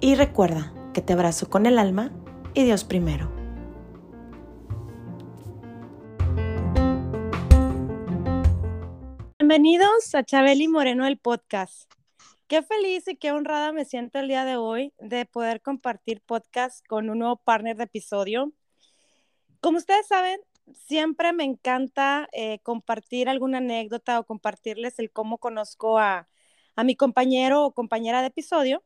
[0.00, 2.12] y recuerda que te abrazo con el alma
[2.54, 3.30] y Dios primero.
[9.38, 11.90] Bienvenidos a Chabeli Moreno el podcast.
[12.46, 16.86] Qué feliz y qué honrada me siento el día de hoy de poder compartir podcast
[16.86, 18.52] con un nuevo partner de episodio.
[19.60, 20.40] Como ustedes saben,
[20.72, 26.28] siempre me encanta eh, compartir alguna anécdota o compartirles el cómo conozco a,
[26.76, 28.84] a mi compañero o compañera de episodio.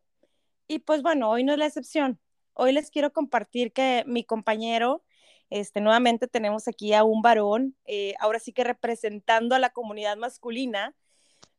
[0.71, 2.21] Y pues bueno, hoy no es la excepción.
[2.53, 5.03] Hoy les quiero compartir que mi compañero
[5.49, 10.17] este, nuevamente tenemos aquí a un varón, eh, ahora sí que representando a la comunidad
[10.17, 10.95] masculina,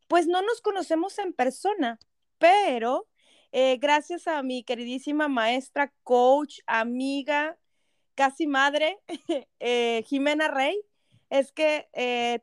[0.08, 2.00] pues no nos conocemos en persona,
[2.38, 3.06] pero
[3.52, 7.58] eh, gracias a mi queridísima maestra, coach, amiga,
[8.16, 8.98] casi madre,
[9.60, 10.82] eh, Jimena Rey,
[11.30, 11.90] es que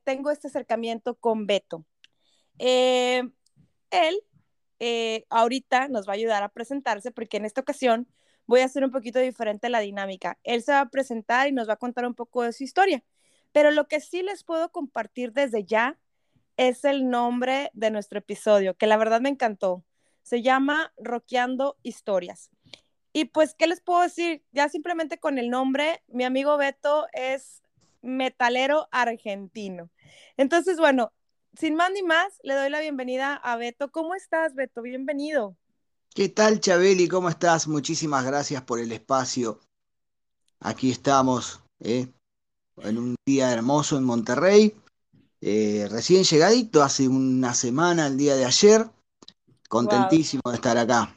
[0.05, 1.87] tengo este acercamiento con Beto.
[2.59, 3.33] él
[5.31, 8.09] ahorita nos va a ayudar a presentarse porque en esta ocasión
[8.47, 10.39] voy a hacer un poquito diferente la dinámica.
[10.43, 13.05] Él se va a presentar y nos va a contar un poco de su historia.
[13.53, 15.99] Pero lo que sí les puedo compartir desde ya
[16.57, 19.85] es el nombre de nuestro episodio, que la verdad me encantó.
[20.23, 22.51] Se llama Roqueando Historias.
[23.13, 24.45] Y pues, ¿qué les puedo decir?
[24.53, 27.63] Ya simplemente con el nombre, mi amigo Beto es
[28.03, 29.91] metalero argentino.
[30.37, 31.13] Entonces, bueno,
[31.57, 33.91] sin más ni más, le doy la bienvenida a Beto.
[33.91, 34.83] ¿Cómo estás, Beto?
[34.83, 35.57] Bienvenido.
[36.15, 37.09] ¿Qué tal, Chabeli?
[37.09, 37.69] ¿Cómo estás?
[37.69, 39.61] Muchísimas gracias por el espacio.
[40.61, 42.09] Aquí estamos, ¿eh?
[42.83, 44.75] en un día hermoso en Monterrey.
[45.41, 48.87] Eh, recién llegadito, hace una semana, el día de ayer.
[49.69, 51.15] Contentísimo de estar acá.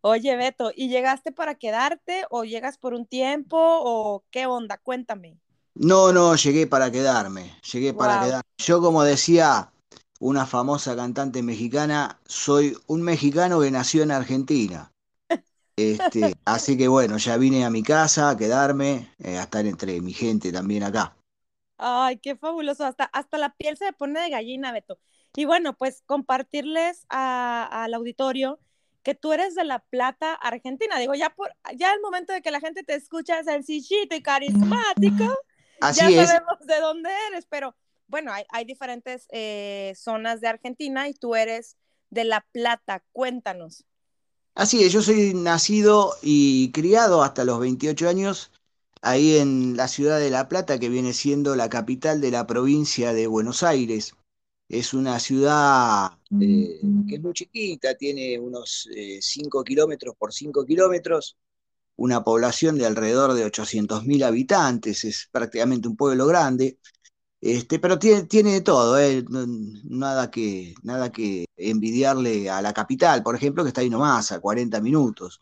[0.00, 4.78] Oye, Beto, ¿y llegaste para quedarte o llegas por un tiempo o qué onda?
[4.78, 5.38] Cuéntame.
[5.78, 8.42] No, no, llegué para quedarme, llegué para quedarme.
[8.58, 9.70] Yo como decía,
[10.18, 14.92] una famosa cantante mexicana, soy un mexicano que nació en Argentina.
[15.78, 20.00] Este, así que bueno, ya vine a mi casa a quedarme, eh, a estar entre
[20.00, 21.14] mi gente también acá.
[21.76, 24.98] Ay, qué fabuloso, hasta, hasta la piel se pone de gallina, Beto.
[25.36, 28.58] Y bueno, pues compartirles al auditorio
[29.02, 30.98] que tú eres de La Plata, Argentina.
[30.98, 35.36] Digo, ya por ya el momento de que la gente te escucha sencillito y carismático,
[35.80, 37.76] Así ya sabemos de dónde eres, pero
[38.08, 41.76] bueno, hay, diferentes eh, zonas de Argentina y tú eres
[42.10, 43.02] de La Plata.
[43.12, 43.84] Cuéntanos.
[44.54, 48.50] Así es, yo soy nacido y criado hasta los 28 años
[49.02, 53.12] ahí en la ciudad de La Plata, que viene siendo la capital de la provincia
[53.12, 54.14] de Buenos Aires.
[54.68, 58.88] Es una ciudad eh, que es muy chiquita, tiene unos
[59.20, 61.36] 5 eh, kilómetros por 5 kilómetros,
[61.96, 66.78] una población de alrededor de 800.000 habitantes, es prácticamente un pueblo grande.
[67.40, 69.24] Este, pero tiene, tiene de todo, ¿eh?
[69.84, 74.40] nada, que, nada que envidiarle a la capital, por ejemplo, que está ahí nomás, a
[74.40, 75.40] 40 minutos.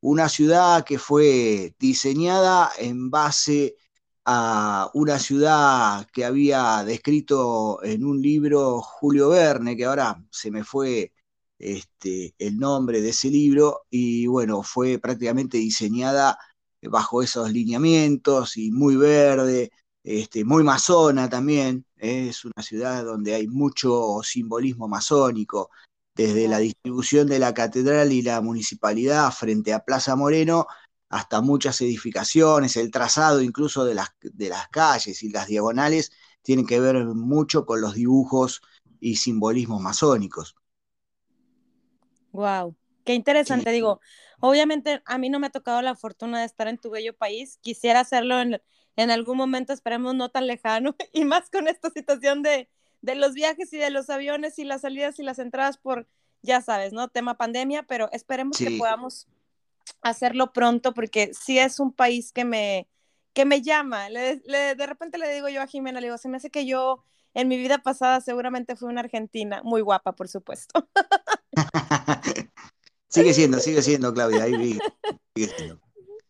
[0.00, 3.76] Una ciudad que fue diseñada en base
[4.24, 10.64] a una ciudad que había descrito en un libro Julio Verne, que ahora se me
[10.64, 11.12] fue
[11.60, 16.38] este, el nombre de ese libro, y bueno, fue prácticamente diseñada
[16.82, 19.70] bajo esos lineamientos y muy verde,
[20.02, 22.28] este, muy masona también, ¿eh?
[22.30, 25.70] es una ciudad donde hay mucho simbolismo masónico,
[26.16, 30.66] desde la distribución de la catedral y la municipalidad frente a Plaza Moreno
[31.10, 36.66] hasta muchas edificaciones, el trazado incluso de las, de las calles y las diagonales tienen
[36.66, 38.62] que ver mucho con los dibujos
[39.00, 40.56] y simbolismos masónicos.
[42.32, 43.70] Wow, qué interesante.
[43.72, 44.00] Digo,
[44.40, 47.58] obviamente a mí no me ha tocado la fortuna de estar en tu bello país.
[47.60, 48.60] Quisiera hacerlo en,
[48.96, 52.68] en algún momento, esperemos no tan lejano, y más con esta situación de,
[53.02, 56.06] de los viajes y de los aviones y las salidas y las entradas por,
[56.42, 57.08] ya sabes, ¿no?
[57.08, 59.26] Tema pandemia, pero esperemos que podamos
[60.02, 62.88] hacerlo pronto porque sí es un país que me,
[63.32, 64.08] que me llama.
[64.10, 67.04] de repente le digo yo a Jimena, le digo, se me hace que yo
[67.34, 70.88] en mi vida pasada seguramente fui una argentina, muy guapa, por supuesto.
[73.08, 74.78] sigue siendo, sigue siendo, Claudia, ahí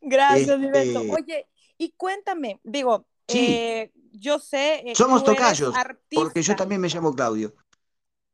[0.00, 0.96] Gracias, este...
[0.98, 1.46] Oye,
[1.78, 4.90] y cuéntame, digo, eh, yo sé.
[4.90, 5.74] Eh, Somos tocayos,
[6.12, 7.54] porque yo también me llamo Claudio.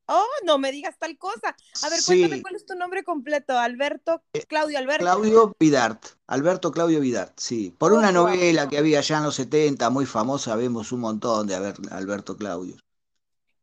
[0.08, 1.56] Oh, no me digas tal cosa.
[1.82, 3.58] A ver, cuéntame cuál es tu nombre completo.
[3.58, 5.04] Alberto, eh, Claudio Alberto.
[5.04, 6.06] Claudio Vidart.
[6.28, 7.74] Alberto Claudio Vidart, sí.
[7.76, 11.56] Por una novela que había ya en los 70, muy famosa, vemos un montón de
[11.90, 12.76] Alberto Claudio.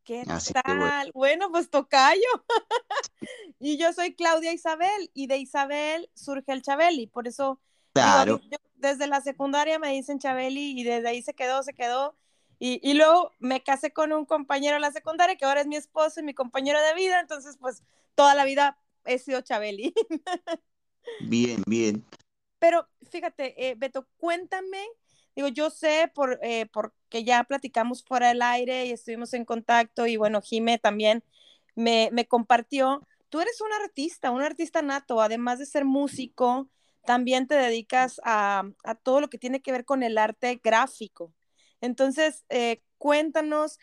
[0.04, 0.26] ¿Qué
[0.64, 1.12] tal?
[1.14, 1.50] Bueno.
[1.52, 2.22] pues tocayo.
[3.60, 7.60] y yo soy Claudia Isabel, y de Isabel surge el Chabeli, por eso
[7.94, 8.42] claro.
[8.76, 12.16] desde la secundaria me dicen Chabeli y desde ahí se quedó, se quedó.
[12.60, 16.22] Y, luego me casé con un compañero de la secundaria que ahora es mi esposo
[16.22, 17.84] y mi compañero de vida, entonces pues
[18.16, 19.94] toda la vida he sido Chabeli.
[21.20, 22.06] bien, bien.
[22.60, 24.82] Pero fíjate, eh, Beto, cuéntame,
[25.36, 30.08] digo, yo sé por, eh, porque ya platicamos fuera del aire y estuvimos en contacto
[30.08, 31.24] y bueno, Jime también
[31.76, 36.70] me, compartió, tú eres un artista, un artista nato, además de ser músico,
[37.06, 41.34] también te dedicas a, a todo lo que tiene que ver con el arte gráfico.
[41.84, 43.78] Entonces, eh, cuéntanos.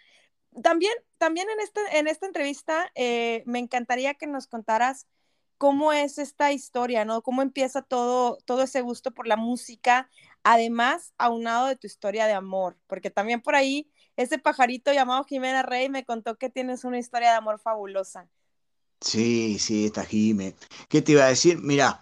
[0.62, 5.06] También, también en, esta, en esta entrevista eh, me encantaría que nos contaras
[5.58, 7.20] cómo es esta historia, ¿no?
[7.20, 10.08] Cómo empieza todo, todo ese gusto por la música,
[10.44, 15.62] además aunado de tu historia de amor, porque también por ahí ese pajarito llamado Jimena
[15.62, 18.28] Rey me contó que tienes una historia de amor fabulosa.
[19.00, 20.54] Sí, sí, está Jime.
[20.88, 21.58] ¿Qué te iba a decir?
[21.62, 22.00] Mira,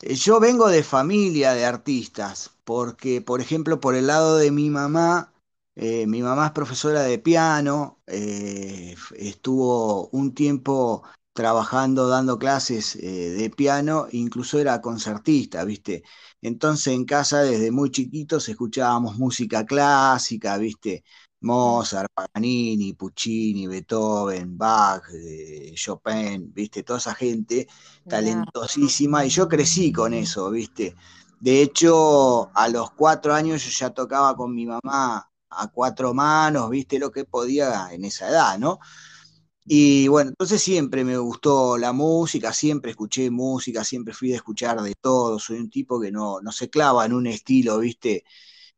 [0.00, 4.70] eh, yo vengo de familia de artistas, porque, por ejemplo, por el lado de mi
[4.70, 5.32] mamá,
[5.76, 13.30] eh, mi mamá es profesora de piano, eh, estuvo un tiempo trabajando, dando clases eh,
[13.30, 16.02] de piano, incluso era concertista, ¿viste?
[16.42, 21.04] Entonces en casa desde muy chiquitos escuchábamos música clásica, ¿viste?
[21.42, 25.02] Mozart, Paganini, Puccini, Beethoven, Bach,
[25.74, 26.82] Chopin, ¿viste?
[26.82, 27.66] Toda esa gente
[28.06, 30.94] talentosísima y yo crecí con eso, ¿viste?
[31.40, 36.70] De hecho, a los cuatro años yo ya tocaba con mi mamá a cuatro manos,
[36.70, 38.78] viste lo que podía en esa edad, ¿no?
[39.72, 44.82] Y bueno, entonces siempre me gustó la música, siempre escuché música, siempre fui de escuchar
[44.82, 48.24] de todo, soy un tipo que no, no se clava en un estilo, viste.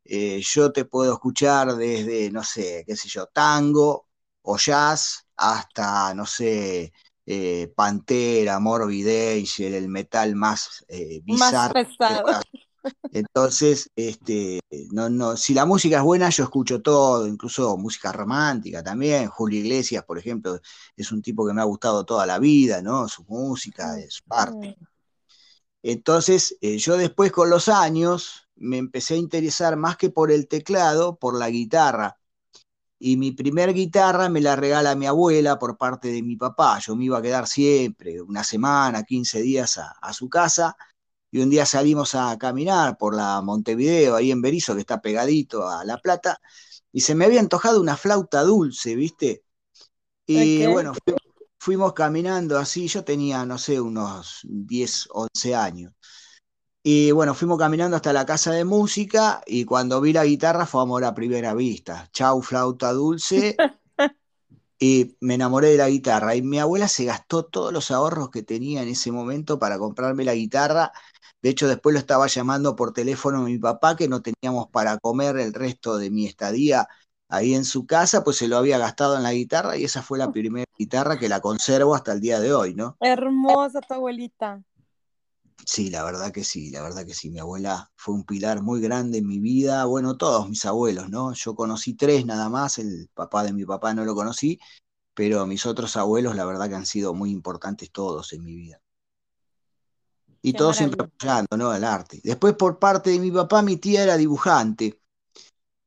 [0.05, 4.05] Eh, yo te puedo escuchar desde, no sé, qué sé yo, tango
[4.43, 6.93] o jazz hasta, no sé,
[7.25, 11.73] eh, Pantera, Morbid Angel, el metal más eh, bizarro.
[11.73, 12.39] Más pesado.
[13.11, 14.59] Entonces, este,
[14.91, 19.27] no, no, si la música es buena, yo escucho todo, incluso música romántica también.
[19.27, 20.59] Julio Iglesias, por ejemplo,
[20.95, 23.07] es un tipo que me ha gustado toda la vida, ¿no?
[23.07, 24.77] Su música, es parte.
[25.83, 30.47] Entonces, eh, yo después con los años me empecé a interesar más que por el
[30.47, 32.17] teclado, por la guitarra.
[32.99, 36.79] Y mi primer guitarra me la regala mi abuela por parte de mi papá.
[36.79, 40.75] Yo me iba a quedar siempre, una semana, 15 días a su casa
[41.33, 45.67] y un día salimos a caminar por la Montevideo, ahí en Berizo, que está pegadito
[45.67, 46.39] a La Plata,
[46.91, 49.43] y se me había antojado una flauta dulce, ¿viste?
[50.27, 50.93] Y bueno,
[51.57, 55.93] fuimos caminando así, yo tenía, no sé, unos 10, 11 años.
[56.83, 60.83] Y bueno, fuimos caminando hasta la casa de música y cuando vi la guitarra fue
[60.83, 62.09] amor a primera vista.
[62.13, 63.57] Chau, flauta dulce.
[64.77, 66.35] y me enamoré de la guitarra.
[66.35, 70.25] Y mi abuela se gastó todos los ahorros que tenía en ese momento para comprarme
[70.25, 70.91] la guitarra
[71.43, 74.97] de hecho, después lo estaba llamando por teléfono a mi papá, que no teníamos para
[74.97, 76.87] comer el resto de mi estadía
[77.27, 80.17] ahí en su casa, pues se lo había gastado en la guitarra y esa fue
[80.17, 82.95] la primera guitarra que la conservo hasta el día de hoy, ¿no?
[83.01, 84.63] Hermosa tu abuelita.
[85.65, 87.29] Sí, la verdad que sí, la verdad que sí.
[87.29, 89.83] Mi abuela fue un pilar muy grande en mi vida.
[89.83, 91.33] Bueno, todos mis abuelos, ¿no?
[91.33, 94.59] Yo conocí tres nada más, el papá de mi papá no lo conocí,
[95.13, 98.83] pero mis otros abuelos, la verdad que han sido muy importantes todos en mi vida
[100.45, 101.71] y todo siempre apoyando, ¿no?
[101.71, 102.19] Al arte.
[102.21, 104.99] Después, por parte de mi papá, mi tía era dibujante.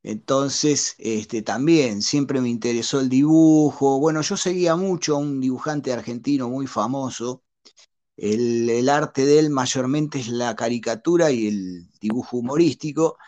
[0.02, 4.00] Entonces, este, también siempre me interesó el dibujo.
[4.00, 7.42] Bueno, yo seguía mucho a un dibujante argentino muy famoso.
[8.16, 13.18] El, arte de él mayormente es la caricatura y el dibujo humorístico,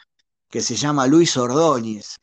[0.49, 2.17] que se llama Luis Ordóñez.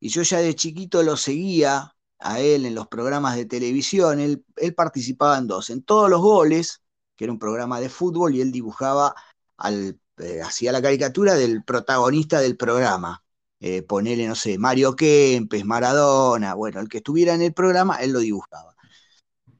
[0.00, 4.20] Y yo ya de chiquito lo seguía a él en los programas de televisión.
[4.20, 5.70] Él, él participaba en dos.
[5.70, 6.82] En todos los goles
[7.16, 9.14] que era un programa de fútbol, y él dibujaba,
[9.56, 13.22] al, eh, hacía la caricatura del protagonista del programa.
[13.58, 18.12] Eh, ponele, no sé, Mario Kempes, Maradona, bueno, el que estuviera en el programa, él
[18.12, 18.76] lo dibujaba.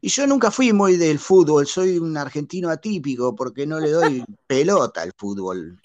[0.01, 4.25] Y yo nunca fui muy del fútbol, soy un argentino atípico porque no le doy
[4.47, 5.81] pelota al fútbol.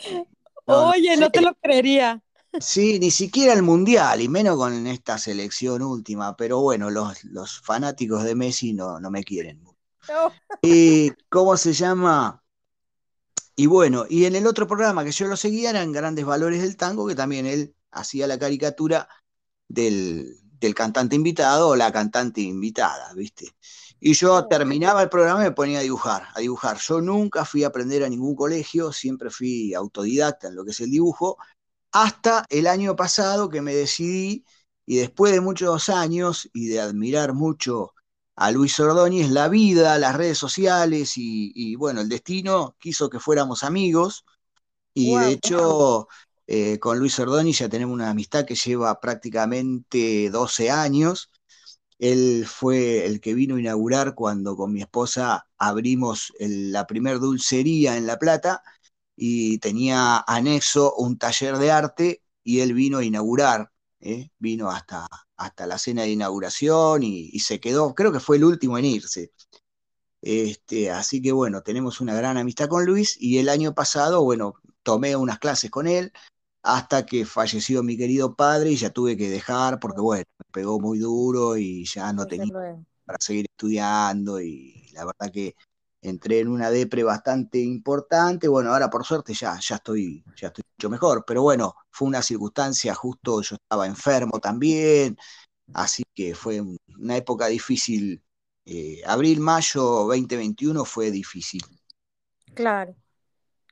[0.66, 2.22] Oye, no, te lo creería.
[2.60, 7.62] Sí, ni siquiera el Mundial, y menos con esta selección última, pero bueno, los, los
[7.62, 9.62] fanáticos de Messi no, no me quieren
[10.62, 12.43] y ¿Cómo se llama?
[13.55, 16.77] Y bueno, y en el otro programa que yo lo seguía eran Grandes Valores del
[16.77, 19.08] Tango, que también él hacía la caricatura
[19.67, 23.55] del, el cantante invitado o la cantante invitada, ¿viste?
[24.00, 26.77] Y yo terminaba el programa y me ponía a dibujar, a dibujar.
[26.79, 30.79] Yo nunca fui a aprender a ningún colegio, siempre fui autodidacta en lo que es
[30.79, 31.38] el dibujo,
[31.91, 34.46] hasta el año pasado que me decidí,
[34.86, 37.93] y después de muchos años y de admirar mucho
[38.35, 43.63] a Luis Ordóñez, la vida, las redes sociales y, bueno, el destino quiso que fuéramos
[43.63, 44.25] amigos,
[44.93, 46.07] y de hecho...
[46.53, 51.29] Eh, con Luis Ordóñez ya tenemos una amistad que lleva prácticamente 12 años
[52.01, 57.95] él fue el que vino a inaugurar cuando con mi esposa abrimos la primer dulcería
[57.95, 58.63] en La Plata
[59.15, 64.31] y tenía anexo un taller de arte y él vino a inaugurar, ¿eh?
[64.39, 65.07] vino hasta,
[65.41, 69.31] hasta la cena de inauguración y, se quedó, creo que fue el último en irse.
[70.21, 74.53] Este, así que bueno, tenemos una gran amistad con Luis y el año pasado, bueno,
[74.83, 76.13] tomé unas clases con él,
[76.62, 80.79] hasta que falleció mi querido padre y ya tuve que dejar porque, bueno, me pegó
[80.79, 82.53] muy duro y ya no tenía
[83.03, 85.55] para seguir estudiando y la verdad que
[86.01, 88.48] entré en una depre bastante importante.
[88.48, 92.22] Bueno, ahora por suerte ya, ya, estoy, ya estoy mucho mejor, pero bueno, fue una
[92.22, 95.17] circunstancia justo, yo estaba enfermo también,
[95.74, 96.62] así que fue
[97.00, 98.24] una época difícil.
[98.65, 101.62] Eh, abril, mayo 2021 fue difícil.
[102.53, 102.96] Claro,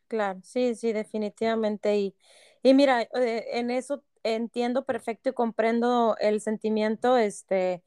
[0.07, 1.97] claro, sí, sí, definitivamente.
[1.97, 2.15] Y,
[2.63, 7.83] y mira, eh, en eso entiendo perfecto y comprendo el sentimiento, este,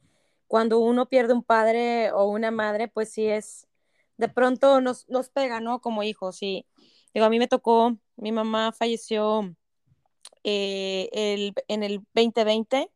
[0.47, 3.67] cuando uno pierde un padre o una madre, pues sí es,
[4.17, 5.81] de pronto nos, nos pega, ¿no?
[5.81, 6.65] Como hijos, y
[7.13, 9.55] digo, a mí me tocó, mi mamá falleció
[10.43, 12.89] eh, el, en el 2020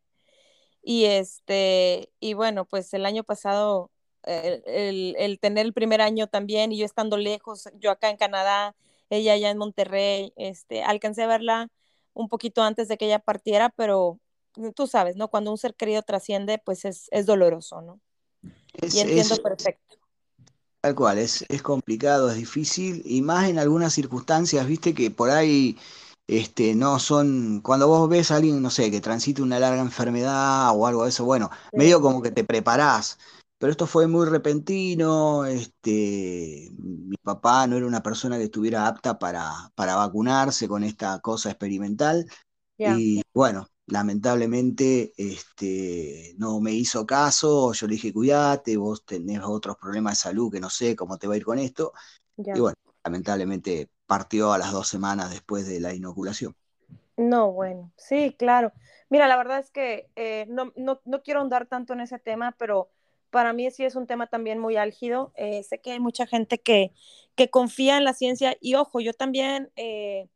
[0.84, 3.92] y este, y bueno, pues el año pasado,
[4.24, 8.76] el, el tener el primer año también y yo estando lejos, yo acá en Canadá,
[9.10, 11.70] ella ya en Monterrey, este, alcancé a verla
[12.14, 14.20] un poquito antes de que ella partiera, pero
[14.76, 15.30] tú sabes, ¿no?
[15.30, 18.00] Cuando un ser querido trasciende, pues es, doloroso, ¿no?
[18.82, 19.97] y entiendo perfecto.
[20.82, 25.30] Tal cual, es, es complicado, es difícil, y más en algunas circunstancias, viste, que por
[25.32, 25.78] ahí
[26.28, 30.72] este, no son, cuando vos ves a alguien, no sé, que transite una larga enfermedad
[30.76, 33.18] o algo de eso, bueno, medio como que te preparás,
[33.58, 39.18] pero esto fue muy repentino, este, mi papá no era una persona que estuviera apta
[39.18, 42.30] para, para vacunarse con esta cosa experimental
[42.78, 49.78] y bueno, lamentablemente este, no me hizo caso, yo le dije, cuídate, vos tenés otros
[49.78, 51.94] problemas de salud que no sé cómo te va a ir con esto,
[52.38, 56.56] y bueno, lamentablemente partió a las dos semanas después de la inoculación.
[57.16, 58.72] No, bueno, sí, claro.
[59.10, 62.56] Mira, la verdad es que eh, no, no, no quiero ahondar tanto en ese tema,
[62.60, 62.90] pero
[63.32, 65.32] para mí sí es un tema también muy álgido.
[65.36, 66.94] Eh, sé que hay mucha gente que,
[67.36, 70.28] que, confía en la ciencia y ojo, yo también eh,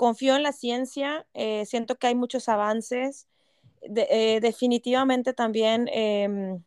[0.00, 3.28] confío en la ciencia, eh, siento que hay muchos avances.
[3.82, 6.62] definitivamente también em,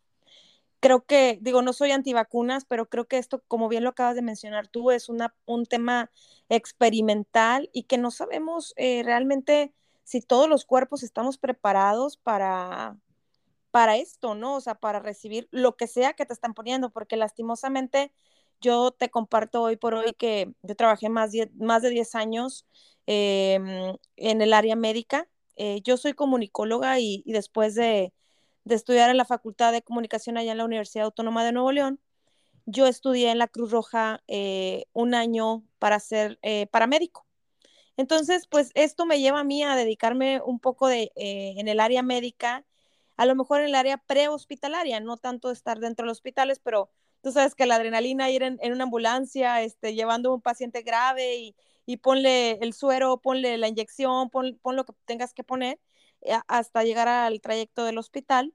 [0.80, 4.22] creo que, digo, no soy antivacunas, pero creo que esto, como bien lo acabas de
[4.22, 6.10] mencionar tú, es una, un tema
[6.48, 9.72] experimental y que no sabemos realmente
[10.04, 12.96] si todos los cuerpos estamos preparados para,
[13.72, 14.54] para esto, ¿no?
[14.54, 18.12] O sea, para recibir lo que sea que te están poniendo, porque lastimosamente
[18.60, 22.66] yo te comparto hoy por hoy que yo trabajé más, más de 10 años
[23.06, 25.28] em, en el área médica.
[25.56, 28.12] Eh, yo soy comunicóloga y, después de,
[28.68, 32.00] estudiar en la Facultad de Comunicación allá en la Universidad Autónoma de Nuevo León,
[32.66, 37.26] yo estudié en la Cruz Roja eh, un año para ser eh, paramédico.
[37.96, 42.02] Entonces, pues esto me lleva a mí a dedicarme un poco de, en el área
[42.02, 42.64] médica
[43.16, 46.90] a lo mejor en el área prehospitalaria, no tanto estar dentro de los hospitales, pero
[47.22, 51.36] tú sabes que la adrenalina ir en, una ambulancia, este, llevando a un paciente grave
[51.36, 55.78] y, y, ponle el suero, ponle la inyección, pon, lo que tengas que poner
[56.22, 58.54] eh, hasta llegar al trayecto del hospital,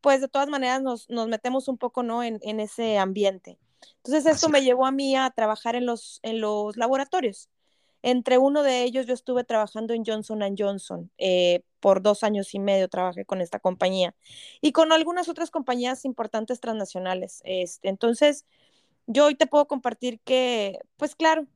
[0.00, 2.22] pues de todas maneras nos, nos metemos un poco ¿no?
[2.22, 3.58] en, en ese ambiente.
[3.96, 7.48] Entonces esto me llevó a mí a trabajar en los, en los laboratorios.
[8.02, 11.10] Entre uno de ellos yo estuve trabajando en Johnson Johnson.
[11.18, 14.14] Eh, por dos años y medio trabajé con esta compañía
[14.60, 17.42] y con algunas otras compañías importantes transnacionales.
[17.44, 18.44] Este, entonces,
[19.06, 21.46] yo hoy te puedo compartir que, pues claro,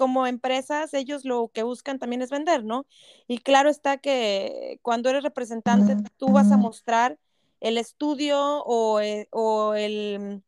[0.00, 2.86] como empresas, ellos lo que buscan también es vender, ¿no?
[3.28, 7.18] Y claro está que cuando eres representante, tú vas a mostrar
[7.60, 10.42] el estudio o, eh, o el,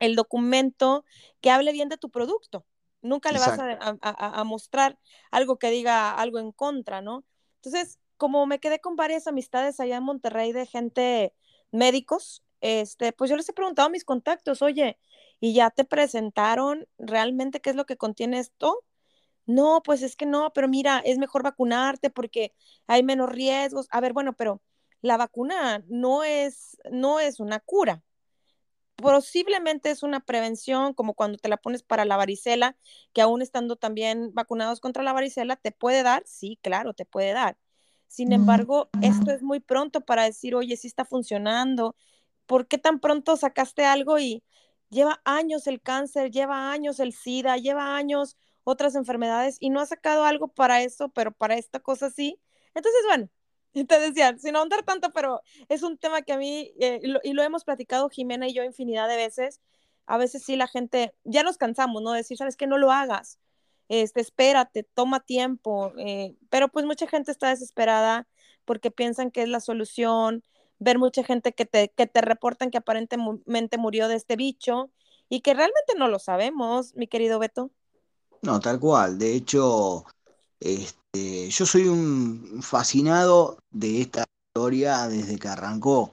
[0.00, 1.04] el documento
[1.40, 2.66] que hable bien de tu producto.
[3.02, 3.56] Nunca le vas
[4.00, 4.98] a, mostrar
[5.30, 7.22] algo que diga algo en contra, ¿no?
[7.62, 11.34] Entonces, como me quedé con varias amistades allá en Monterrey de gente
[11.70, 14.98] médicos, este, pues yo les he preguntado a mis contactos, oye,
[15.40, 18.84] ¿y ya te presentaron realmente qué es lo que contiene esto?
[19.46, 22.54] No, pues es que no, pero mira, es mejor vacunarte porque
[22.86, 23.88] hay menos riesgos.
[23.90, 24.62] A ver, bueno, pero
[25.00, 28.04] la vacuna no es, no es una cura.
[28.94, 32.76] Posiblemente es una prevención, como cuando te la pones para la varicela,
[33.12, 36.22] que aún estando también vacunados contra la varicela, ¿te puede dar?
[36.24, 37.58] Sí, claro, te puede dar.
[38.06, 41.96] Sin embargo, esto es muy pronto para decir, oye, sí está funcionando.
[42.46, 44.42] ¿Por qué tan pronto sacaste algo y
[44.90, 49.86] lleva años el cáncer, lleva años el SIDA, lleva años otras enfermedades y no ha
[49.86, 52.38] sacado algo para eso, pero para esta cosa sí?
[52.74, 53.28] Entonces, bueno,
[53.88, 57.42] te decía, sin ahondar tanto, pero es un tema que a mí, eh, y lo
[57.42, 59.60] hemos platicado Jimena y yo infinidad de veces,
[60.06, 62.12] a veces sí la gente, ya nos cansamos, ¿no?
[62.12, 63.38] Decir, sabes que no lo hagas,
[63.88, 68.26] este, espérate, toma tiempo, eh, pero pues mucha gente está desesperada
[68.64, 70.42] porque piensan que es la solución,
[70.82, 74.90] ver mucha gente que te, que te reportan que aparentemente murió de este bicho
[75.28, 77.70] y que realmente no lo sabemos, mi querido Beto.
[78.42, 80.04] No, tal cual, de hecho,
[80.60, 86.12] este, yo soy un fascinado de esta historia desde que arrancó.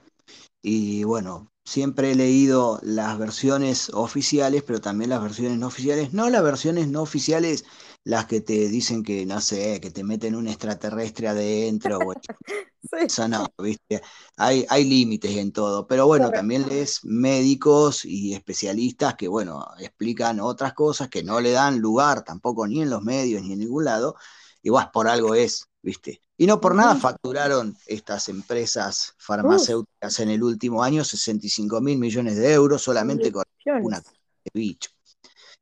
[0.62, 6.12] Y bueno, siempre he leído las versiones oficiales, pero también las versiones no oficiales.
[6.12, 7.64] No las versiones no oficiales,
[8.04, 11.98] las que te dicen que, no sé, que te meten un extraterrestre adentro.
[12.92, 14.00] Eso no, ¿viste?
[14.36, 15.86] Hay, hay límites en todo.
[15.86, 21.50] Pero bueno, también lees médicos y especialistas que, bueno, explican otras cosas que no le
[21.50, 24.16] dan lugar tampoco ni en los medios ni en ningún lado.
[24.62, 26.22] Y bueno, por algo es, ¿viste?
[26.36, 32.36] Y no por nada facturaron estas empresas farmacéuticas en el último año 65 mil millones
[32.36, 33.44] de euros solamente con
[33.82, 34.90] una de bicho.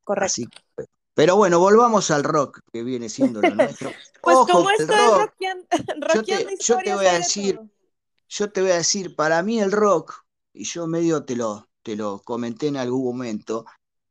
[0.05, 0.43] Correcto.
[1.19, 3.91] Pero bueno, volvamos al rock, que viene siendo lo nuestro.
[4.23, 5.35] pues como esto rock,
[6.15, 7.61] yo, te, yo te voy a decir,
[8.29, 10.15] yo te voy a decir, para mí el rock,
[10.53, 13.65] y yo medio te lo, te lo comenté en algún momento,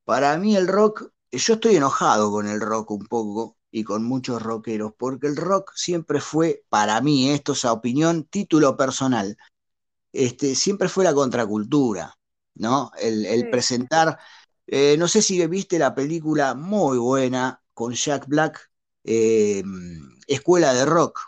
[0.03, 4.41] para mí el rock, yo estoy enojado con el rock un poco, y con muchos
[4.41, 9.37] rockeros, porque el rock siempre fue, para mí, esto es a opinión, título personal,
[10.11, 12.17] este, siempre fue la contracultura,
[12.55, 12.91] ¿no?
[12.99, 14.19] El, presentar,
[14.67, 18.69] eh, no sé si viste la película muy buena con Jack Black,
[19.03, 19.63] eh,
[20.27, 21.19] Escuela de Rock.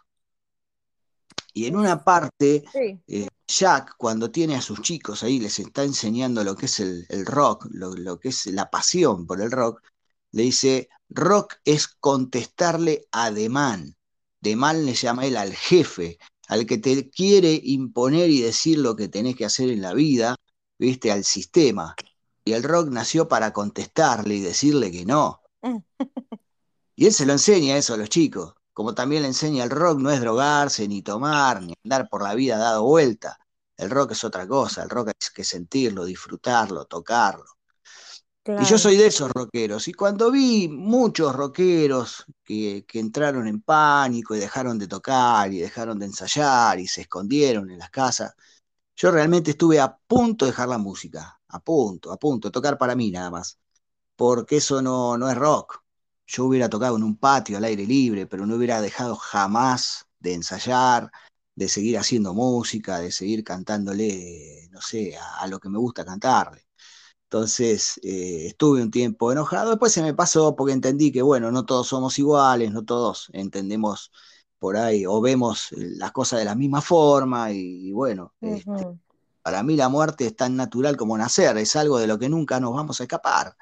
[1.54, 2.64] Y en una parte,
[3.08, 7.06] eh, Jack, cuando tiene a sus chicos ahí, les está enseñando lo que es el,
[7.26, 9.82] rock, lo, lo, que es la pasión por el rock,
[10.32, 13.96] le dice, rock es contestarle a Demán.
[14.42, 19.08] Demán le llama él al jefe, al que te quiere imponer y decir lo que
[19.08, 20.36] tenés que hacer en la vida,
[20.78, 21.96] viste, al sistema.
[22.50, 25.42] Y el rock nació para contestarle y decirle que no.
[26.96, 30.00] Y él se lo enseña eso a los chicos, como también le enseña el rock
[30.00, 33.40] no es drogarse, ni tomar, ni andar por la vida dado vuelta.
[33.78, 37.46] El rock es otra cosa, el rock hay que sentirlo, disfrutarlo, tocarlo.
[38.44, 39.88] Y yo soy de esos rockeros.
[39.88, 46.00] Y cuando vi muchos rockeros que, entraron en pánico y dejaron de tocar y dejaron
[46.00, 48.34] de ensayar y se escondieron en las casas,
[48.94, 51.39] yo realmente estuve a punto de dejar la música.
[51.50, 53.60] A punto, a punto, tocar para mí nada más.
[54.16, 55.84] Porque eso no, no es rock.
[56.28, 60.34] Yo hubiera tocado en un patio al aire libre, pero no hubiera dejado jamás de
[60.36, 61.12] ensayar,
[61.56, 66.68] de seguir haciendo música, de seguir cantándole, no sé, a lo que me gusta cantarle.
[67.24, 71.64] Entonces eh, estuve un tiempo enojado, después se me pasó porque entendí que, bueno, no
[71.66, 74.12] todos somos iguales, no todos entendemos
[74.58, 78.88] por ahí o vemos las cosas de la misma forma y, bueno, este,
[79.42, 82.60] para mí la muerte es tan natural como nacer, es algo de lo que nunca
[82.60, 83.56] nos vamos a escapar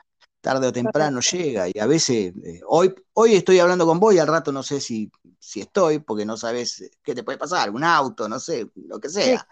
[0.48, 4.20] tarde o temprano llega y a veces, eh, hoy, hoy estoy hablando con vos y
[4.20, 7.70] al rato no sé si, si estoy, porque no sabes eh, qué te puede pasar,
[7.70, 9.46] un auto, no sé, lo que sea.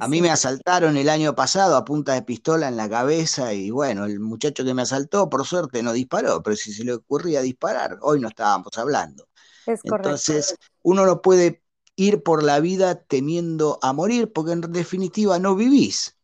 [0.00, 3.70] a mí me asaltaron el año pasado a punta de pistola en la cabeza y
[3.70, 7.42] bueno, el muchacho que me asaltó, por suerte, no disparó, pero si se le ocurría
[7.42, 9.28] disparar, hoy no estábamos hablando.
[9.66, 11.61] Entonces, uno no puede
[11.96, 16.16] ir por la vida temiendo a morir, porque en definitiva no vivís.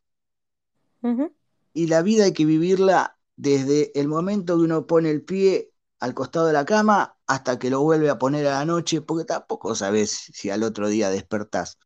[1.72, 6.14] Y la vida hay que vivirla desde el momento que uno pone el pie al
[6.14, 9.74] costado de la cama hasta que lo vuelve a poner a la noche, porque tampoco
[9.74, 11.78] sabes si al otro día despertás.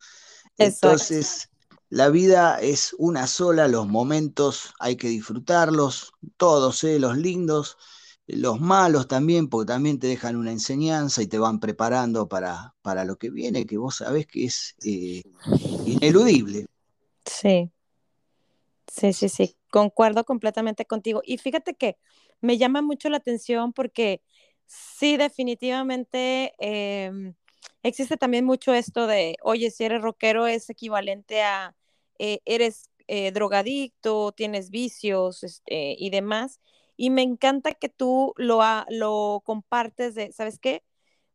[0.57, 1.51] Entonces,
[1.89, 6.99] la vida es una sola, los momentos hay que disfrutarlos, todos, ¿eh?
[6.99, 7.77] los lindos,
[8.27, 13.05] los malos también, porque también te dejan una enseñanza y te van preparando para, para
[13.05, 15.23] lo que viene, que vos sabés que es eh,
[15.87, 16.67] ineludible.
[17.25, 17.71] Sí,
[18.87, 21.23] sí, sí, sí concuerdo completamente contigo.
[21.25, 21.97] Y fíjate que
[22.43, 24.21] me llama mucho la atención porque
[24.67, 27.35] sí, definitivamente em,
[27.83, 31.75] existe también mucho esto de, oye, si eres rockero es equivalente a,
[32.19, 36.61] eh, eres eh, drogadicto, tienes vicios este, y demás.
[36.97, 40.83] Y me encanta que tú lo, lo compartes de, ¿sabes qué?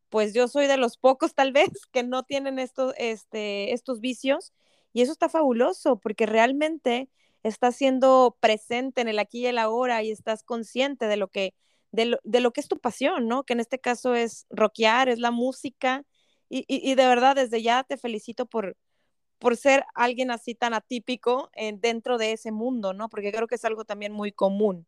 [0.10, 4.54] pues yo soy de los pocos tal vez que no tienen estos, este, estos vicios
[4.94, 7.10] y eso está fabuloso porque realmente
[7.44, 11.54] estás siendo presente en el aquí y el ahora y estás consciente de lo que,
[11.92, 13.44] de lo, de lo que es tu pasión, ¿no?
[13.44, 16.04] Que en este caso es rockear, es la música
[16.50, 18.78] y, y, de verdad desde ya te felicito por,
[19.40, 23.10] por ser alguien así tan atípico en, dentro de ese mundo, ¿no?
[23.10, 24.88] Porque creo que es algo también muy común.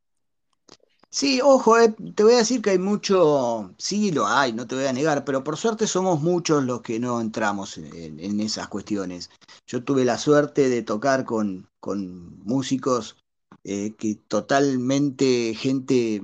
[1.12, 4.76] Sí, ojo, eh, te voy a decir que hay mucho, sí lo hay, no te
[4.76, 9.32] voy a negar, pero por suerte somos muchos los que no entramos en, esas cuestiones.
[9.66, 13.18] Yo tuve la suerte de tocar con, con músicos
[13.64, 16.22] eh, que totalmente, gente,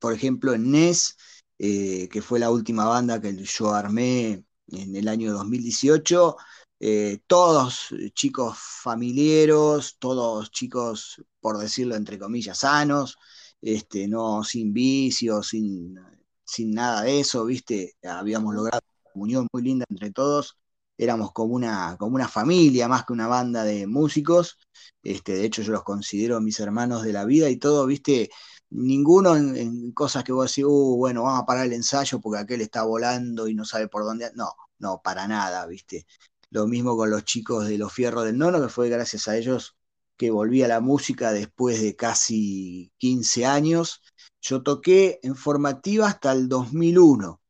[0.00, 1.16] por ejemplo, en NES,
[1.58, 6.36] eh, que fue la última banda que yo armé en el año 2018,
[6.80, 13.18] eh, todos chicos familiares, todos chicos, por decirlo entre comillas, sanos
[13.60, 15.98] este, no sin vicios, sin,
[16.44, 17.96] sin nada de eso, ¿viste?
[18.02, 20.58] Habíamos logrado una comunión muy linda entre todos,
[20.96, 24.58] éramos como una, como una familia más que una banda de músicos,
[25.02, 28.30] este, de hecho yo los considero mis hermanos de la vida y todo, ¿viste?
[28.70, 32.40] Ninguno en, en cosas que vos decís, uh, bueno, vamos a parar el ensayo porque
[32.40, 36.06] aquel está volando y no sabe por dónde, no, no, para nada, ¿viste?
[36.50, 39.77] Lo mismo con los chicos de los Fierros del Nono, que fue gracias a ellos
[40.18, 44.02] que volví a la música después de casi 15 años.
[44.40, 47.40] Yo toqué en formativa hasta el 2001.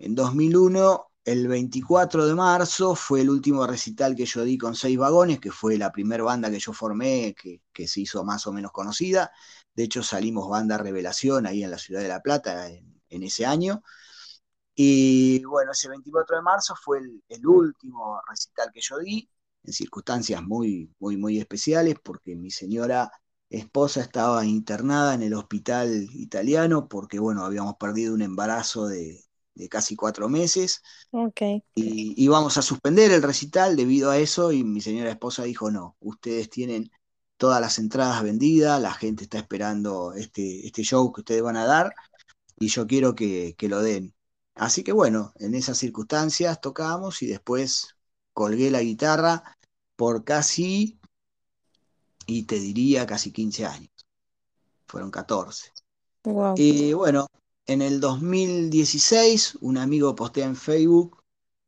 [0.00, 4.98] En 2001, el 24 de marzo, fue el último recital que yo di con Seis
[4.98, 8.52] Vagones, que fue la primera banda que yo formé, que, que, se hizo más o
[8.52, 9.30] menos conocida.
[9.74, 13.82] De hecho, salimos banda Revelación ahí en la ciudad de La Plata en, ese año.
[14.74, 19.28] Y bueno, ese 24 de marzo fue el último recital que yo di
[19.64, 23.10] en circunstancias muy, muy, muy especiales, porque mi señora
[23.50, 29.24] esposa estaba internada en el hospital italiano, porque, bueno, habíamos perdido un embarazo de,
[29.54, 30.82] de casi cuatro meses.
[31.10, 31.62] Okay.
[31.74, 35.96] Y íbamos a suspender el recital debido a eso, y mi señora esposa dijo, no,
[36.00, 36.90] ustedes tienen
[37.36, 41.66] todas las entradas vendidas, la gente está esperando este, este show que ustedes van a
[41.66, 41.92] dar,
[42.58, 44.14] y yo quiero que, que lo den.
[44.54, 47.93] Así que bueno, en esas circunstancias tocamos y después
[48.34, 49.56] colgué la guitarra
[49.96, 50.98] por casi,
[52.26, 53.90] y te diría casi 15 años.
[54.86, 55.72] Fueron 14.
[56.24, 56.54] Wow.
[56.56, 57.26] Y bueno,
[57.66, 61.22] en el 2016 un amigo postea en Facebook,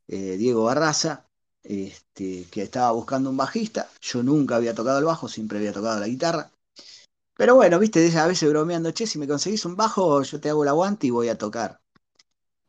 [0.09, 1.27] eh, Diego Barraza,
[1.63, 3.91] este, que estaba buscando un bajista.
[4.01, 6.51] Yo nunca había tocado el bajo, siempre había tocado la guitarra.
[7.37, 10.63] Pero bueno, viste, a veces bromeando, che, si me conseguís un bajo, yo te hago
[10.63, 11.81] el aguante y voy a tocar.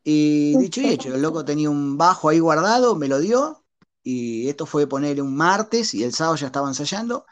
[0.04, 3.64] Y dicho y hecho, el loco tenía un bajo ahí guardado, me lo dio,
[4.10, 7.26] y esto fue poner un martes y el sábado ya estaba ensayando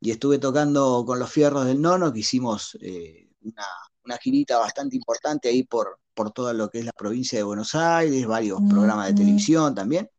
[0.00, 3.64] y estuve tocando con los fierros del nono, que hicimos eh, una,
[4.04, 7.76] una, girita bastante importante ahí por, por todo lo que es la provincia de Buenos
[7.76, 8.70] Aires, varios mm -hmm.
[8.70, 10.10] programas de televisión también.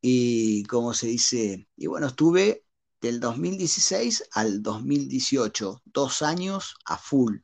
[0.00, 2.64] Y como se dice, y bueno, estuve
[3.00, 7.38] del 2016 al 2018, dos años a full.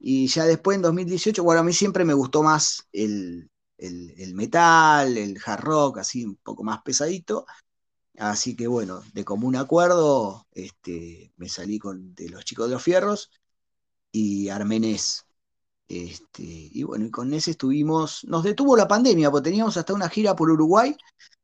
[0.00, 4.34] Y ya después en 2018, bueno, a mí siempre me gustó más el, el, el,
[4.34, 7.46] metal, el hard rock, así un poco más pesadito.
[8.18, 12.82] Así que bueno, de común acuerdo, este, me salí con de los chicos de los
[12.82, 13.30] fierros
[14.10, 15.26] y Armenés.
[15.88, 20.08] Este, y bueno, y con ese estuvimos, nos detuvo la pandemia, porque teníamos hasta una
[20.08, 20.96] gira por Uruguay,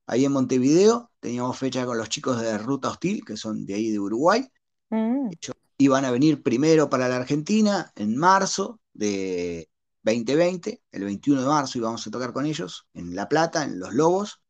[0.06, 3.90] ahí en Montevideo, teníamos fecha con los chicos de Ruta Hostil, que son de ahí
[3.90, 4.48] de Uruguay.
[4.90, 5.28] Mm.
[5.28, 9.68] Ellos iban a venir primero para la Argentina en marzo de
[10.02, 13.94] 2020, el 21 de marzo íbamos a tocar con ellos en La Plata, en Los
[13.94, 14.40] Lobos.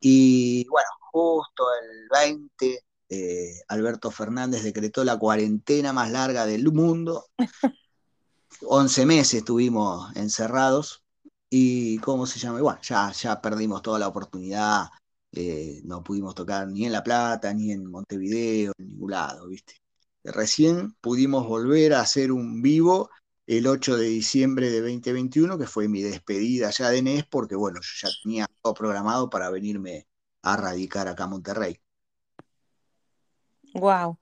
[0.00, 7.26] Y bueno, justo el 20, eh, Alberto Fernández decretó la cuarentena más larga del mundo.
[8.66, 11.02] 11 meses estuvimos encerrados
[11.50, 12.60] y, ¿cómo se llama?
[12.60, 14.86] Bueno, ya, ya perdimos toda la oportunidad,
[15.32, 19.74] eh, no pudimos tocar ni en La Plata, ni en Montevideo, en ningún lado, ¿viste?
[20.24, 23.10] Recién pudimos volver a hacer un vivo
[23.46, 27.80] el 8 de diciembre de 2021, que fue mi despedida ya de NES, porque bueno,
[27.82, 30.06] yo ya tenía todo programado para venirme
[30.42, 31.80] a radicar acá a Monterrey.
[33.74, 34.18] Wow.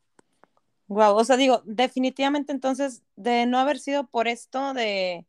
[0.89, 5.25] Wow, o sea, digo, definitivamente entonces, de no haber sido por esto de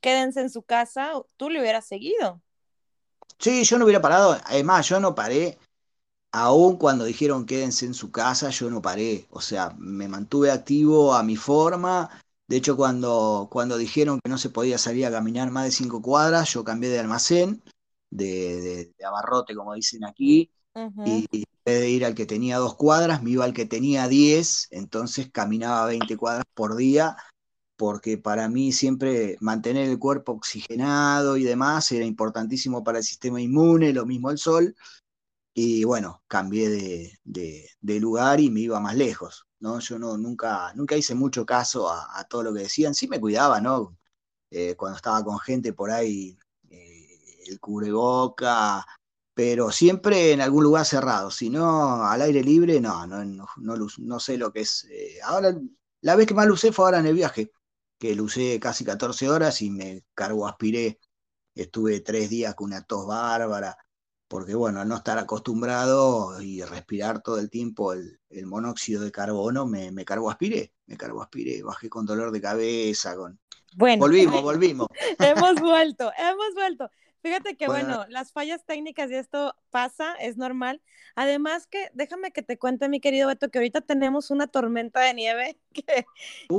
[0.00, 2.42] quédense en su casa, tú le hubieras seguido.
[3.38, 5.58] Sí, yo no hubiera parado, además, yo no paré,
[6.32, 11.14] aún cuando dijeron quédense en su casa, yo no paré, o sea, me mantuve activo
[11.14, 12.10] a mi forma,
[12.48, 16.00] de hecho, cuando, cuando dijeron que no se podía salir a caminar más de cinco
[16.00, 17.62] cuadras, yo cambié de almacén,
[18.10, 21.28] de, de, de abarrote, como dicen aquí, uh -huh.
[21.32, 24.08] y en vez de ir al que tenía dos cuadras, me iba al que tenía
[24.08, 27.16] diez, entonces caminaba 20 cuadras por día,
[27.76, 33.40] porque para mí siempre mantener el cuerpo oxigenado y demás era importantísimo para el sistema
[33.40, 34.74] inmune, lo mismo el sol,
[35.58, 36.68] y bueno, cambié
[37.24, 39.78] de, lugar y me iba más lejos, ¿no?
[39.80, 43.60] Yo no, nunca, nunca hice mucho caso a, todo lo que decían, sí me cuidaba,
[43.60, 43.96] ¿no?
[44.50, 46.38] Eh, cuando estaba con gente por ahí,
[46.70, 48.84] eh, el cubreboca,
[49.34, 53.48] pero siempre en algún lugar cerrado, si no al aire libre, no, no, no,
[53.98, 54.86] no, sé lo que es.
[54.90, 55.54] Eh, ahora,
[56.00, 57.52] la vez que más lo usé fue ahora en el viaje,
[57.98, 61.00] que lo usé casi 14 horas y me cargo aspiré,
[61.54, 63.76] estuve tres días con una tos bárbara,
[64.28, 69.90] porque bueno, no estar acostumbrado y respirar todo el tiempo el, monóxido de carbono, me,
[69.92, 73.38] me cargo aspiré, me cargo aspiré, bajé con dolor de cabeza, con...
[73.76, 74.88] Bueno, volvimos, volvimos.
[75.18, 76.90] hemos vuelto, hemos vuelto.
[77.22, 78.04] Fíjate que bueno.
[78.08, 80.80] las fallas técnicas y esto pasa, es normal.
[81.16, 85.14] Además que, déjame que te cuente, mi querido Beto, que ahorita tenemos una tormenta de
[85.14, 86.06] nieve que,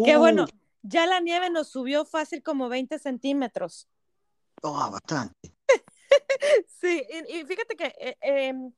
[0.03, 0.47] que bueno, uh.
[0.83, 3.87] ya la nieve nos subió fácil como 20 centímetros.
[4.61, 5.56] Oh, bastante.
[6.81, 8.71] Sí, y, fíjate que eh, em,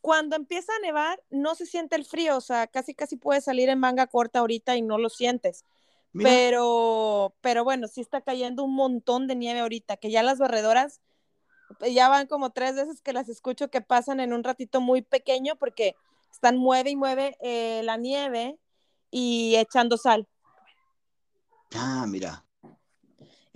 [0.00, 3.68] cuando empieza a nevar no se siente el frío, o sea, casi casi puedes salir
[3.68, 5.64] en manga corta ahorita y no lo sientes.
[6.18, 11.02] Pero, pero bueno, sí está cayendo un montón de nieve ahorita, que ya las barredoras
[11.92, 15.56] ya van como tres veces que las escucho que pasan en un ratito muy pequeño
[15.56, 15.94] porque
[16.30, 18.58] están mueve y mueve eh, la nieve
[19.10, 20.26] y echando sal.
[21.74, 22.45] Ah, mira.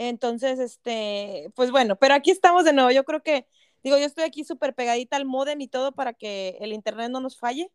[0.02, 2.90] Entonces, este, pues bueno, pero aquí estamos de nuevo.
[2.90, 3.46] Yo creo que,
[3.82, 7.20] digo, yo estoy aquí súper pegadita al modem y todo para que el internet no
[7.20, 7.70] nos falle,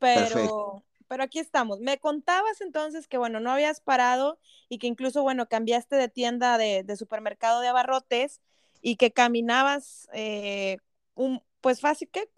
[0.00, 1.78] pero, pero aquí estamos.
[1.78, 6.58] Me contabas entonces que, bueno, no habías parado y que incluso, bueno, cambiaste de tienda
[6.58, 8.40] de, de supermercado de abarrotes
[8.82, 10.78] y que caminabas eh,
[11.14, 12.28] un, pues fácil, ¿qué?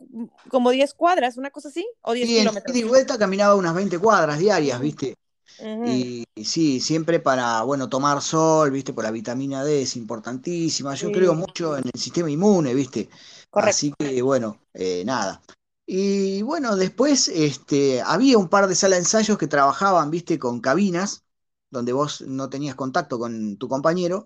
[0.50, 2.76] Como 10 cuadras, una cosa así, o 10 kilómetros.
[2.76, 5.16] Y vuelta caminaba unas 20 cuadras diarias, ¿viste?
[5.58, 8.92] Y, sí, siempre para, bueno, tomar sol, ¿viste?
[8.92, 10.94] Por la vitamina D es importantísima.
[10.94, 13.08] Yo creo mucho en el sistema inmune, ¿viste?
[13.52, 15.40] Así que, bueno, eh, nada.
[15.86, 20.38] Y bueno, después este, había un par de salas de ensayos que trabajaban, ¿viste?
[20.38, 21.24] Con cabinas,
[21.70, 24.24] donde vos no tenías contacto con tu compañero.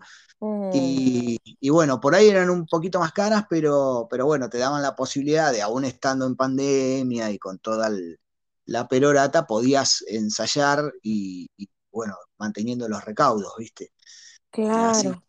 [0.73, 4.81] Y, y, bueno, por ahí eran un poquito más caras, pero, pero bueno, te daban
[4.81, 8.20] la posibilidad de, aún estando en pandemia y con toda el,
[8.71, 11.51] la perorata podías ensayar y,
[11.91, 13.93] bueno, manteniendo los recaudos, ¿viste?
[14.49, 15.25] Claro.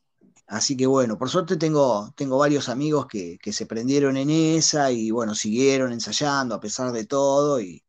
[0.46, 5.10] Así, que bueno, por suerte tengo, tengo varios amigos que, se prendieron en esa y
[5.10, 7.82] bueno, siguieron ensayando a pesar de todo y,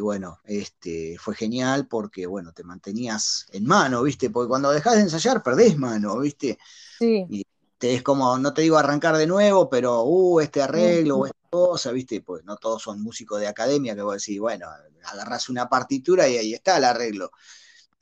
[0.00, 4.28] bueno, este, fue genial porque bueno, te mantenías en mano, ¿viste?
[4.28, 6.58] Porque cuando dejas de ensayar perdés mano, ¿viste?
[6.98, 7.26] Sí.
[7.28, 7.46] Y
[7.78, 12.22] te, es como, no te digo arrancar de nuevo, pero, uh, este arreglo, cosa, ¿viste?
[12.22, 14.66] Pues no todos son músicos de academia que vos decís, bueno,
[15.04, 17.32] agarras una partitura y ahí está el arreglo.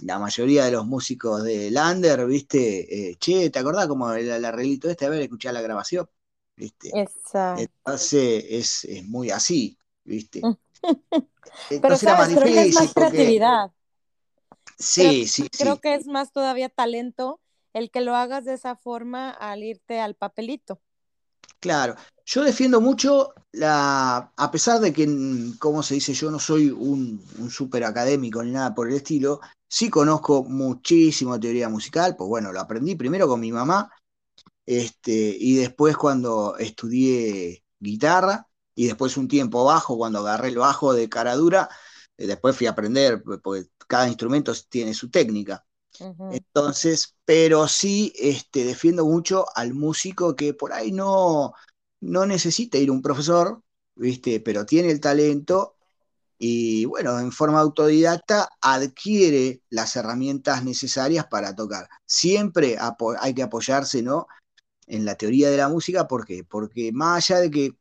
[0.01, 3.11] La mayoría de los músicos de Lander, ¿viste?
[3.11, 5.07] Eh, che, ¿te acordás como el, arreglito este?
[5.07, 6.09] A ver, escuchar la grabación,
[6.55, 6.91] ¿viste?
[6.95, 7.63] Exacto.
[7.63, 10.43] Entonces es, es muy así, ¿viste?
[11.83, 13.73] Pero sabes, creo que es más creatividad.
[14.79, 15.59] Sí, sí, sí.
[15.59, 17.41] Creo que es más todavía talento
[17.73, 20.81] el que lo hagas de esa forma al irte al papelito.
[21.61, 21.97] Claro,
[22.29, 25.09] yo defiendo mucho la, a pesar de que,
[25.59, 29.41] como se dice, yo no soy un, un súper académico ni nada por el estilo,
[29.67, 33.91] sí conozco muchísimo teoría musical, pues bueno, lo aprendí primero con mi mamá,
[34.67, 40.93] este, y después cuando estudié guitarra, y después un tiempo bajo, cuando agarré el bajo
[40.93, 41.71] de cara dura,
[42.19, 45.65] eh, después fui a aprender, porque cada instrumento tiene su técnica.
[46.31, 51.55] Entonces, pero sí este, defiendo mucho al músico que por ahí no,
[52.01, 53.63] no necesita ir a un profesor,
[53.97, 54.41] ¿viste?
[54.41, 55.77] Pero tiene el talento
[56.39, 61.89] y bueno, en forma autodidacta adquiere las herramientas necesarias para tocar.
[62.07, 62.77] Siempre
[63.21, 64.29] hay que apoyarse, ¿no?
[64.87, 66.45] En la teoría de la música, ¿por qué?
[66.45, 67.79] Porque más allá de que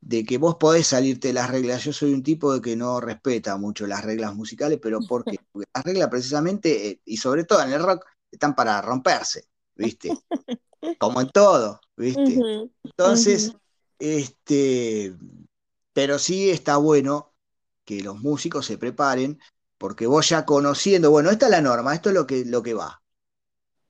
[0.00, 1.84] de que vos podés salirte de las reglas.
[1.84, 5.36] Yo soy un tipo de que no respeta mucho las reglas musicales, pero ¿por qué?
[5.52, 10.10] Porque las reglas precisamente, eh, y sobre todo en el rock, están para romperse, ¿viste?
[10.98, 12.40] Como en todo, ¿viste?
[12.84, 13.52] Entonces,
[13.98, 15.14] este,
[15.92, 17.34] pero sí está bueno
[17.84, 19.38] que los músicos se preparen,
[19.76, 22.74] porque vos ya conociendo, bueno, esta es la norma, esto es lo que, lo que
[22.74, 23.02] va.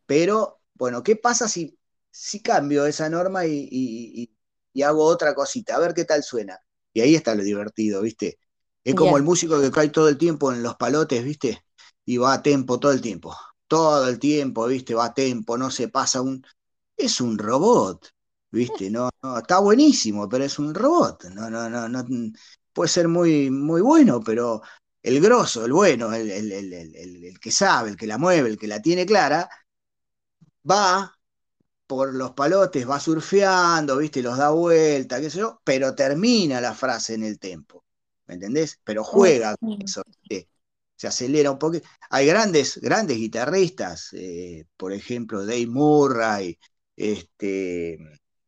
[0.07, 1.79] Pero, bueno, ¿qué pasa si,
[2.11, 4.31] si cambio esa norma y
[4.79, 6.57] y hago otra cosita, a ver qué tal suena.
[6.93, 8.39] Y ahí está lo divertido, ¿viste?
[8.85, 11.65] Es como el músico que cae todo el tiempo en los palotes, ¿viste?
[12.05, 13.37] Y va a tempo todo el tiempo.
[13.67, 14.95] Todo el tiempo, ¿viste?
[14.95, 16.47] Va a tempo, no se pasa un...
[16.99, 18.11] Es un robot,
[18.51, 18.91] ¿viste?
[18.91, 21.27] No, no, está buenísimo, pero es un robot.
[21.31, 22.05] No, no, no, no.
[22.73, 24.63] Puede ser muy, muy bueno, pero
[25.03, 28.83] el grosso, el bueno, el, el, que sabe, el que la mueve, el que la
[28.83, 29.49] tiene clara,
[30.71, 31.15] va
[31.87, 34.23] por los palotes, va surfeando, ¿viste?
[34.23, 37.85] Los da vuelta, qué sé yo, pero termina la frase en el tempo,
[38.27, 38.81] ¿me entendés?
[38.85, 40.03] Pero juega con eso,
[40.97, 41.79] se acelera un poco.
[42.11, 46.59] Hay grandes, grandes guitarristas, eh, por ejemplo, Dave Murray,
[46.99, 47.99] este,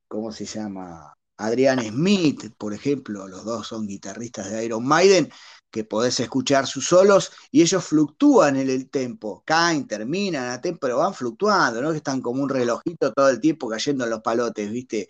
[0.08, 1.14] ¿cómo se llama?
[1.36, 5.30] Adrian Smith, por ejemplo, los dos son guitarristas de Iron Maiden,
[5.70, 10.80] que podés escuchar sus solos y ellos fluctúan en el tempo, caen, terminan a tempo,
[10.80, 11.92] pero van fluctuando, ¿no?
[11.92, 15.08] Que están como un relojito todo el tiempo cayendo en los palotes, ¿viste?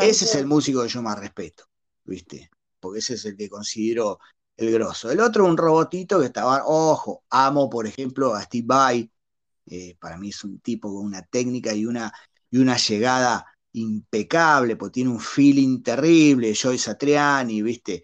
[0.00, 1.64] ese es el músico que yo más respeto,
[2.04, 2.50] ¿viste?
[2.78, 4.18] Porque ese es el que considero
[4.56, 5.10] el grosso.
[5.10, 9.10] El otro, un robotito que estaba, ojo, amo, por ejemplo, a Steve Vai,
[9.66, 12.12] eh, para mí es un tipo con una técnica y una,
[12.50, 18.02] y una llegada impecable, porque tiene un feeling terrible, Joy Satriani, ¿viste?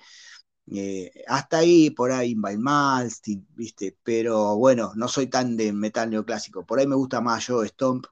[0.67, 3.99] Eh, hasta ahí, por ahí, by Malstein, ¿viste?
[4.03, 6.65] Pero bueno, no soy tan de metal neoclásico.
[6.65, 8.07] Por ahí me gusta más Joe Stomp,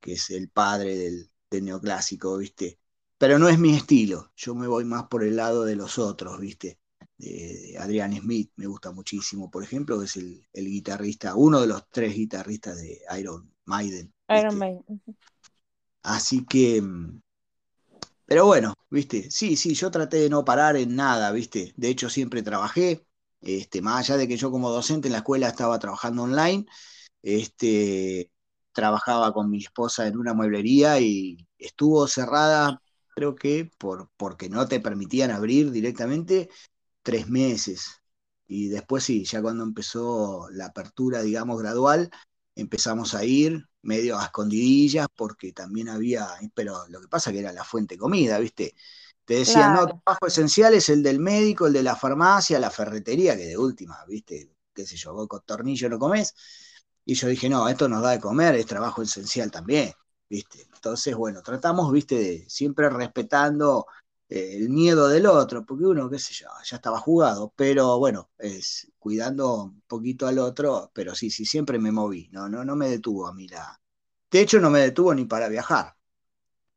[0.00, 2.78] que es el padre del, neoclásico, ¿viste?
[3.18, 4.32] Pero no es mi estilo.
[4.36, 6.78] Yo me voy más por el lado de los otros, ¿viste?
[7.16, 11.88] De, Adrian Smith me gusta muchísimo, por ejemplo, que es el, guitarrista, uno de los
[11.90, 14.12] tres guitarristas de Iron Maiden.
[14.28, 14.84] Iron Maiden.
[16.02, 17.20] Así que, mm,
[18.26, 21.72] pero bueno, viste, sí, sí, yo traté de no parar en nada, viste.
[21.76, 23.06] De hecho, siempre trabajé,
[23.40, 26.66] este, más allá de que yo como docente en la escuela estaba trabajando online,
[27.22, 28.32] este,
[28.72, 32.82] trabajaba con mi esposa en una mueblería y estuvo cerrada,
[33.14, 36.50] creo que por, porque no te permitían abrir directamente,
[37.02, 37.88] tres meses.
[38.48, 42.10] Y después sí, ya cuando empezó la apertura, digamos, gradual,
[42.56, 47.52] empezamos a ir, medio a escondidillas, porque también había, pero lo que pasa que era
[47.52, 48.74] la fuente de comida, ¿viste?
[49.24, 53.36] Te decían, no, trabajo esencial es el del médico, el de la farmacia, la ferretería,
[53.36, 54.50] que de última, ¿viste?
[54.72, 56.34] Qué sé yo, vos con tornillo no comés.
[57.04, 59.92] Y yo dije, no, esto nos da de comer, es trabajo esencial también,
[60.28, 60.66] ¿viste?
[60.74, 62.14] Entonces, bueno, tratamos, ¿viste?
[62.16, 63.86] De, siempre respetando
[64.28, 68.90] el miedo del otro, porque uno, qué sé yo, ya estaba jugado, pero bueno, es
[68.98, 72.88] cuidando un poquito al otro, pero sí, sí, siempre me moví, no, no, no me
[72.90, 73.80] detuvo a mí la...
[74.30, 75.94] De hecho, no me detuvo ni para viajar,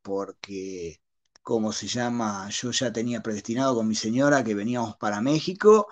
[0.01, 1.01] porque,
[1.41, 5.87] como se llama, yo ya tenía predestinado con mi señora que veníamos para México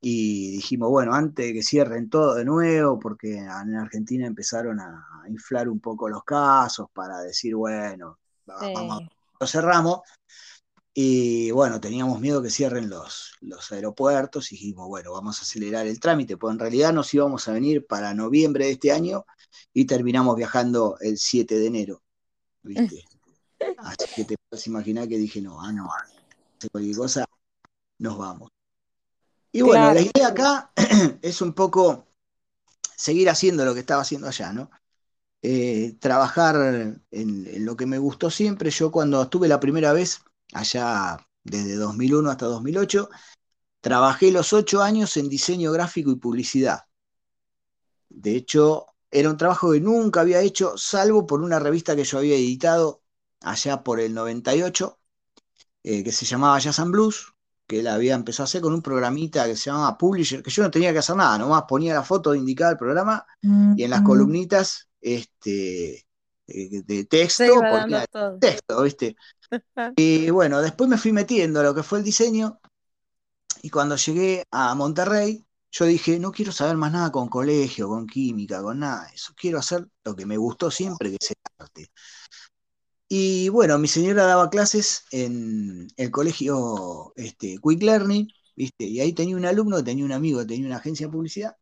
[0.00, 5.24] y dijimos, bueno, antes de que cierren todo de nuevo, porque en Argentina empezaron a
[5.28, 9.02] inflar un poco los casos para decir, bueno, vamos,
[9.40, 10.00] lo cerramos
[10.96, 15.88] y bueno, teníamos miedo que cierren los, los aeropuertos y dijimos, bueno, vamos a acelerar
[15.88, 19.26] el trámite, pues en realidad nos íbamos a venir para noviembre de este año
[19.72, 22.02] y terminamos viajando el 7 de enero,
[22.62, 23.02] ¿viste?
[23.78, 25.90] Así que te puedes imaginar que dije, no, ah, no,
[26.70, 27.24] cualquier cosa,
[27.98, 28.50] nos vamos.
[29.50, 30.72] Y bueno, la idea acá
[31.22, 32.06] es un poco
[32.96, 34.70] seguir haciendo lo que estaba haciendo allá, ¿no?
[35.42, 36.56] Eh, trabajar
[37.10, 38.70] en, lo que me gustó siempre.
[38.70, 43.08] Yo cuando estuve la primera vez allá desde 2001 hasta 2008.
[43.80, 46.80] Trabajé los ocho años en diseño gráfico y publicidad.
[48.08, 52.18] De hecho, era un trabajo que nunca había hecho, salvo por una revista que yo
[52.18, 53.02] había editado
[53.40, 54.98] allá por el 98,
[55.82, 57.34] eh, que se llamaba Jazz and Blues,
[57.66, 60.62] que él había empezado a hacer con un programita que se llamaba Publisher, que yo
[60.62, 64.02] no tenía que hacer nada, nomás ponía la foto, indicaba el programa y en las
[64.02, 64.04] mm.
[64.04, 66.03] columnitas este,
[66.46, 68.06] de texto, ponía
[68.40, 69.16] texto, ¿viste?
[69.96, 72.60] y bueno, después me fui metiendo a lo que fue el diseño
[73.62, 78.06] y cuando llegué a Monterrey, yo dije, no quiero saber más nada con colegio, con
[78.06, 79.32] química, con nada de eso.
[79.36, 81.90] Quiero hacer lo que me gustó siempre, que es el arte.
[83.08, 88.84] Y bueno, mi señora daba clases en el colegio este, Quick Learning, ¿viste?
[88.84, 91.56] Y ahí tenía un alumno, tenía un amigo, tenía una agencia de publicidad.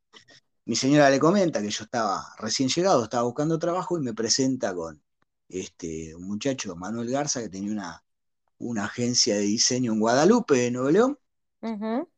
[0.65, 4.75] Mi señora le comenta que yo estaba recién llegado, estaba buscando trabajo y me presenta
[4.75, 5.03] con
[5.49, 8.05] este, un muchacho, Manuel Garza, que tenía una,
[8.59, 11.19] una agencia de diseño en Guadalupe, en Nuevo León.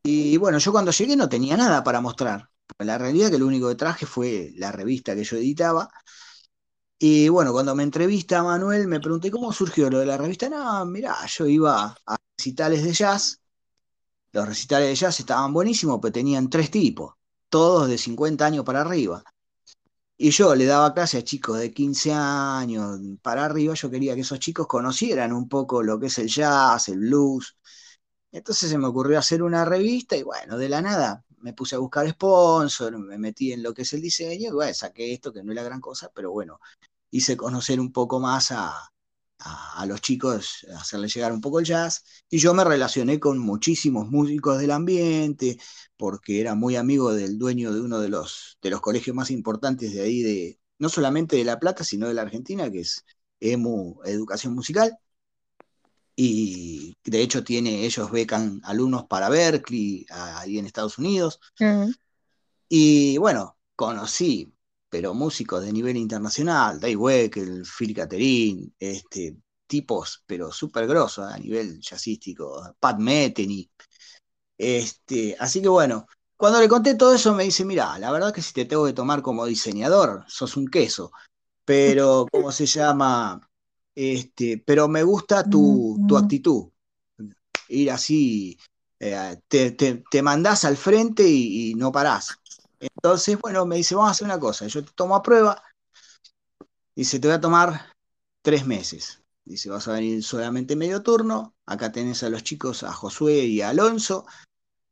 [0.03, 2.51] Y bueno, yo cuando llegué no tenía nada para mostrar.
[2.79, 5.91] La realidad que lo único que traje fue la revista que yo editaba.
[6.99, 10.49] Y bueno, cuando me entrevista a Manuel, me pregunté cómo surgió lo de la revista.
[10.49, 13.41] No, mirá, yo iba a recitales de jazz.
[14.33, 17.15] Los recitales de jazz estaban buenísimos, pero tenían tres tipos,
[17.49, 19.23] todos de 50 años para arriba.
[20.17, 24.21] Y yo le daba clase a chicos de 15 años para arriba, yo quería que
[24.23, 27.57] esos chicos conocieran un poco lo que es el jazz, el blues.
[28.33, 31.79] Entonces se me ocurrió hacer una revista y bueno, de la nada me puse a
[31.79, 35.43] buscar sponsor, me metí en lo que es el diseño y bueno, saqué esto que
[35.43, 36.61] no es la gran cosa, pero bueno,
[37.11, 38.91] hice conocer un poco más a,
[39.39, 44.09] a, los chicos, hacerles llegar un poco el jazz, y yo me relacioné con muchísimos
[44.11, 45.59] músicos del ambiente,
[45.97, 49.93] porque era muy amigo del dueño de uno de los, de los colegios más importantes
[49.93, 53.05] de ahí, de, no solamente de La Plata, sino de la Argentina, que es
[53.41, 54.99] EMU Educación Musical.
[56.17, 61.41] Y de hecho tiene, ellos becan alumnos para Berkeley, ahí en Estados Unidos.
[62.69, 64.54] Y bueno, conocí
[64.95, 69.37] pero músicos de nivel internacional, Dave Weckel, Phil Catherine, este,
[69.67, 73.69] tipos, pero súper grosos a nivel jazzístico, Pat Metheny.
[74.57, 78.41] Este, así que bueno, cuando le conté todo eso me dice, mira, la verdad que
[78.41, 81.11] si te tengo que tomar como diseñador, sos un queso,
[81.65, 83.41] pero ¿cómo se llama?
[83.97, 86.69] Este, pero me gusta tu, actitud,
[87.67, 88.57] ir así,
[89.01, 92.39] eh, te, te, mandás al frente y no parás.
[92.95, 95.63] Entonces, bueno, me dice, vamos a hacer una cosa, yo te tomo a prueba,
[96.95, 97.93] dice, te voy a tomar
[98.43, 99.21] tres meses.
[99.45, 103.61] Dice, vas a venir solamente medio turno, acá tenés a los chicos, a Josué y
[103.61, 104.27] a Alonso,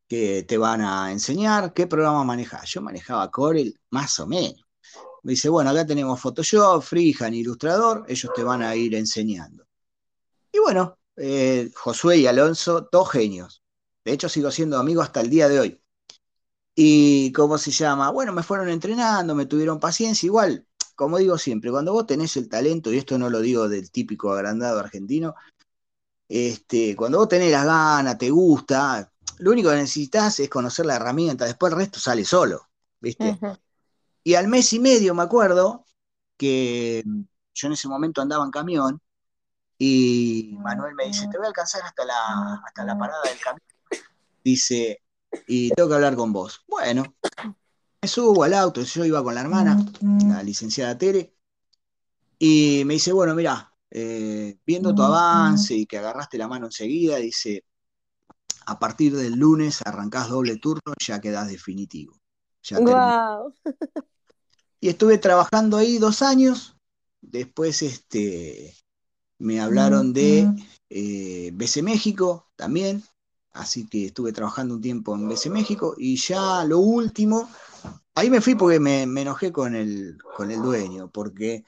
[0.06, 2.64] que te van a enseñar qué programa manejar.
[2.66, 4.60] Yo manejaba Corel más o menos.
[5.22, 9.64] Me dice, bueno, acá tenemos Photoshop, Freehand, Ilustrador, ellos te van a ir enseñando.
[10.52, 13.62] Y bueno, eh, Josué y Alonso, dos genios.
[14.04, 15.81] De hecho, sigo siendo amigo hasta el día de hoy.
[16.74, 21.70] Y cómo se llama, bueno, me fueron entrenando, me tuvieron paciencia, igual, como digo siempre,
[21.70, 25.34] cuando vos tenés el talento, y esto no lo digo del típico agrandado argentino,
[26.28, 30.96] este, cuando vos tenés las ganas, te gusta, lo único que necesitas es conocer la
[30.96, 32.68] herramienta, después el resto sale solo,
[33.00, 33.38] ¿viste?
[34.24, 35.84] Y al mes y medio me acuerdo
[36.38, 37.04] que
[37.52, 39.00] yo en ese momento andaba en camión
[39.76, 43.66] y Manuel me dice, te voy a alcanzar hasta la, hasta la parada del camión.
[44.44, 45.02] Dice,
[45.46, 46.62] y tengo que hablar con vos.
[46.66, 47.04] Bueno,
[48.00, 49.84] me subo al auto, yo iba con la hermana,
[50.26, 51.34] la licenciada Tere,
[52.38, 57.16] y me dice, bueno, mira, eh, viendo tu avance y que agarraste la mano enseguida,
[57.16, 57.64] dice,
[58.66, 62.20] a partir del lunes arrancás doble turno y ya quedás definitivo.
[64.80, 66.76] y estuve trabajando ahí dos años,
[67.20, 68.74] después este,
[69.38, 70.48] me hablaron de
[70.90, 73.04] eh, BC México también,
[73.52, 77.50] así que estuve trabajando un tiempo en BC México y ya lo último,
[78.14, 81.64] ahí me fui porque me, enojé con el, con el dueño, porque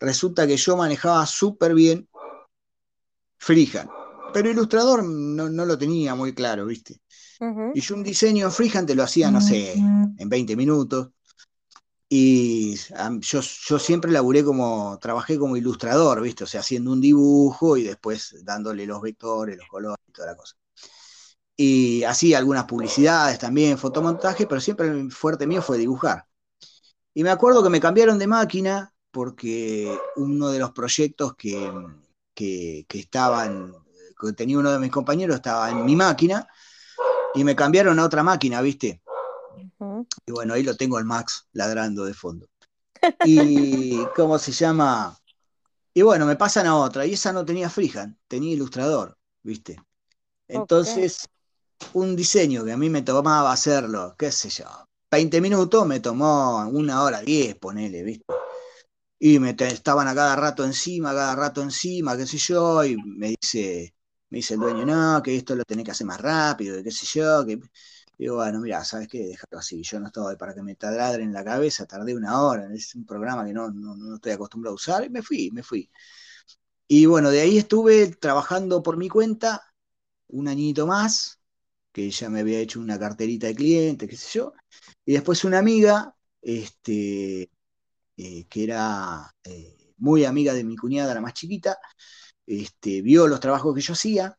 [0.00, 2.08] resulta que yo manejaba súper bien
[3.38, 3.90] Freehand,
[4.32, 7.00] pero Ilustrador no, lo tenía muy claro, ¿viste?
[7.74, 11.10] Y yo un diseño en Freehand te lo hacía, no sé, en 20 minutos.
[12.08, 16.44] Y yo, yo, siempre laburé como, trabajé como ilustrador, ¿viste?
[16.44, 20.36] O sea, haciendo un dibujo y después dándole los vectores, los colores y toda la
[20.36, 20.55] cosa
[21.56, 26.26] y así algunas publicidades también, fotomontaje, pero siempre el fuerte mío fue dibujar.
[27.14, 31.72] Y me acuerdo que me cambiaron de máquina porque uno de los proyectos que,
[32.34, 33.72] que, estaban,
[34.20, 36.46] que tenía uno de mis compañeros estaba en mi máquina
[37.34, 39.00] y me cambiaron a otra máquina, ¿viste?
[40.26, 42.46] Y bueno, ahí lo tengo al Max ladrando de fondo.
[43.24, 45.16] Y cómo se llama.
[45.94, 49.80] Y bueno, me pasan a otra, y esa no tenía Freehand, tenía ilustrador, ¿viste?
[50.48, 51.26] Entonces,
[51.94, 54.66] un diseño que a mí me tomaba hacerlo, qué sé yo,
[55.10, 58.24] 20 minutos, me tomó una hora 10, ponele, ¿viste?
[59.18, 62.96] Y me estaban a cada rato encima, a cada rato encima, qué sé yo, y
[62.96, 63.94] me dice,
[64.30, 67.06] me dice el dueño, no, que esto lo tenés que hacer más rápido, qué sé
[67.06, 67.58] yo, que...
[68.18, 69.26] Digo, bueno, mira, ¿sabes qué?
[69.26, 69.82] Déjalo así.
[69.82, 73.04] Yo no estoy para que me taladren en la cabeza, tardé una hora, es un
[73.04, 75.90] programa que no, no, no estoy acostumbrado a usar, y me fui, me fui.
[76.88, 79.62] Y bueno, de ahí estuve trabajando por mi cuenta
[80.28, 81.40] un añito más,
[81.96, 84.52] que ella me había hecho una carterita de cliente, qué sé yo.
[85.06, 87.50] Y después una amiga, este,
[88.18, 91.78] eh, que era eh, muy amiga de mi cuñada, la más chiquita,
[92.46, 94.38] este, vio los trabajos que yo hacía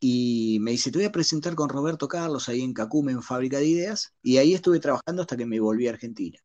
[0.00, 3.58] y me dice, te voy a presentar con Roberto Carlos ahí en Cacume, en Fábrica
[3.58, 6.40] de Ideas, y ahí estuve trabajando hasta que me volví a Argentina.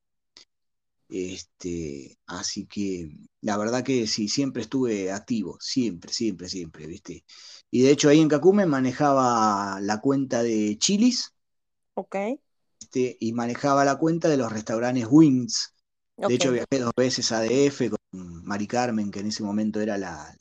[1.09, 3.09] Este, así que
[3.41, 7.23] la verdad que sí, siempre estuve activo, siempre, siempre, siempre, ¿viste?
[7.69, 11.33] Y de hecho ahí en Cacumen manejaba la cuenta de Chilis.
[11.95, 12.15] Ok.
[12.79, 15.73] Este, y manejaba la cuenta de los restaurantes Wings.
[16.17, 19.97] De hecho viajé dos veces a DF con Mari Carmen, que en ese momento era
[19.97, 20.35] la,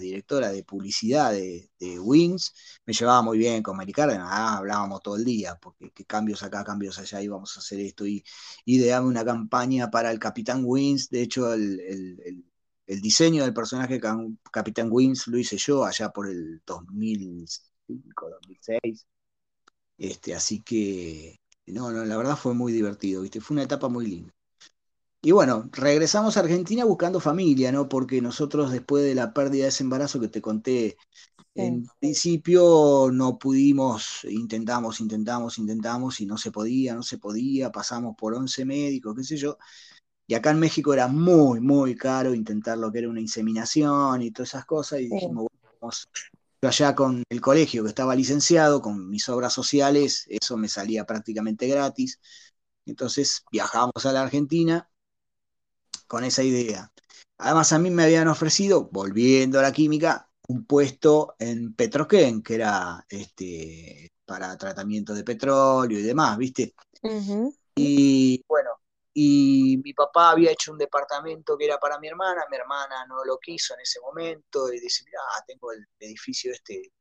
[0.00, 2.54] directora de publicidad de, Wings.
[2.84, 6.42] Me llevaba muy bien con Mari Carmen, ah, hablábamos todo el día, porque qué cambios
[6.42, 8.06] acá, cambios allá, íbamos a hacer esto.
[8.06, 8.24] Y
[8.64, 11.08] ideamos una campaña para el Capitán Wings.
[11.10, 12.44] De hecho, el
[12.86, 14.00] el diseño del personaje
[14.52, 19.06] Capitán Wings lo hice yo allá por el 2005, 2006.
[19.98, 23.40] Este, así que, no, no, la verdad fue muy divertido, ¿viste?
[23.40, 24.35] Fue una etapa muy linda.
[25.26, 27.88] Y bueno, regresamos a Argentina buscando familia, ¿no?
[27.88, 30.98] Porque nosotros después de la pérdida de ese embarazo que te conté
[31.56, 38.14] en principio no pudimos, intentamos, intentamos, intentamos y no se podía, no se podía, pasamos
[38.16, 39.58] por 11 médicos, qué sé yo.
[40.28, 44.30] Y acá en México era muy, muy caro intentar lo que era una inseminación y
[44.30, 45.00] todas esas cosas.
[45.00, 46.08] Y dijimos, bueno, vamos
[46.62, 51.66] allá con el colegio que estaba licenciado, con mis obras sociales, eso me salía prácticamente
[51.66, 52.20] gratis.
[52.84, 54.88] Entonces viajamos a la Argentina
[56.06, 56.90] con esa idea.
[57.38, 62.54] Además a mí me habían ofrecido, volviendo a la química, un puesto en Petroquén, que
[62.54, 66.74] era este, para tratamiento de petróleo y demás, ¿viste?
[67.74, 68.70] Y bueno,
[69.12, 73.24] y mi papá había hecho un departamento que era para mi hermana, mi hermana no
[73.24, 76.92] lo quiso en ese momento y dice, mira, tengo el edificio este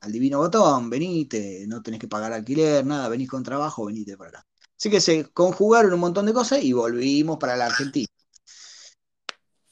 [0.00, 4.30] al divino botón, venite, no tenés que pagar alquiler, nada, venís con trabajo, venite para
[4.30, 4.46] acá.
[4.76, 8.08] Así que se conjugaron un montón de cosas y volvimos para la Argentina.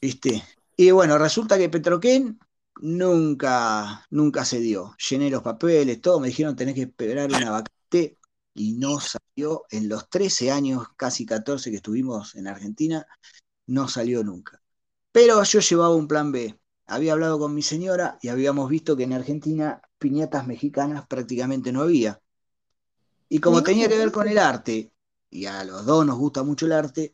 [0.00, 0.42] ¿Viste?
[0.76, 2.38] Y bueno, resulta que Petroquén
[2.80, 4.94] nunca, nunca se dio.
[5.10, 8.18] Llené los papeles, todo, me dijeron tenés que esperar una vacante
[8.54, 13.06] y no salió en los 13 años, casi 14 que estuvimos en Argentina,
[13.66, 14.62] no salió nunca.
[15.12, 16.58] Pero yo llevaba un plan B.
[16.86, 21.82] Había hablado con mi señora y habíamos visto que en Argentina piñatas mexicanas prácticamente no
[21.82, 22.20] había.
[23.28, 24.92] Y como tenía que ver con el arte,
[25.30, 27.12] y a los dos nos gusta mucho el arte,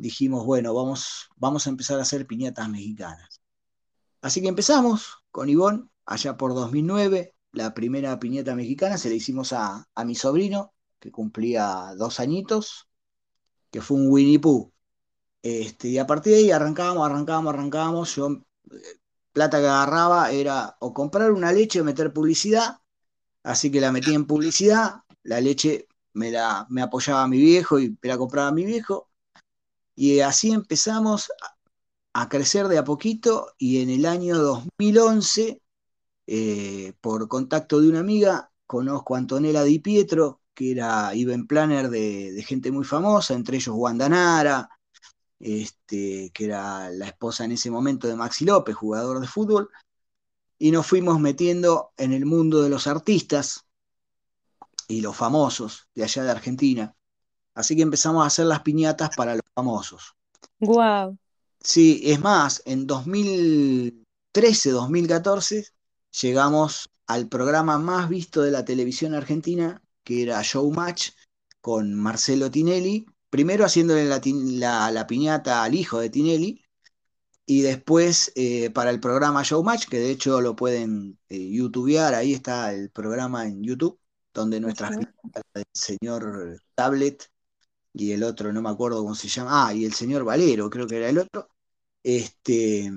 [0.00, 3.40] dijimos, bueno, vamos, vamos a empezar a hacer piñatas mexicanas.
[4.22, 7.34] Así que empezamos con Ivonne allá por 2009.
[7.52, 12.88] La primera piñata mexicana se la hicimos a, mi sobrino, que cumplía dos añitos,
[13.70, 14.72] que fue un Winnie Pooh.
[15.42, 18.14] Este, y a partir de ahí arrancábamos, arrancábamos, arrancábamos.
[18.16, 18.28] Yo,
[18.72, 19.00] eh,
[19.32, 22.78] plata que agarraba era o comprar una leche o meter publicidad.
[23.42, 25.02] Así que la metí en publicidad.
[25.22, 28.64] La leche me, la, me apoyaba a mi viejo y me la compraba a mi
[28.64, 29.09] viejo.
[30.00, 31.30] Y así empezamos
[32.14, 35.60] a crecer de a poquito y en el año 2011,
[36.26, 41.90] eh, por contacto de una amiga, conozco a Antonella Di Pietro, que era event planner
[41.90, 44.70] de, gente muy famosa, entre ellos Wanda Nara,
[45.38, 49.68] este, que era la esposa en ese momento de Maxi López, jugador de fútbol,
[50.58, 53.66] y nos fuimos metiendo en el mundo de los artistas
[54.88, 56.96] y los famosos de allá de Argentina.
[57.60, 60.14] Así que empezamos a hacer las piñatas para los famosos.
[60.58, 61.16] Wow.
[61.62, 65.66] Sí, es más, en 2013, 2014,
[66.20, 71.10] llegamos al programa más visto de la televisión argentina, que era Showmatch,
[71.60, 76.64] con Marcelo Tinelli, primero haciéndole la, piñata al hijo de Tinelli,
[77.46, 82.32] y después eh, para el programa Showmatch, que de hecho lo pueden eh, youtubear, ahí
[82.32, 83.98] está el programa en YouTube,
[84.32, 87.29] donde nuestras piñatas del señor Tablet
[87.92, 90.86] y el otro no me acuerdo cómo se llama, ah, y el señor Valero, creo
[90.86, 91.48] que era el otro,
[92.02, 92.90] este,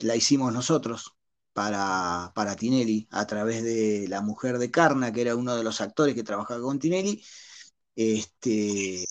[0.00, 1.14] la hicimos nosotros
[1.52, 5.80] para, para Tinelli a través de La Mujer de Carna, que era uno de los
[5.80, 7.22] actores que trabajaba con Tinelli,
[7.96, 9.04] este,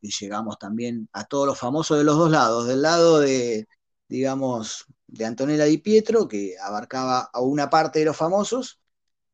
[0.00, 3.66] y llegamos también a todos los famosos de los dos lados, del lado de,
[4.08, 8.80] digamos, de Antonella Di Pietro, que abarcaba a una parte de los famosos,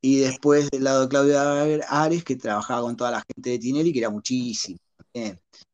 [0.04, 3.90] y después del lado de Claudia Ares, que trabajaba con toda la gente de Tinelli,
[3.90, 4.78] que era muchísimo.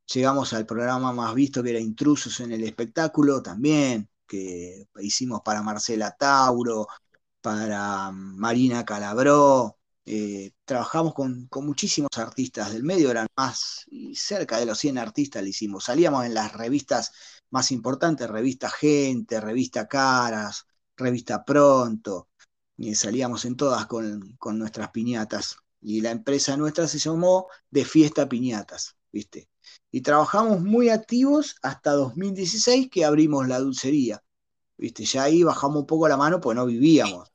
[0.07, 5.63] Llegamos al programa más visto, que era Intrusos en el Espectáculo, también, que hicimos para
[5.63, 6.87] Marcela Tauro,
[7.41, 9.79] para Marina Calabró.
[10.05, 15.49] Eh, trabajamos con, muchísimos artistas del medio, eran más, cerca de los 100 artistas le
[15.51, 15.85] hicimos.
[15.87, 17.11] Salíamos en las revistas
[17.51, 20.67] más importantes, revista Gente, revista Caras,
[20.97, 22.30] revista Pronto
[22.81, 25.57] y salíamos en todas con, nuestras piñatas.
[25.83, 29.51] Y la empresa nuestra se llamó De Fiesta Piñatas, ¿viste?
[29.91, 34.23] Y trabajamos muy activos hasta 2016 que abrimos la dulcería,
[34.79, 35.05] ¿viste?
[35.05, 37.31] Ya ahí bajamos un poco la mano pues no vivíamos.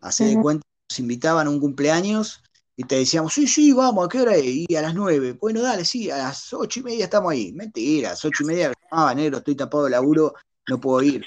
[0.00, 2.40] Hace de cuenta, nos invitaban a un cumpleaños
[2.76, 4.64] y te decíamos, sí, sí, vamos, ¿a qué hora es?
[4.68, 5.32] Y a las nueve.
[5.32, 7.52] Bueno, dale, sí, a las ocho y media estamos ahí.
[7.52, 10.34] Mentira, a las ocho y media, ah, negro, estoy tapado de laburo,
[10.68, 11.24] no puedo ir,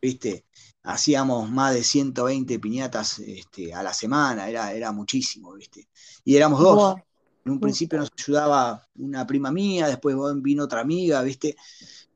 [0.00, 0.44] ¿viste?
[0.82, 5.88] Hacíamos más de 120 piñatas este, a la semana, era, era muchísimo, ¿viste?
[6.24, 6.96] Y éramos dos.
[7.44, 11.56] En un principio nos ayudaba una prima mía, después vino otra amiga, ¿viste?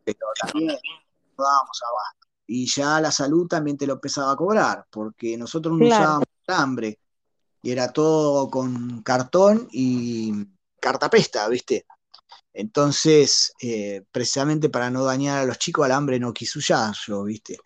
[0.04, 2.28] Pero también no dábamos abasto.
[2.46, 6.98] Y ya la salud también te lo empezaba a cobrar, porque nosotros no usábamos hambre,
[7.62, 10.32] y era todo con cartón y
[10.80, 11.86] cartapesta, ¿viste?
[12.52, 17.24] Entonces, eh, precisamente para no dañar a los chicos, al hambre no quiso ya, yo,
[17.24, 17.58] ¿viste?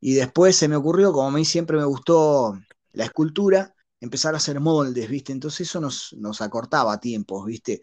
[0.00, 2.58] Y después se me ocurrió, como a mí siempre me gustó
[2.92, 5.32] la escultura, empezar a hacer moldes, ¿viste?
[5.32, 7.82] Entonces eso nos, nos acortaba tiempos, ¿viste?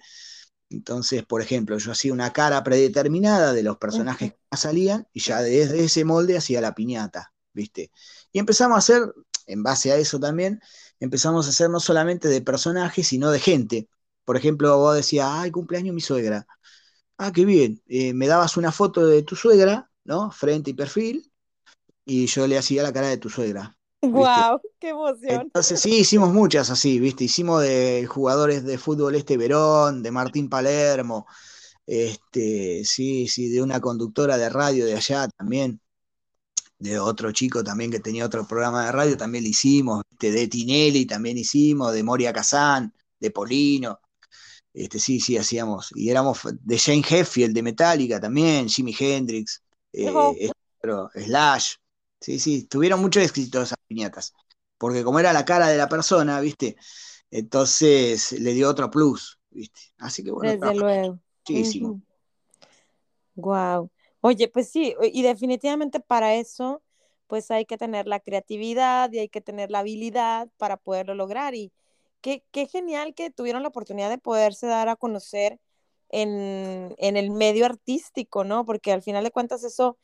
[0.69, 5.41] Entonces, por ejemplo, yo hacía una cara predeterminada de los personajes que salían y ya
[5.41, 7.91] desde ese molde hacía la piñata, ¿viste?
[8.31, 9.13] Y empezamos a hacer,
[9.45, 10.59] en base a eso también,
[10.99, 13.89] empezamos a hacer no solamente de personajes, sino de gente.
[14.25, 16.45] Por ejemplo, vos decías, ay, cumpleaños mi suegra.
[17.17, 17.81] Ah, qué bien.
[17.87, 20.31] Eh, me dabas una foto de tu suegra, ¿no?
[20.31, 21.31] Frente y perfil,
[22.07, 23.77] y yo le hacía la cara de tu suegra.
[24.01, 24.61] ¡Wow!
[24.79, 25.41] ¡Qué emoción!
[25.41, 27.25] Entonces sí, hicimos muchas así, ¿viste?
[27.25, 31.27] Hicimos de jugadores de fútbol este Verón, de Martín Palermo,
[31.85, 35.81] este, sí, sí, de una conductora de radio de allá también,
[36.79, 40.47] de otro chico también que tenía otro programa de radio, también lo hicimos, este, de
[40.47, 43.99] Tinelli también hicimos, de Moria Kazán, de Polino,
[44.73, 50.49] este, sí, sí, hacíamos, y éramos de Jane Heffield, de Metallica también, Jimi Hendrix, eh,
[51.15, 51.75] Slash,
[52.19, 54.33] Sí, sí, tuvieron mucho éxito esas piñatas.
[54.77, 56.75] Porque como era la cara de la persona, ¿viste?
[57.31, 59.81] Entonces le dio otro plus, ¿viste?
[59.97, 60.51] Así que bueno.
[60.51, 61.19] Desde luego.
[61.47, 62.01] Muchísimo.
[63.35, 63.89] Wow.
[64.21, 66.81] Oye, pues sí, y definitivamente para eso,
[67.27, 71.55] pues hay que tener la creatividad y hay que tener la habilidad para poderlo lograr.
[71.55, 71.71] Y
[72.21, 75.59] qué, qué genial que tuvieron la oportunidad de poderse dar a conocer
[76.09, 78.65] en, en el medio artístico, ¿no?
[78.65, 79.97] Porque al final de cuentas eso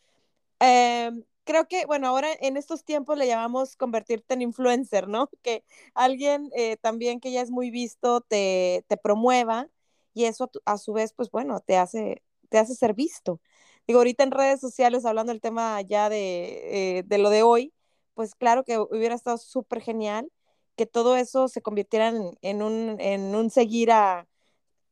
[0.60, 1.12] eh,
[1.44, 5.30] creo que, bueno, ahora en estos tiempos le llamamos convertirte en influencer, ¿no?
[5.44, 5.64] Que
[5.94, 9.70] alguien eh, también que ya es muy visto te, te promueva
[10.14, 13.42] y eso a, su vez, pues bueno, te hace, te hace ser visto.
[13.88, 17.74] Digo, ahorita en redes sociales, hablando del tema ya de, eh, de lo de hoy,
[18.14, 20.32] pues claro que hubiera estado súper genial
[20.76, 24.28] que todo eso se convirtiera en, en, un, en un seguir a,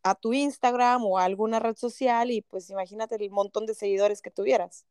[0.03, 4.21] a tu Instagram o a alguna red social y pues imagínate el montón de seguidores
[4.21, 4.85] que tuvieras.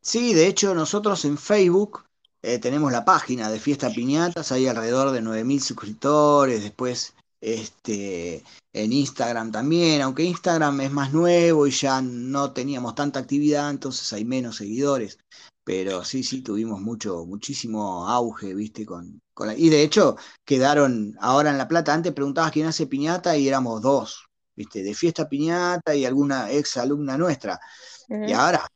[0.00, 2.04] Sí, de hecho nosotros en Facebook
[2.42, 8.92] eh, tenemos la página de Fiesta Piñatas, hay alrededor de 9.000 suscriptores, después este, en
[8.92, 14.24] Instagram también, aunque Instagram es más nuevo y ya no teníamos tanta actividad, entonces hay
[14.24, 15.18] menos seguidores,
[15.64, 21.50] pero sí, sí, tuvimos mucho, muchísimo auge, viste, con, con y de hecho quedaron ahora
[21.50, 25.94] en La Plata, antes preguntabas quién hace piñata y éramos dos, viste, de Fiesta Piñata
[25.94, 27.60] y alguna ex alumna nuestra,
[28.08, 28.66] y ahora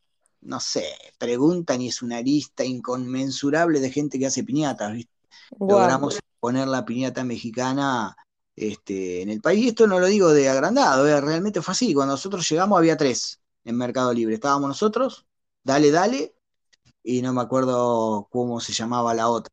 [0.43, 0.84] no sé,
[1.18, 5.12] preguntan y es una lista inconmensurable de gente que hace piñatas, ¿viste?
[5.59, 8.16] Logramos poner la piñata mexicana
[8.57, 9.64] este, en el país.
[9.64, 11.20] Y esto no lo digo de agrandado, ¿eh?
[11.20, 11.93] realmente fue así.
[11.95, 14.34] Cuando nosotros llegamos había tres en Mercado Libre.
[14.34, 15.26] Estábamos nosotros,
[15.62, 16.34] Dale, Dale,
[17.03, 19.53] y no me acuerdo cómo se llamaba la otra.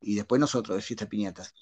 [0.00, 1.54] Y después nosotros, de Fiesta Piñatas.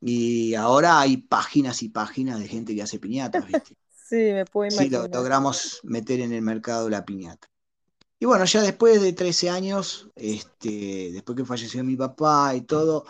[0.00, 3.76] Y ahora hay páginas y páginas de gente que hace piñatas, ¿viste?
[4.08, 5.04] sí, me puedo imaginar.
[5.04, 7.48] Sí, logramos meter en el mercado la piñata.
[8.18, 13.04] Y bueno, ya después de 13 años, este, después que falleció mi papá y todo,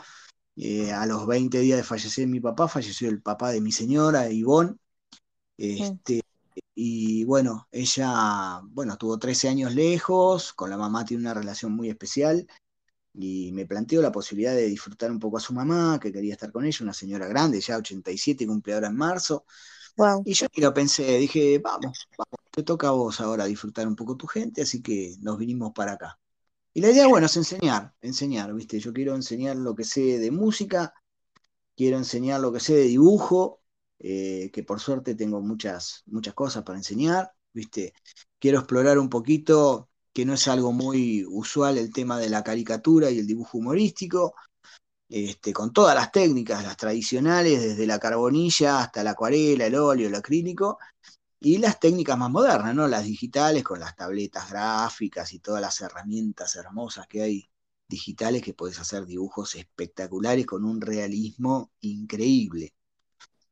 [0.56, 4.30] eh, a los 20 días de fallecer mi papá, falleció el papá de mi señora,
[4.30, 4.74] Ivonne.
[5.58, 6.22] Este,
[6.74, 11.88] y bueno, ella, bueno, estuvo 13 años lejos, con la mamá tiene una relación muy
[11.88, 12.46] especial
[13.14, 16.52] y me planteó la posibilidad de disfrutar un poco a su mamá, que quería estar
[16.52, 19.44] con ella, una señora grande, ya 87, cumple ahora en marzo.
[20.24, 24.16] Y yo lo pensé, dije, vamos, vamos, te toca a vos ahora disfrutar un poco
[24.16, 26.18] tu gente, así que nos vinimos para acá.
[26.72, 28.80] Y la idea, bueno, es enseñar, enseñar, ¿viste?
[28.80, 30.94] Yo quiero enseñar lo que sé de música,
[31.76, 33.60] quiero enseñar lo que sé de dibujo,
[33.98, 37.92] eh, que por suerte tengo muchas, muchas cosas para enseñar, ¿viste?
[38.38, 43.10] Quiero explorar un poquito, que no es algo muy usual el tema de la caricatura
[43.10, 44.34] y el dibujo humorístico,
[45.10, 50.08] este, con todas las técnicas, las tradicionales, desde la carbonilla hasta la acuarela, el óleo,
[50.08, 50.78] el acrílico,
[51.40, 52.88] y las técnicas más modernas, ¿no?
[52.88, 57.50] Las digitales con las tabletas gráficas y todas las herramientas hermosas que hay
[57.88, 62.74] digitales que puedes hacer dibujos espectaculares con un realismo increíble.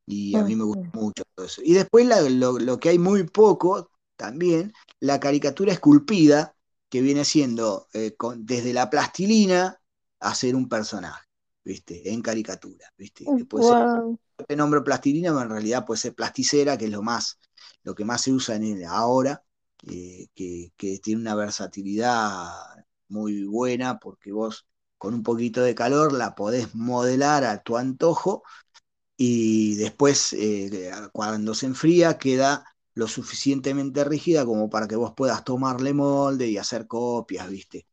[0.06, 1.62] Y a mí me gusta mucho todo eso.
[1.64, 6.56] Y después lo, que hay muy poco también, la caricatura esculpida,
[6.88, 9.80] que viene siendo eh, desde la plastilina
[10.20, 11.24] hacer un personaje.
[11.64, 12.12] ¿viste?
[12.12, 13.24] En caricatura, ¿viste?
[13.36, 17.38] Que puede ser, nombro plastilina, pero en realidad puede ser plasticera, que es lo más,
[17.84, 19.44] lo que más se usa en ahora,
[19.86, 20.72] eh, que,
[21.02, 22.50] tiene una versatilidad
[23.08, 24.66] muy buena, porque vos
[24.98, 28.42] con un poquito de calor la podés modelar a tu antojo
[29.16, 32.64] y después eh, cuando se enfría queda
[32.94, 37.86] lo suficientemente rígida como para que vos puedas tomarle molde y hacer copias, ¿viste?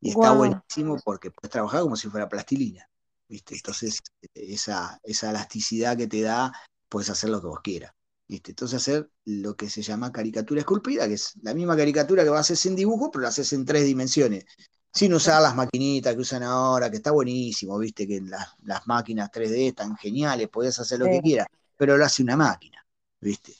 [0.00, 2.88] Y está buenísimo porque puedes trabajar como si fuera plastilina.
[3.28, 4.00] Entonces,
[4.34, 6.52] esa, esa elasticidad que te da,
[6.88, 7.93] puedes hacer lo que vos quieras.
[8.28, 12.38] Entonces, hacer lo que se llama caricatura esculpida, que es la misma caricatura que vas
[12.38, 14.44] a hacer sin dibujo, pero la haces en tres dimensiones,
[14.92, 19.68] sin usar las maquinitas que usan ahora, que está buenísimo, viste que las, máquinas 3D
[19.68, 22.84] están geniales, podés hacer lo que quieras, pero lo hace una máquina,
[23.20, 23.54] ¿viste?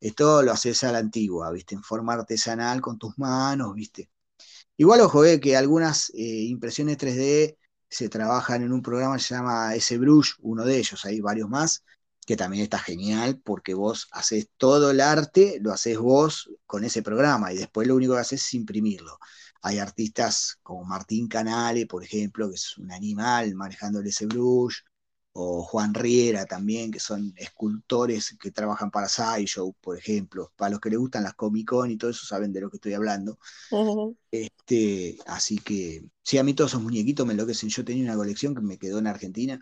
[0.00, 1.74] Esto lo haces a la antigua, ¿viste?
[1.74, 4.10] En forma artesanal con tus manos, ¿viste?
[4.76, 7.56] Igual ojo, eh, que algunas eh, impresiones 3D
[7.88, 11.82] se trabajan en un programa que se llama SBrush, uno de ellos, hay varios más,
[12.26, 17.02] que también está genial porque vos haces todo el arte, lo haces vos con ese
[17.02, 19.18] programa y después lo único que haces es imprimirlo.
[19.62, 24.76] Hay artistas como Martín Canale, por ejemplo, que es un animal manejando el SBrush,
[25.38, 30.52] o Juan Riera también, que son escultores que trabajan para Sideshow, por ejemplo.
[30.56, 32.78] Para los que les gustan las Comic Con y todo eso saben de lo que
[32.78, 33.38] estoy hablando.
[34.30, 37.68] este, así que, sí, a mí todos esos muñequitos me enloquecen.
[37.68, 39.60] Yo tenía una colección que me quedó en Argentina.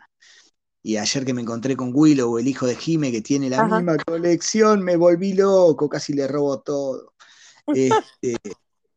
[0.84, 3.96] Y ayer que me encontré con Willow, el hijo de Jime, que tiene la misma
[3.96, 7.14] colección, me volví loco, casi le robo todo.
[7.66, 8.36] Este,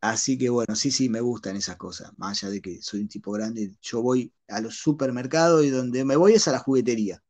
[0.01, 2.11] Así que bueno, sí, sí, me gustan esas cosas.
[2.17, 6.05] Más allá de que soy un tipo grande, yo voy a los supermercados y donde
[6.05, 7.23] me voy es a la juguetería.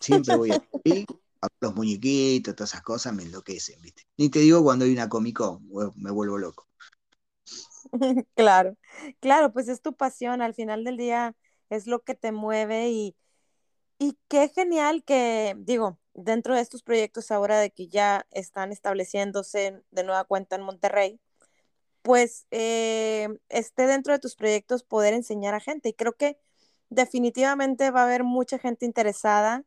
[0.00, 0.56] Siempre voy a,
[1.42, 4.02] a los muñequitos, todas esas cosas me enloquecen, ¿viste?
[4.16, 6.66] Ni te digo cuando hay una Comic Con, me vuelvo loco.
[8.34, 8.76] Claro,
[9.20, 11.36] claro, pues es tu pasión, al final del día
[11.68, 13.14] es lo que te mueve y,
[14.02, 19.80] y qué genial que, digo, dentro de estos proyectos ahora de que ya están estableciéndose
[19.92, 21.20] de nueva cuenta en Monterrey,
[22.02, 25.90] pues eh, esté dentro de tus proyectos poder enseñar a gente.
[25.90, 26.38] Y creo que
[26.90, 29.64] definitivamente va a haber mucha gente interesada.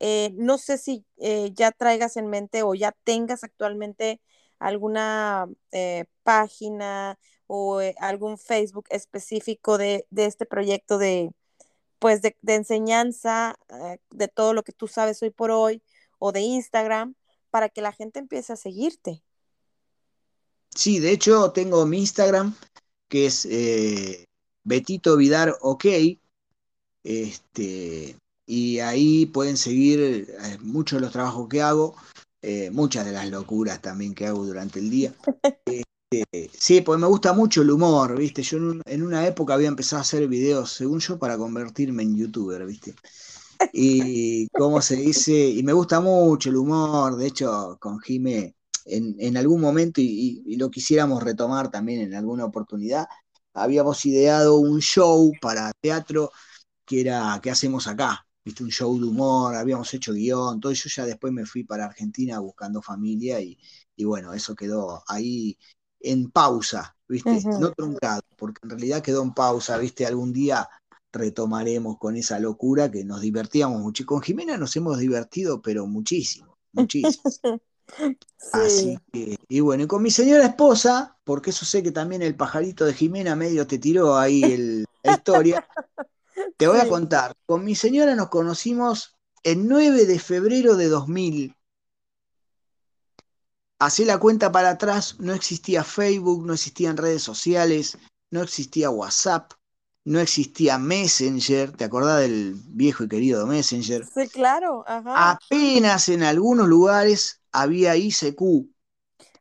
[0.00, 4.20] Eh, no sé si eh, ya traigas en mente o ya tengas actualmente
[4.58, 5.48] alguna
[6.24, 11.30] página o algún Facebook específico de, este proyecto de,
[11.98, 13.58] pues de, de enseñanza
[14.10, 15.82] de todo lo que tú sabes hoy por hoy
[16.18, 17.14] o de Instagram
[17.50, 19.22] para que la gente empiece a seguirte.
[20.74, 22.54] Sí, de hecho tengo mi Instagram,
[23.08, 24.26] que es eh,
[24.62, 25.86] Betito Vidar OK.
[27.02, 28.16] Este,
[28.46, 31.96] y ahí pueden seguir eh, muchos de los trabajos que hago,
[32.42, 35.14] eh, muchas de las locuras también que hago durante el día.
[36.52, 38.42] Sí, pues me gusta mucho el humor, ¿viste?
[38.42, 42.64] Yo en, una época había empezado a hacer videos, según yo, para convertirme en youtuber,
[42.64, 42.94] ¿viste?
[43.72, 48.54] Y cómo se dice, y me gusta mucho el humor, de hecho, con Jime
[48.84, 53.06] en, algún momento, y, lo quisiéramos retomar también en alguna oportunidad,
[53.54, 56.30] habíamos ideado un show para teatro
[56.84, 60.88] que era que hacemos acá, viste un show de humor, habíamos hecho guion, todo eso
[60.88, 63.58] ya después me fui para Argentina buscando familia y,
[64.04, 65.58] bueno, eso quedó ahí
[66.10, 70.68] en pausa, viste, no truncado, porque en realidad quedó en pausa, viste, algún día
[71.12, 74.02] retomaremos con esa locura que nos divertíamos mucho.
[74.02, 77.22] Y con Jimena nos hemos divertido, pero muchísimo, muchísimo.
[78.52, 82.36] Así que, y bueno, y con mi señora esposa, porque eso sé que también el
[82.36, 85.66] pajarito de Jimena medio te tiró ahí la historia,
[86.56, 87.34] te voy a contar.
[87.46, 91.55] Con mi señora nos conocimos el 9 de febrero de 2000.
[93.78, 97.98] Hacé la cuenta para atrás, no existía Facebook, no existían redes sociales,
[98.30, 99.52] no existía WhatsApp,
[100.04, 104.06] no existía Messenger, ¿te acordás del viejo y querido Messenger?
[104.06, 108.40] Sí, claro, Apenas en algunos lugares había ICQ.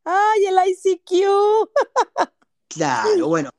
[0.04, 1.70] ¡Ay, el ICQ!
[2.68, 3.52] claro, bueno.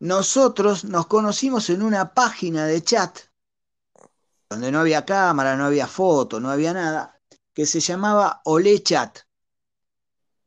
[0.00, 3.18] Nosotros nos conocimos en una página de chat
[4.50, 7.20] donde no había cámara, no había foto, no había nada,
[7.52, 9.20] que se llamaba OleChat.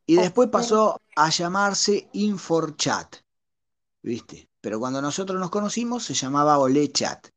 [0.07, 3.17] Y después pasó a llamarse InforChat.
[4.01, 4.49] ¿Viste?
[4.61, 7.27] Pero cuando nosotros nos conocimos se llamaba OleChat.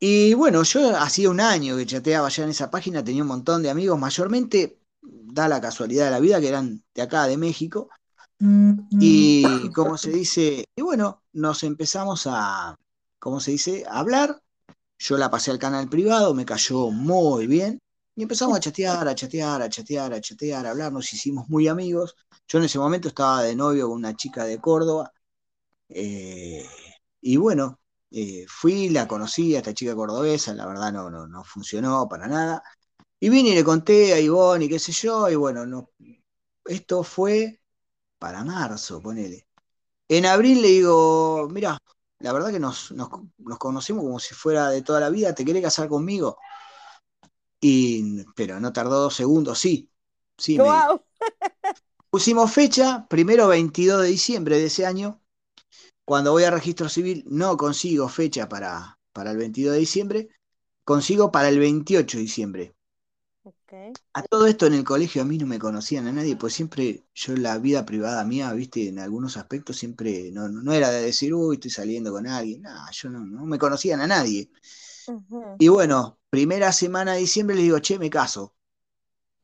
[0.00, 3.62] Y bueno, yo hacía un año que chateaba ya en esa página, tenía un montón
[3.62, 7.90] de amigos, mayormente da la casualidad de la vida que eran de acá, de México.
[8.40, 12.76] Y como se dice, y bueno, nos empezamos a,
[13.18, 14.40] ¿cómo se dice?, a hablar.
[14.98, 17.80] Yo la pasé al canal privado, me cayó muy bien.
[18.18, 21.68] Y empezamos a chatear, a chatear, a chatear, a chatear, a hablar, nos hicimos muy
[21.68, 22.16] amigos.
[22.48, 25.12] Yo en ese momento estaba de novio con una chica de Córdoba.
[25.88, 26.66] Eh,
[27.20, 31.44] y bueno, eh, fui, la conocí a esta chica cordobesa, la verdad no, no, no
[31.44, 32.60] funcionó para nada.
[33.20, 35.90] Y vine y le conté a Ivonne y qué sé yo, y bueno, no,
[36.66, 37.60] esto fue
[38.18, 39.46] para marzo, ponele.
[40.08, 41.78] En abril le digo, mira,
[42.20, 43.10] la verdad que nos, nos,
[43.58, 46.38] conocimos como si fuera de toda la vida, ¿te querés casar conmigo?
[47.60, 49.90] Y, pero no tardó dos segundos, sí,
[50.36, 50.58] sí.
[52.10, 55.20] Pusimos fecha, primero 22 de diciembre de ese año,
[56.04, 60.28] cuando voy a registro civil no consigo fecha para, para el 22 de diciembre,
[60.84, 62.74] consigo para el 28 de diciembre.
[64.14, 67.04] A todo esto en el colegio a mí no me conocían a nadie, pues siempre
[67.14, 71.34] yo la vida privada mía, viste, en algunos aspectos siempre no, no era de decir,
[71.34, 74.50] uy, estoy saliendo con alguien, no, yo no, no me conocían a nadie.
[75.58, 78.54] Y bueno, primera semana de diciembre le digo, che, me caso.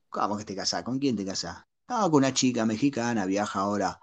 [0.09, 0.83] ¿Cómo que te casás?
[0.83, 1.63] ¿Con quién te casás?
[1.87, 3.99] No, con una chica mexicana, viaja ahora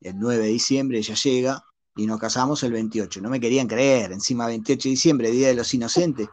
[0.00, 1.64] el 9 de diciembre, ella llega
[1.96, 3.20] y nos casamos el 28.
[3.20, 6.28] No me querían creer, encima 28 de diciembre, Día de los Inocentes.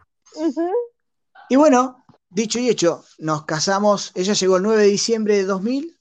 [1.49, 5.99] Y bueno, dicho y hecho, nos casamos, ella llegó el 9 de diciembre de 2000,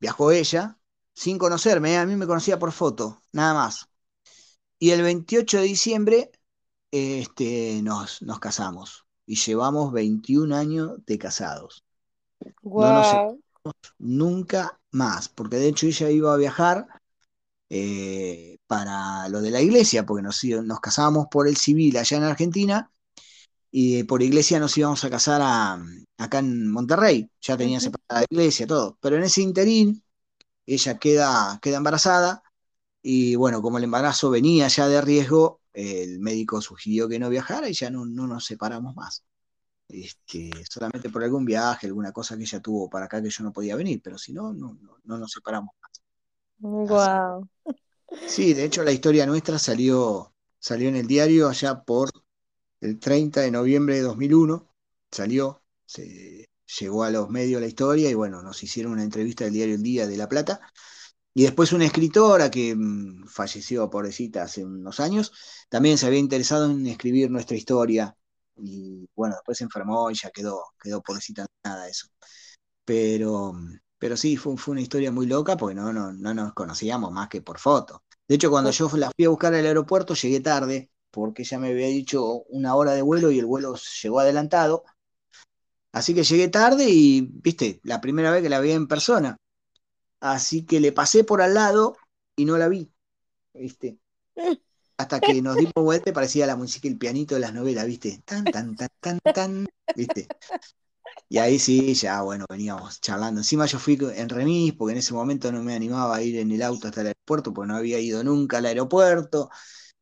[0.00, 0.78] viajó ella,
[1.14, 1.98] sin conocerme, ¿eh?
[1.98, 3.88] a mí me conocía por foto, nada más.
[4.78, 6.32] Y el 28 de diciembre
[6.92, 11.84] este, nos, nos casamos y llevamos 21 años de casados.
[12.76, 13.40] No nos separamos
[13.98, 16.86] nunca más, porque de hecho ella iba a viajar
[17.70, 22.24] eh, para lo de la iglesia, porque nos, nos casábamos por el civil allá en
[22.24, 22.92] Argentina
[23.70, 25.42] y por iglesia nos íbamos a casar
[26.18, 28.98] acá en Monterrey, ya tenía separada la iglesia, todo.
[29.00, 30.04] Pero en ese interín,
[30.66, 32.44] ella queda, queda embarazada
[33.02, 37.68] y bueno, como el embarazo venía ya de riesgo, el médico sugirió que no viajara
[37.68, 39.24] y ya no, no nos separamos más.
[39.88, 43.52] Este, solamente por algún viaje, alguna cosa que ella tuvo para acá que yo no
[43.52, 46.02] podía venir, pero si no, no, no, nos separamos más.
[46.58, 47.48] Wow.
[48.26, 52.10] Sí, de hecho la historia nuestra salió, salió en el diario allá por
[52.80, 54.66] el 30 de noviembre de 2001,
[55.10, 56.48] salió, se,
[56.80, 59.82] llegó a los medios la historia y bueno, nos hicieron una entrevista del diario El
[59.82, 60.60] Día de La Plata.
[61.34, 65.32] Y después una escritora que mm, falleció, pobrecita, hace unos años,
[65.68, 68.16] también se había interesado en escribir nuestra historia.
[68.56, 72.08] Y bueno, después se enfermó y ya quedó, quedó pobrecita nada eso.
[72.84, 73.52] Pero,
[73.98, 77.28] pero sí, fue, fue una historia muy loca porque no, no, no nos conocíamos más
[77.28, 78.04] que por foto.
[78.28, 81.68] De hecho, cuando yo la fui a buscar al aeropuerto, llegué tarde, porque ya me
[81.70, 84.84] había dicho una hora de vuelo y el vuelo llegó adelantado.
[85.92, 89.36] Así que llegué tarde y, viste, la primera vez que la vi en persona.
[90.22, 91.98] Así que le pasé por al lado
[92.36, 92.92] y no la vi,
[93.54, 93.98] viste.
[94.98, 97.86] Hasta que nos dimos vuelta y parecía la música y el pianito de las novelas,
[97.86, 98.22] viste.
[98.24, 100.32] Tan, tan, tan, tan, tan, viste.
[101.28, 103.40] Y ahí sí, ya, bueno, veníamos charlando.
[103.40, 106.50] Encima yo fui en remis, porque en ese momento no me animaba a ir en
[106.52, 109.50] el auto hasta el aeropuerto, porque no había ido nunca al aeropuerto.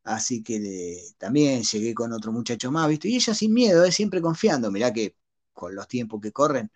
[0.05, 3.09] Así que también llegué con otro muchacho más, ¿viste?
[3.09, 3.93] Y ella sin miedo, ¿eh?
[3.93, 5.17] siempre confiando, mirá que
[5.53, 6.71] con los tiempos que corren.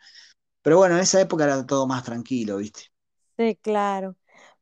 [0.63, 2.83] Pero bueno, en esa época era todo más tranquilo, ¿viste?
[3.37, 4.17] Sí, claro.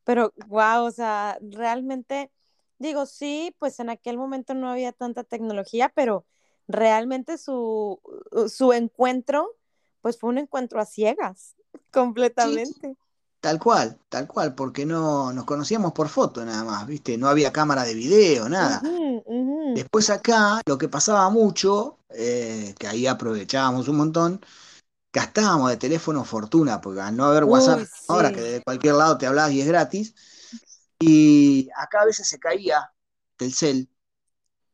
[0.05, 2.31] Pero, wow, o sea, realmente,
[2.79, 6.27] digo, sí, pues en aquel momento no había tanta tecnología, pero
[6.69, 8.01] realmente su,
[8.49, 9.57] su encuentro,
[10.01, 11.55] pues fue un encuentro a ciegas,
[11.93, 12.97] completamente.
[13.41, 17.19] Tal cual, tal cual, porque no nos conocíamos por foto nada más, ¿viste?
[17.19, 18.81] No había cámara de video, nada.
[19.75, 24.41] Después acá, lo que pasaba mucho, eh, que ahí aprovechábamos un montón,
[25.13, 29.27] gastábamos de teléfono fortuna, porque al no haber WhatsApp, ahora que de cualquier lado te
[29.27, 30.15] hablas y es gratis,
[31.01, 32.93] y acá a veces se caía
[33.39, 33.89] el cel,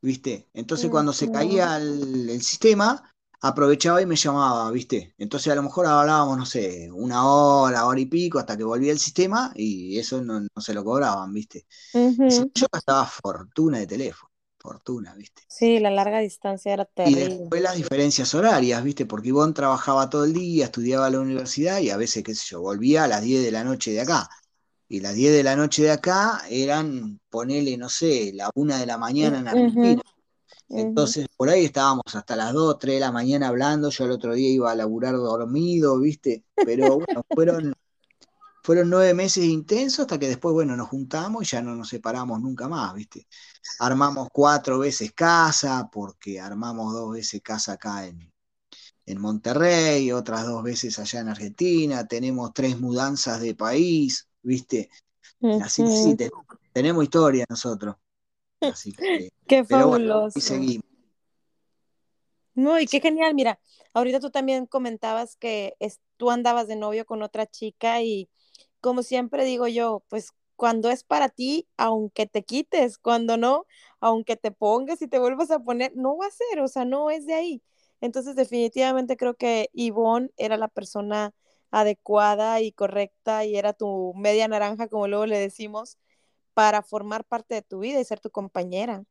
[0.01, 0.49] ¿viste?
[0.53, 3.03] Entonces cuando se caía el sistema,
[3.41, 5.15] aprovechaba y me llamaba, ¿viste?
[5.19, 8.93] Entonces a lo mejor hablábamos, no sé, una hora, hora y pico, hasta que volvía
[8.93, 11.67] el sistema y eso no, se lo cobraban, ¿viste?
[12.55, 14.28] Yo gastaba fortuna de teléfono,
[14.59, 15.43] fortuna, ¿viste?
[15.49, 17.25] Sí, la larga distancia era terrible.
[17.25, 19.07] Y después las diferencias horarias, ¿viste?
[19.07, 22.47] Porque Ivonne trabajaba todo el día, estudiaba a la universidad y a veces, qué sé
[22.49, 24.29] yo, volvía a las 10 de la noche de acá.
[24.89, 28.87] Y las 10 de la noche de acá eran, ponele, no sé, la una de
[28.87, 30.03] la mañana en Argentina.
[30.71, 33.91] Entonces, por ahí estábamos hasta las 2, 3 de la mañana hablando.
[33.91, 36.45] Yo el otro día iba a laburar dormido, ¿viste?
[36.55, 37.75] Pero bueno, fueron,
[38.69, 42.39] fueron nueve meses intensos hasta que después, bueno, nos juntamos y ya no nos separamos
[42.39, 43.27] nunca más, ¿viste?
[43.79, 48.31] Armamos cuatro veces casa, porque armamos dos veces casa acá en,
[49.07, 52.07] en Monterrey, otras dos veces allá en Argentina.
[52.07, 54.91] Tenemos tres mudanzas de país, ¿viste?
[55.63, 56.17] Así que sí,
[56.75, 57.97] tenemos historia nosotros.
[58.61, 60.39] Así que, qué fabuloso.
[60.39, 60.85] y seguimos.
[62.55, 63.35] No, y qué genial.
[63.35, 63.59] Mira,
[63.95, 65.75] ahorita tú también comentabas que
[66.19, 68.29] tú andabas de novio con otra chica y
[68.81, 73.67] como siempre digo yo, pues cuando es para ti, aunque te quites, cuando no,
[74.01, 77.11] aunque te pongas y te vuelvas a poner, no va a ser, o sea, no
[77.11, 77.63] es de ahí.
[78.01, 81.35] Entonces, definitivamente creo que Ivonne era la persona
[81.71, 85.99] adecuada y correcta y era tu media naranja, como luego le decimos,
[86.55, 89.05] para formar parte de tu vida y ser tu compañera.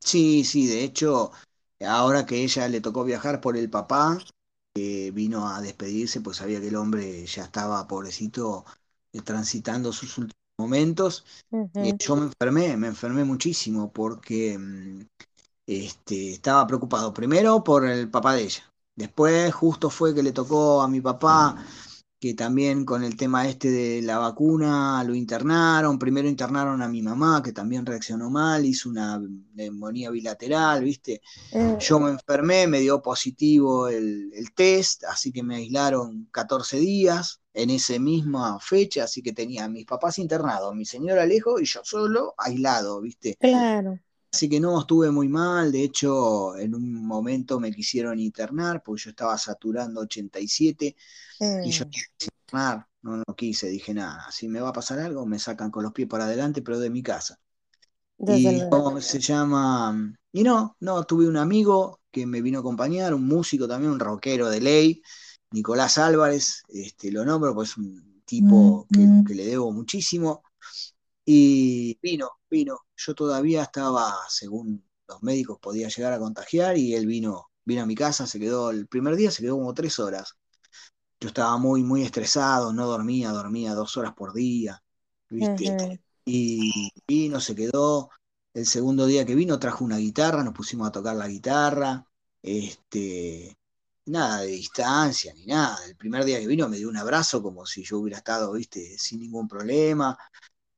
[0.00, 1.32] Sí, sí, de hecho,
[1.80, 4.18] ahora que ella le tocó viajar por el papá,
[4.74, 8.79] que vino a despedirse, pues sabía que el hombre ya estaba, pobrecito, eh,
[9.24, 11.24] transitando sus últimos momentos.
[11.82, 15.00] y yo me enfermé, me enfermé muchísimo porque mm,
[15.66, 18.62] este, estaba preocupado primero por el papá de ella.
[18.96, 21.56] Después justo fue que le tocó a mi papá
[22.20, 25.98] que también con el tema este de la vacuna lo internaron.
[25.98, 29.18] Primero internaron a mi mamá, que también reaccionó mal, hizo una
[29.54, 31.22] neumonía bilateral, ¿viste?
[31.52, 36.78] Mm, Yo me enfermé, me dio positivo el, el test, así que me aislaron 14
[36.78, 41.60] días en esa misma fecha, así que tenía a mis papás internados, mi señora lejos
[41.60, 43.38] y yo solo aislado, ¿viste?
[43.38, 43.98] claro.
[44.32, 49.02] Así que no, estuve muy mal, de hecho en un momento me quisieron internar porque
[49.02, 50.96] yo estaba saturando 87
[51.64, 52.10] y yo quise
[52.46, 55.82] internar, no, no quise, dije nada, si me va a pasar algo me sacan con
[55.82, 57.40] los pies para adelante, pero de mi casa.
[58.18, 58.84] desde Y luego.
[58.84, 60.14] ¿cómo se llama?
[60.32, 64.00] Y no, no, tuve un amigo que me vino a acompañar, un músico también, un
[64.00, 65.02] rockero de ley,
[65.52, 70.42] Nicolás Álvarez, este, lo nombro, pues es un tipo que, que le debo muchísimo.
[71.24, 72.78] Y vino, vino.
[72.96, 77.86] Yo todavía estaba, según los médicos, podía llegar a contagiar y él vino, vino a
[77.86, 80.36] mi casa, se quedó el primer día, se quedó como tres horas.
[81.20, 84.82] Yo estaba muy, muy estresado, no dormía, dormía dos horas por día,
[85.28, 86.00] ¿viste?
[86.24, 88.10] Y vino, se quedó.
[88.52, 92.06] El segundo día que vino trajo una guitarra, nos pusimos a tocar la guitarra.
[92.42, 93.56] Este,
[94.06, 95.78] nada de distancia ni nada.
[95.86, 98.98] El primer día que vino me dio un abrazo como si yo hubiera estado, viste,
[98.98, 100.18] sin ningún problema.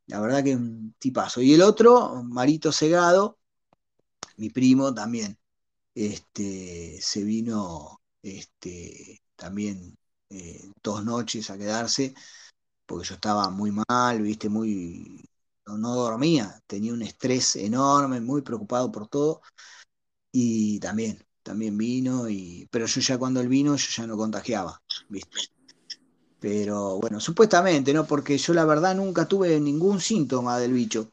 [0.06, 1.40] La verdad que un tipazo.
[1.42, 3.38] Y el otro, Marito Segado,
[4.36, 5.38] mi primo también,
[5.94, 9.96] este, se vino este, también
[10.30, 12.14] eh, dos noches a quedarse,
[12.86, 15.28] porque yo estaba muy mal, viste, muy,
[15.66, 19.42] no, no dormía, tenía un estrés enorme, muy preocupado por todo,
[20.32, 24.82] y también, también vino, y, pero yo ya cuando él vino, yo ya no contagiaba,
[25.08, 25.38] viste.
[26.38, 28.06] Pero bueno, supuestamente, ¿no?
[28.06, 31.12] Porque yo la verdad nunca tuve ningún síntoma del bicho.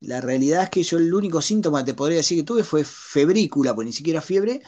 [0.00, 2.84] La realidad es que yo el único síntoma que te podría decir que tuve fue
[2.84, 4.62] febrícula, pues ni siquiera fiebre,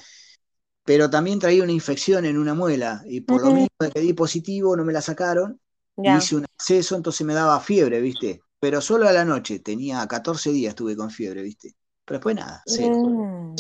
[0.85, 4.77] pero también traía una infección en una muela y por lo mismo que di positivo
[4.77, 5.61] no me la sacaron,
[6.03, 8.41] hice un acceso, entonces me daba fiebre, ¿viste?
[8.61, 11.75] Pero solo a la noche, tenía 14 días estuve con fiebre, ¿viste?
[12.05, 13.57] Pero después nada, cero, Mm,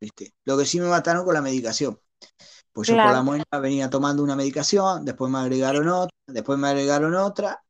[0.00, 0.34] ¿viste?
[0.44, 2.00] Lo que sí me mataron con la medicación.
[2.72, 3.24] Pues yo por la claro.
[3.24, 7.62] muela venía tomando una medicación, después me agregaron otra, después me agregaron otra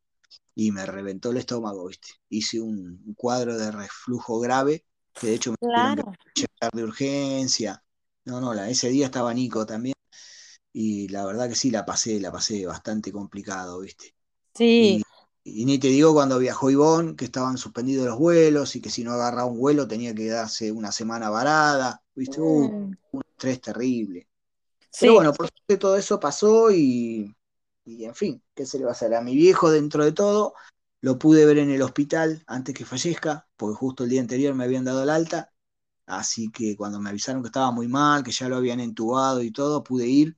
[0.54, 2.08] y me reventó el estómago, ¿viste?
[2.28, 5.96] Hice un, cuadro de reflujo grave, que de hecho me tuvieron
[6.34, 6.70] que Claro.
[6.74, 7.82] de urgencia.
[8.24, 9.94] No, no, la, ese día estaba Nico también
[10.72, 14.14] y la verdad que sí, la pasé, la pasé bastante complicado, ¿viste?
[14.54, 14.98] Sí.
[14.98, 15.02] Y,
[15.54, 19.04] y ni te digo cuando viajó Ivonne, que estaban suspendidos los vuelos y que si
[19.04, 22.40] no agarraba un vuelo tenía que quedarse una semana varada, ¿viste?
[22.40, 24.28] Uh, Mm, un estrés terrible.
[25.00, 27.34] Pero bueno, por suerte todo eso pasó y,
[27.84, 29.14] y en fin, ¿qué se le va a hacer?
[29.14, 30.54] A mi viejo, dentro de todo,
[31.00, 34.64] lo pude ver en el hospital antes que fallezca, porque justo el día anterior me
[34.64, 35.52] habían dado el alta,
[36.06, 39.52] así que cuando me avisaron que estaba muy mal, que ya lo habían entubado y
[39.52, 40.36] todo, pude ir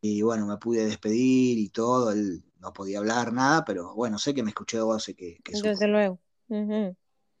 [0.00, 4.34] y bueno, me pude despedir y todo, él no podía hablar nada, pero bueno, sé
[4.34, 5.54] que me escuchó, sé que, que.
[5.62, 6.20] Desde luego.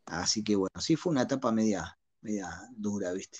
[0.06, 3.38] Así que bueno, sí fue una etapa media, media dura, ¿viste?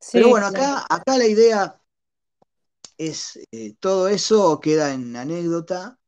[0.00, 1.80] Sí, Pero bueno, acá, acá la idea
[2.98, 5.98] es, eh, todo eso queda en anécdota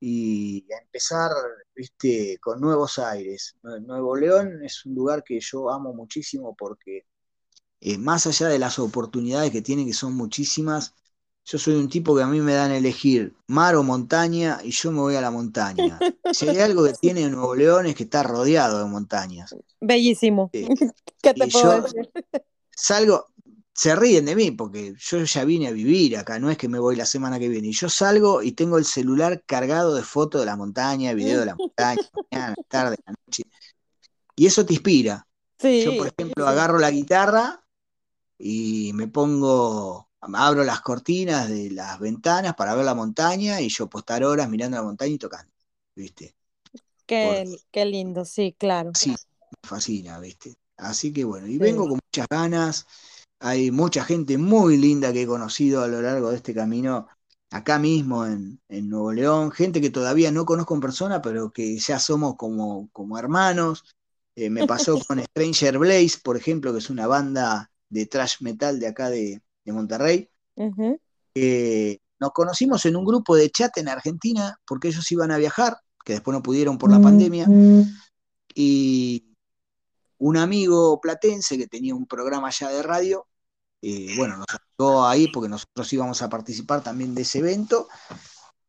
[0.00, 1.30] y a empezar,
[1.74, 3.56] viste, con nuevos aires.
[3.62, 7.06] Nue- Nuevo León es un lugar que yo amo muchísimo porque
[7.80, 10.94] eh, más allá de las oportunidades que tiene, que son muchísimas,
[11.46, 14.72] yo soy un tipo que a mí me dan a elegir mar o montaña y
[14.72, 15.96] yo me voy a la montaña.
[16.32, 19.54] Si hay algo que tiene Nuevo León es que está rodeado de montañas.
[19.80, 20.50] Bellísimo.
[20.52, 20.66] Eh,
[21.22, 22.10] ¿Qué te y puedo yo decir?
[22.72, 23.26] salgo,
[23.72, 26.80] se ríen de mí porque yo ya vine a vivir acá, no es que me
[26.80, 27.68] voy la semana que viene.
[27.68, 31.46] Y yo salgo y tengo el celular cargado de fotos de la montaña, video de
[31.46, 33.44] la montaña, mañana, tarde, la noche.
[34.34, 35.26] Y eso te inspira.
[35.62, 37.64] Yo, por ejemplo, agarro la guitarra
[38.38, 43.88] y me pongo, abro las cortinas de las ventanas para ver la montaña y yo
[43.88, 45.52] puedo estar horas mirando la montaña y tocando,
[45.94, 46.36] ¿viste?
[47.18, 48.92] Por, Qué, qué lindo, sí, claro.
[48.94, 50.54] sí, me fascina, ¿viste?
[50.76, 51.64] Así que bueno, y Sí.
[51.64, 52.86] vengo con muchas ganas.
[53.40, 57.08] Hay mucha gente muy linda que he conocido a lo largo de este camino,
[57.50, 61.78] acá mismo en, en Nuevo León, gente que todavía no conozco en persona, pero que
[61.78, 63.84] ya somos como, como hermanos.
[64.36, 68.80] Eh, me pasó con Stranger Blaze, por ejemplo, que es una banda de thrash metal
[68.80, 70.30] de acá de, de Monterrey.
[71.34, 75.78] Eh, nos conocimos en un grupo de chat en Argentina porque ellos iban a viajar,
[76.02, 77.46] que después no pudieron por la pandemia,
[78.54, 79.26] y
[80.18, 83.26] un amigo platense que tenía un programa allá de radio,
[83.82, 87.88] eh, bueno, nos ayudó ahí porque nosotros íbamos a participar también de ese evento.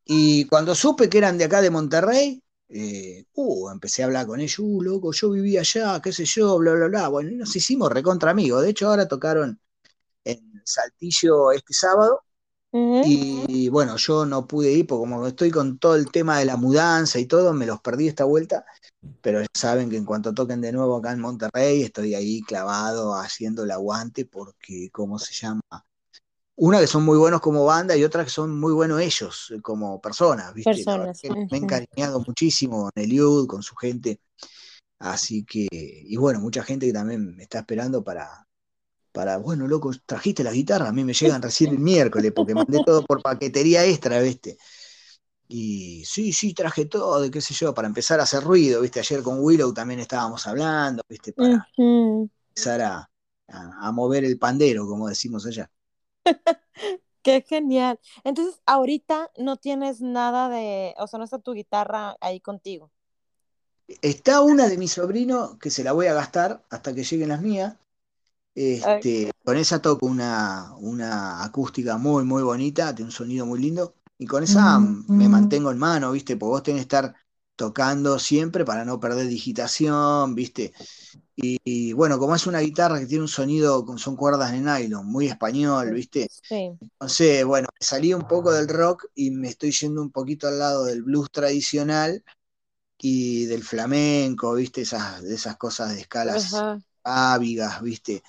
[0.04, 4.42] Y cuando supe que eran de acá de Monterrey, eh, uh, empecé a hablar con
[4.42, 7.08] ellos, uh, loco, yo vivía allá, qué sé yo, bla, bla, bla.
[7.08, 8.64] Bueno, nos hicimos recontra amigos.
[8.64, 9.60] De hecho, ahora tocaron
[10.68, 12.22] Saltillo este sábado
[13.06, 16.58] Y bueno, yo no pude ir porque como estoy con todo el tema de la
[16.58, 18.66] mudanza y todo, me los perdí esta vuelta.
[19.22, 23.16] Pero ya saben que en cuanto toquen de nuevo acá en Monterrey, estoy ahí clavado
[23.16, 25.62] haciendo el aguante porque, ¿cómo se llama?
[26.56, 30.02] Una que son muy buenos como banda y otra que son muy buenos ellos como
[30.02, 30.72] personas, ¿viste?
[30.72, 31.22] Personas.
[31.24, 34.20] Me he encariñado muchísimo con Eliud, con su gente.
[35.00, 38.47] Así que, y bueno, mucha gente que también me está esperando para,
[39.18, 42.84] para, bueno, loco, trajiste la guitarra, a mí me llegan recién el miércoles, porque mandé
[42.86, 44.60] todo por paquetería extra, ¿viste?
[45.48, 49.00] Y sí, sí, traje todo, de qué sé yo, para empezar a hacer ruido, ¿viste?
[49.00, 51.34] Ayer con Willow también estábamos hablando, ¿viste?
[51.34, 53.10] Para empezar a,
[53.48, 55.68] a, mover el pandero, como decimos allá.
[57.24, 58.00] Qué genial.
[58.24, 62.92] Entonces, ahorita no tienes nada de, o sea, no está tu guitarra ahí contigo.
[64.04, 67.42] Está una de mi sobrino que se la voy a gastar hasta que lleguen las
[67.42, 67.78] mías.
[68.60, 73.94] Este, con esa toco una, una acústica muy, muy bonita, tiene un sonido muy lindo.
[74.18, 76.38] Y con esa me mantengo en mano, ¿viste?
[76.38, 77.16] Porque vos tenés que estar
[77.56, 80.74] tocando siempre para no perder digitación, ¿viste?
[81.36, 85.28] Y, bueno, como es una guitarra que tiene un sonido, son cuerdas de nylon, muy
[85.28, 86.28] español, ¿viste?
[86.32, 86.76] Sí.
[86.82, 90.86] Entonces, bueno, salí un poco del rock y me estoy yendo un poquito al lado
[90.86, 92.24] del blues tradicional
[92.98, 94.82] y del flamenco, ¿viste?
[94.82, 96.56] Esas, esas cosas de escalas
[97.08, 98.24] ávigas, ¿viste?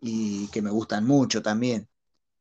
[0.00, 1.88] Y que me gustan mucho también.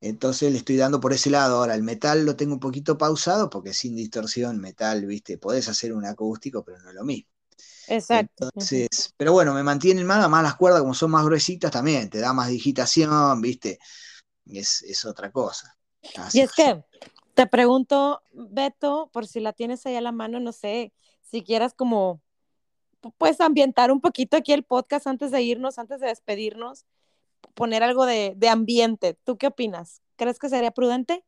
[0.01, 1.57] Entonces le estoy dando por ese lado.
[1.57, 5.37] Ahora, el metal lo tengo un poquito pausado porque sin distorsión, metal, ¿viste?
[5.37, 7.29] Podés hacer un acústico, pero no es lo mismo.
[7.87, 8.49] Exacto.
[8.53, 12.19] Entonces, pero bueno, me mantienen más, más las cuerdas como son más gruesitas también, te
[12.19, 13.79] da más digitación, ¿viste?
[14.45, 15.77] Es, es otra cosa.
[16.33, 16.83] y es que
[17.35, 21.73] te pregunto, Beto, por si la tienes ahí a la mano, no sé, si quieras
[21.73, 22.21] como
[23.17, 26.85] pues ambientar un poquito aquí el podcast antes de irnos, antes de despedirnos,
[27.53, 29.17] poner algo de, ambiente.
[29.23, 30.01] ¿Tú qué opinas?
[30.15, 31.23] ¿Crees que sería prudente?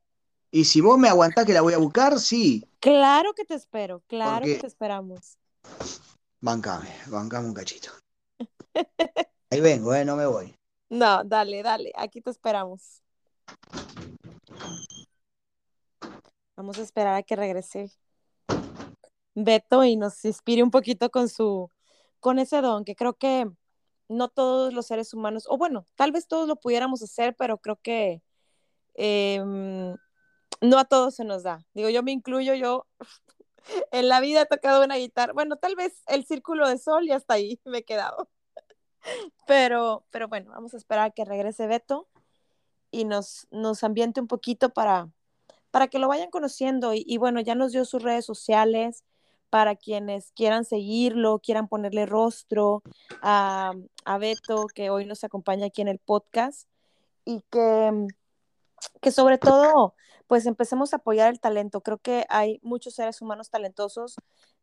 [0.52, 2.68] Y si vos me aguantás que la voy a buscar, sí.
[2.80, 5.38] Claro que te espero, claro que te esperamos.
[6.42, 7.90] Bancame, bancame un cachito.
[9.50, 10.56] Ahí vengo, eh, no me voy.
[10.90, 13.02] No, dale, dale, aquí te esperamos.
[16.56, 17.92] Vamos a esperar a que regrese
[19.36, 21.70] Beto y nos inspire un poquito con su,
[22.20, 23.50] con ese don, que creo que
[24.10, 27.78] no todos los seres humanos, o bueno, tal vez todos lo pudiéramos hacer, pero creo
[27.82, 28.22] que
[28.96, 29.96] em,
[30.62, 31.66] no a todos se nos da.
[31.74, 32.88] Digo, yo me incluyo, yo
[33.92, 37.12] en la vida he tocado una guitarra, bueno, tal vez el círculo de sol y
[37.12, 38.30] hasta ahí me he quedado.
[39.48, 42.08] Pero, pero bueno, vamos a esperar a que regrese Beto
[42.92, 45.10] y nos, nos ambiente un poquito para,
[45.72, 46.94] para que lo vayan conociendo.
[46.94, 49.04] Y, y, bueno, ya nos dio sus redes sociales,
[49.54, 52.82] para quienes quieran seguirlo, quieran ponerle rostro
[53.22, 53.74] a,
[54.04, 56.68] a Beto, que hoy nos acompaña aquí en el podcast,
[57.24, 58.08] y que,
[59.00, 59.94] que sobre todo,
[60.26, 61.82] pues empecemos a apoyar el talento.
[61.82, 64.16] Creo que hay muchos seres humanos talentosos,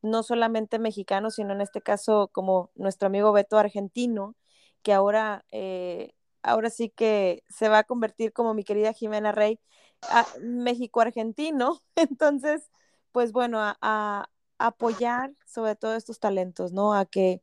[0.03, 4.35] no solamente mexicanos, sino en este caso como nuestro amigo Beto argentino,
[4.83, 9.61] que ahora, eh, ahora sí que se va a convertir como mi querida Jimena Rey,
[10.09, 11.81] a México argentino.
[11.95, 12.73] Entonces,
[13.13, 14.29] pues bueno, a,
[14.61, 16.95] apoyar sobre todo estos talentos, ¿no?
[16.95, 17.43] A que,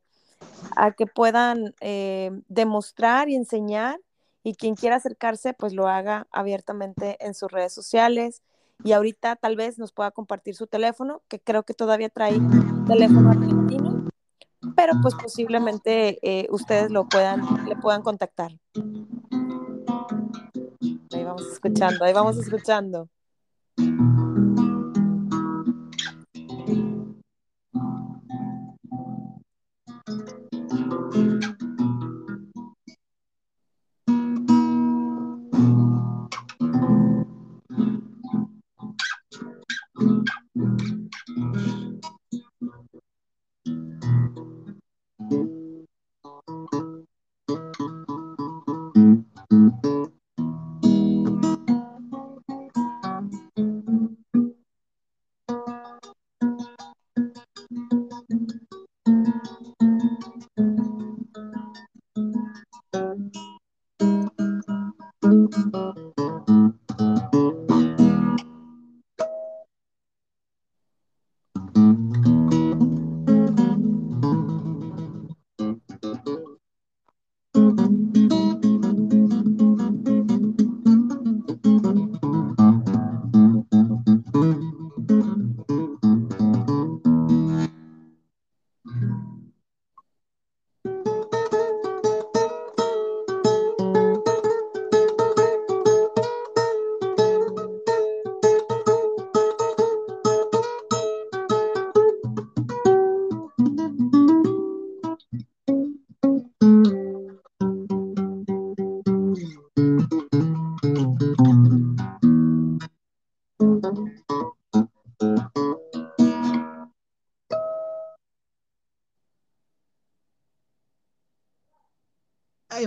[0.76, 4.00] a que puedan eh, demostrar y enseñar
[4.42, 8.42] y quien quiera acercarse, pues lo haga abiertamente en sus redes sociales.
[8.84, 12.38] Y ahorita tal vez nos pueda compartir su teléfono, que creo que todavía trae
[12.86, 14.08] teléfono argentino,
[14.76, 18.52] pero pues posiblemente eh, ustedes lo puedan, le puedan contactar.
[21.12, 23.08] Ahí vamos escuchando, ahí vamos escuchando.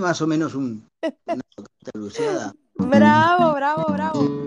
[0.01, 0.87] Más o menos un,
[1.27, 2.53] una.
[2.75, 4.40] Bravo, bravo, bravo.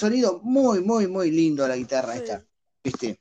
[0.00, 2.44] Sonido muy, muy, muy lindo la guitarra esta,
[2.84, 3.20] ¿viste?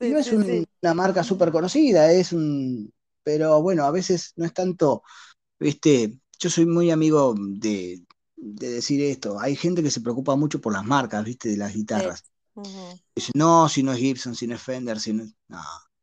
[0.00, 0.66] Sí, no es sí, un- sí.
[0.82, 2.92] una marca súper conocida, es un.
[3.22, 5.02] Pero bueno, a veces no es tanto,
[5.60, 6.18] ¿viste?
[6.40, 8.02] Yo soy muy amigo de,
[8.36, 9.40] de decir esto.
[9.40, 11.50] Hay gente que se preocupa mucho por las marcas, ¿viste?
[11.50, 12.24] De las guitarras.
[13.14, 15.34] Dice, no, si no es Gibson, si no es Fender, si no es...
[15.48, 15.60] No,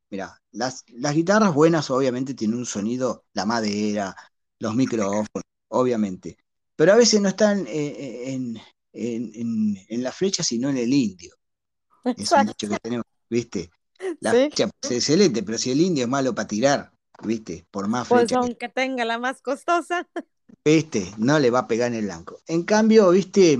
[0.09, 4.15] mira, las, las guitarras buenas obviamente tienen un sonido, la madera,
[4.59, 5.27] los micrófonos,
[5.69, 6.37] obviamente.
[6.75, 8.57] Pero a veces no están eh, en,
[8.93, 11.35] en, en- en la flecha, sino en el indio.
[12.05, 13.71] Es un dicho que tenemos, ¿viste?
[14.19, 14.37] La Sí.
[14.37, 16.91] flecha ser excelente, pero si el indio es malo para tirar,
[17.23, 17.65] ¿viste?
[17.71, 20.07] Por más Pues flecha que aunque tenga la más costosa.
[20.65, 21.11] ¿viste?
[21.17, 22.41] No le va a pegar en el blanco.
[22.47, 23.57] En cambio, ¿viste?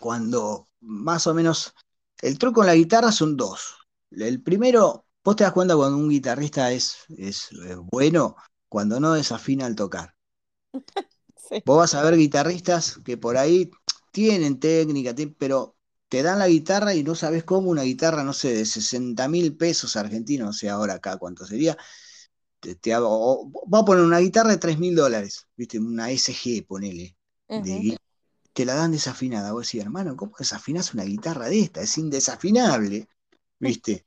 [0.00, 1.74] Cuando más o menos
[2.22, 3.76] el truco en la guitarra son dos.
[4.10, 7.48] El primero, vos te das cuenta cuando un guitarrista es, es
[7.90, 8.36] bueno,
[8.68, 10.14] cuando no desafina al tocar.
[11.36, 11.62] Sí.
[11.66, 13.70] Vos vas a ver guitarristas que por ahí
[14.10, 15.76] tienen técnica, pero
[16.08, 19.56] te dan la guitarra y no sabes cómo una guitarra, no sé, de 60 mil
[19.56, 21.76] pesos argentinos, no sé ahora acá cuánto sería,
[22.60, 25.78] te, te hago- o- va a poner una guitarra de 3 mil dólares, ¿viste?
[25.80, 27.16] Una SG, ponele,
[28.52, 29.52] te la dan desafinada.
[29.52, 31.80] Vos decís, hermano, ¿cómo desafinás una guitarra de esta?
[31.82, 33.08] Es indesafinable,
[33.58, 34.06] ¿viste?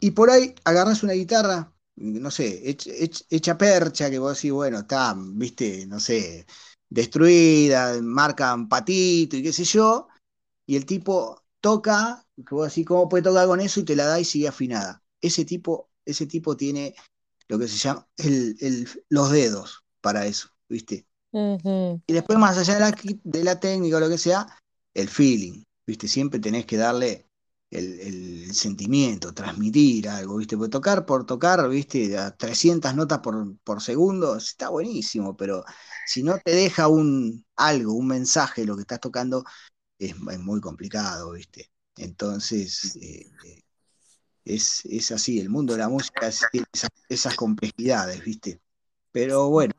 [0.00, 4.52] Y por ahí agarrás una guitarra, no sé, hech- hech- hecha percha, que vos decís,
[4.52, 6.46] bueno, está, viste, no sé,
[6.92, 10.08] destruida, marcan patito y qué sé yo,
[10.66, 13.80] y el tipo toca, vos decís, ¿cómo puede tocar con eso?
[13.80, 15.02] Y te la da y sigue afinada.
[15.20, 16.94] Ese tipo, ese tipo tiene
[17.48, 21.06] lo que se llama el- el- los dedos para eso, ¿viste?
[22.06, 24.46] Y después, más allá de la, de la técnica o lo que sea,
[24.94, 26.08] el feeling, ¿viste?
[26.08, 27.26] Siempre tenés que darle
[27.72, 30.56] el, sentimiento, transmitir algo, ¿viste?
[30.56, 32.18] Porque tocar por tocar, ¿viste?
[32.18, 35.64] A 300 notas por, por segundo, está buenísimo, pero
[36.06, 39.44] si no te deja un algo, un mensaje lo que estás tocando,
[39.98, 41.70] es, es muy complicado, ¿viste?
[41.96, 43.30] Entonces, eh,
[44.44, 48.60] es, es así, el mundo de la música tiene esas, esas complejidades, ¿viste?
[49.12, 49.74] Pero bueno,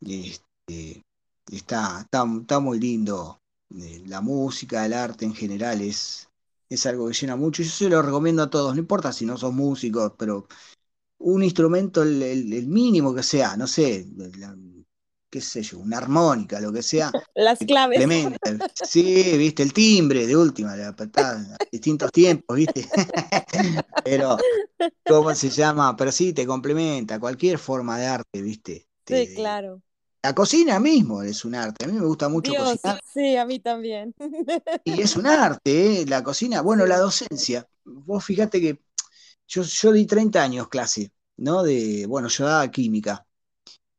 [0.00, 1.04] este,
[1.50, 3.40] está, está, está muy lindo.
[3.76, 6.29] Eh, La música, el arte en general es,
[6.70, 7.62] es algo que llena mucho.
[7.64, 10.48] Yo se lo recomiendo a todos, no importa si no sos músicos, pero
[11.18, 14.06] un instrumento, el, el- el mínimo que sea, no sé,
[14.38, 14.56] la-
[15.30, 18.06] qué sé yo, una armónica, lo que sea, Las claves.
[18.82, 22.88] Sí, viste, el timbre de última, la patada, a distintos tiempos, viste.
[24.02, 24.46] Pero,
[25.06, 25.96] ¿cómo se llama?
[25.96, 28.88] Pero sí, te complementa cualquier forma de arte, viste.
[29.04, 29.82] Te- Sí, claro.
[30.22, 31.84] La cocina mismo es un arte.
[31.84, 34.14] A mí me gusta mucho Dios, cocinar sí, a mí también.
[34.84, 36.06] y es un arte, ¿eh?
[36.06, 36.60] La cocina.
[36.60, 37.66] Bueno, la docencia.
[37.84, 38.82] Vos fíjate que
[39.48, 41.62] yo, yo di 30 años clase, ¿no?
[41.62, 43.26] De, bueno, yo daba química.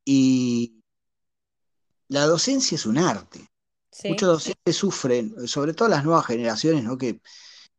[0.05, 0.75] Y
[2.07, 3.47] la docencia es un arte.
[3.91, 4.09] Sí.
[4.09, 6.97] Muchos docentes sufren, sobre todo las nuevas generaciones, ¿no?
[6.97, 7.19] Que,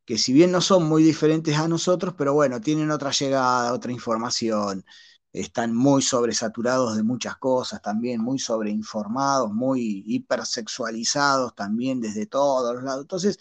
[0.04, 3.92] que si bien no son muy diferentes a nosotros, pero bueno, tienen otra llegada, otra
[3.92, 4.84] información,
[5.32, 12.84] están muy sobresaturados de muchas cosas también, muy sobreinformados, muy hipersexualizados también desde todos los
[12.84, 13.02] lados.
[13.02, 13.38] Entonces,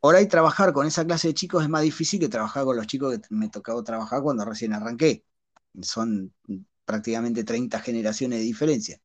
[0.00, 2.86] por ahí trabajar con esa clase de chicos es más difícil que trabajar con los
[2.86, 5.24] chicos que me tocaba trabajar cuando recién arranqué.
[5.82, 6.34] Son
[6.84, 9.00] prácticamente 30 generaciones de diferencia.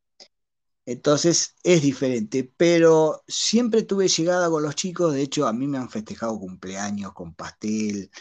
[0.86, 5.80] Entonces es diferente, pero siempre tuve llegada con los chicos, de hecho a mí me
[5.80, 8.12] han festejado cumpleaños con pastel,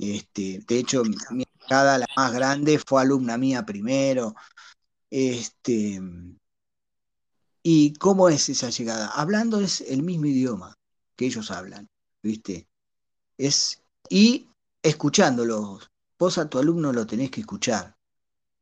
[0.00, 4.34] este, de hecho mi llegada la más grande fue alumna mía primero,
[5.10, 6.00] este,
[7.62, 9.08] ¿y cómo es esa llegada?
[9.08, 10.74] Hablando es el mismo idioma
[11.16, 11.88] que ellos hablan,
[12.22, 12.66] ¿viste?
[13.36, 14.48] Es, y
[14.82, 17.96] escuchándolos, vos a tu alumno lo tenés que escuchar,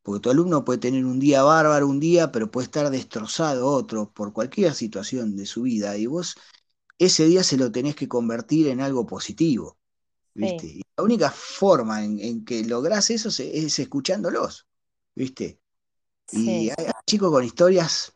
[0.03, 4.11] porque tu alumno puede tener un día bárbaro un día, pero puede estar destrozado otro
[4.13, 6.37] por cualquier situación de su vida, y vos
[6.99, 9.77] ese día se lo tenés que convertir en algo positivo,
[10.35, 10.69] ¿viste?
[10.69, 10.86] Sí.
[10.97, 14.67] La única forma en, en que lográs eso es, es escuchándolos,
[15.15, 15.61] ¿viste?
[16.33, 18.13] Y hay, chicos con historias,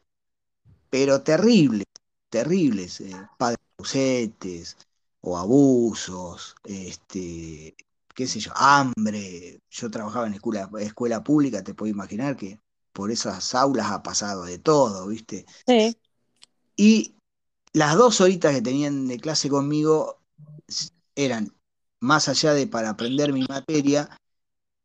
[0.88, 1.86] pero terribles,
[2.28, 4.76] terribles, eh, padres ausentes
[5.20, 7.76] o abusos, este,
[8.14, 9.60] qué sé yo, hambre.
[9.70, 12.58] Yo trabajaba en escuela, escuela pública, te puedo imaginar que
[12.92, 15.46] por esas aulas ha pasado de todo, ¿viste?
[15.66, 15.96] Sí.
[16.76, 17.14] Y
[17.72, 20.18] las dos horitas que tenían de clase conmigo
[21.14, 21.54] eran,
[22.00, 24.10] más allá de para aprender mi materia,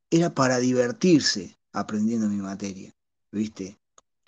[0.10, 2.94] era para divertirse aprendiendo mi materia,
[3.32, 3.80] ¿viste?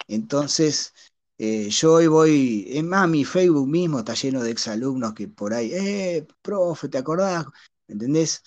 [0.08, 0.94] Entonces,
[1.38, 5.54] eh, yo hoy voy, es más, mi Facebook mismo está lleno de exalumnos que por
[5.54, 7.46] ahí, eh, profe, ¿te acordás?
[7.88, 8.44] ¿Entendés?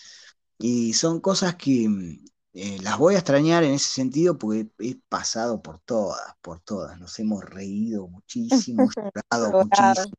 [0.59, 2.19] Y son cosas que
[2.53, 6.99] eh, las voy a extrañar en ese sentido porque he pasado por todas, por todas.
[6.99, 10.15] Nos hemos reído muchísimo, llorado muchísimo.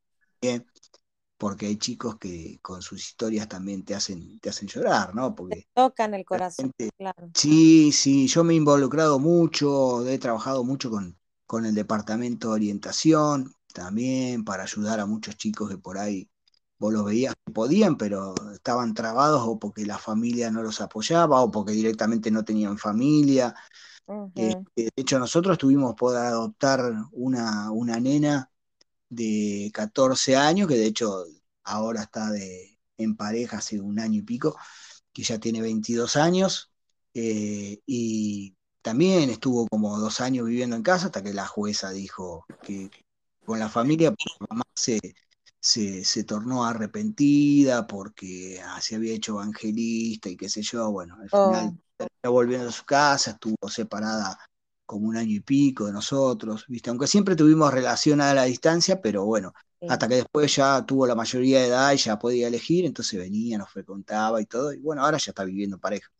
[1.41, 5.33] Porque hay chicos que con sus historias también te hacen, te hacen llorar, ¿no?
[5.33, 7.31] Porque tocan el corazón, claro.
[7.33, 12.53] Sí, sí, yo me he involucrado mucho, he trabajado mucho con, con el departamento de
[12.53, 16.29] orientación también para ayudar a muchos chicos que por ahí
[16.77, 21.41] vos los veías que podían, pero estaban trabados o porque la familia no los apoyaba
[21.41, 23.55] o porque directamente no tenían familia.
[24.33, 26.81] Este, de hecho, nosotros tuvimos poder adoptar
[27.11, 28.49] una, una nena
[29.11, 31.25] de 14 años, que de hecho
[31.63, 34.57] ahora está de, en pareja hace un año y pico,
[35.13, 36.71] que ya tiene 22 años,
[37.13, 42.45] eh, y también estuvo como dos años viviendo en casa hasta que la jueza dijo
[42.63, 42.89] que
[43.45, 44.15] con la familia
[44.49, 44.99] mamá se,
[45.59, 50.89] se, tornó arrepentida porque ah, se había hecho evangelista y qué sé yo.
[50.91, 51.77] Bueno, al final
[52.23, 52.31] oh.
[52.31, 54.39] volviendo a su casa, estuvo separada
[54.91, 56.89] como un año y pico de nosotros, ¿viste?
[56.89, 59.53] Aunque siempre tuvimos relación a la distancia, pero bueno,
[59.87, 63.57] hasta que después ya tuvo la mayoría de edad y ya podía elegir, entonces venía,
[63.57, 66.11] nos frecuentaba y todo, y bueno, ahora ya está viviendo pareja.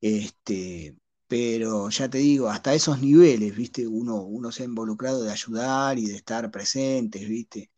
[0.00, 0.96] Este,
[1.26, 3.86] pero ya te digo, hasta esos niveles, ¿viste?
[3.86, 7.70] Uno, uno se ha involucrado de ayudar y de estar presentes, ¿viste?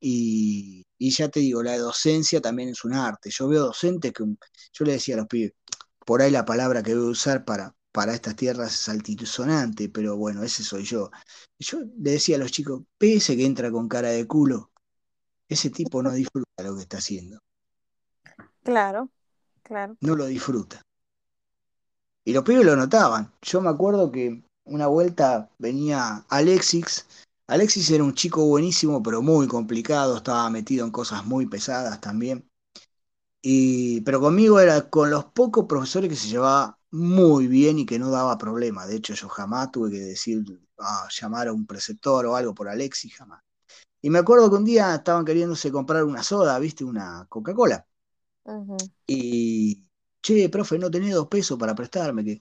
[0.00, 3.30] Y, ya te digo, la docencia también es un arte.
[3.30, 4.24] Yo veo docentes que,
[4.72, 5.52] yo le decía a los pibes,
[6.06, 10.16] por ahí la palabra que voy a usar para, para estas tierras es altisonante, pero
[10.16, 11.10] bueno, ese soy yo.
[11.58, 14.70] Yo le decía a los chicos, pese que entra con cara de culo,
[15.48, 17.40] ese tipo no disfruta lo que está haciendo.
[18.62, 19.10] Claro,
[19.62, 19.96] claro.
[20.00, 20.82] No lo disfruta.
[22.24, 23.32] Y los pibes lo notaban.
[23.42, 27.06] Yo me acuerdo que una vuelta venía Alexis
[27.50, 32.48] Alexis era un chico buenísimo, pero muy complicado, estaba metido en cosas muy pesadas también.
[33.42, 37.98] Y, pero conmigo era con los pocos profesores que se llevaba muy bien y que
[37.98, 38.86] no daba problema.
[38.86, 40.44] De hecho, yo jamás tuve que decir,
[40.78, 43.42] ah, llamar a un preceptor o algo por Alexis, jamás.
[44.02, 46.84] Y me acuerdo que un día estaban queriéndose comprar una soda, ¿viste?
[46.84, 47.86] Una Coca-Cola.
[49.06, 49.88] Y,
[50.22, 52.24] che, profe, ¿no tenés dos pesos para prestarme?
[52.24, 52.40] Que,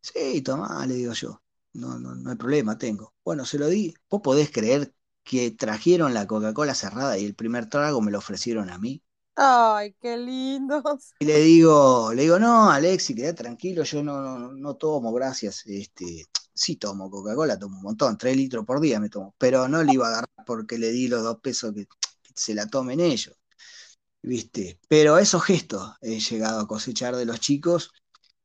[0.00, 1.42] sí, tomá, le digo yo
[1.74, 3.14] no, no, no hay problema, tengo.
[3.24, 3.94] Bueno, se lo di.
[4.10, 4.94] ¿Vos podés creer
[5.24, 9.02] que trajeron la Coca-Cola cerrada y el primer trago me lo ofrecieron a mí?
[9.34, 11.14] Ay, qué lindos.
[11.18, 15.64] Y le digo, le digo, no, Alexi, quedá tranquilo, yo no, no, no tomo, gracias.
[15.66, 19.82] Este, sí tomo Coca-Cola, tomo un montón, tres litros por día me tomo, pero no
[19.82, 23.00] le iba a agarrar porque le di los dos pesos que, que se la tomen
[23.00, 23.36] ellos.
[24.22, 24.78] ¿Viste?
[24.88, 27.90] Pero esos gestos he llegado a cosechar de los chicos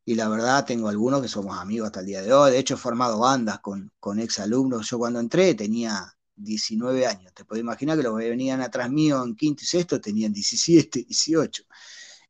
[0.06, 2.52] y la verdad tengo algunos que somos amigos hasta el día de hoy.
[2.52, 4.90] De hecho, he formado bandas con, con ex alumnos.
[4.90, 7.34] Yo cuando entré tenía 19 años.
[7.34, 11.04] Te puedo imaginar que los que venían atrás mío en quinto y sexto tenían 17,
[11.04, 11.64] 18.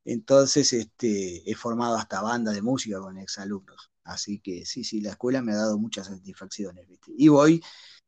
[0.06, 3.92] Entonces, este, he formado hasta bandas de música con ex alumnos.
[4.04, 6.88] Así que sí, sí, la escuela me ha dado muchas satisfacciones.
[7.08, 7.62] Y voy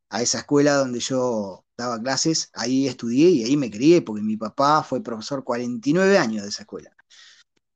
[0.09, 4.37] a esa escuela donde yo daba clases, ahí estudié y ahí me crié, porque mi
[4.37, 6.95] papá fue profesor 49 años de esa escuela.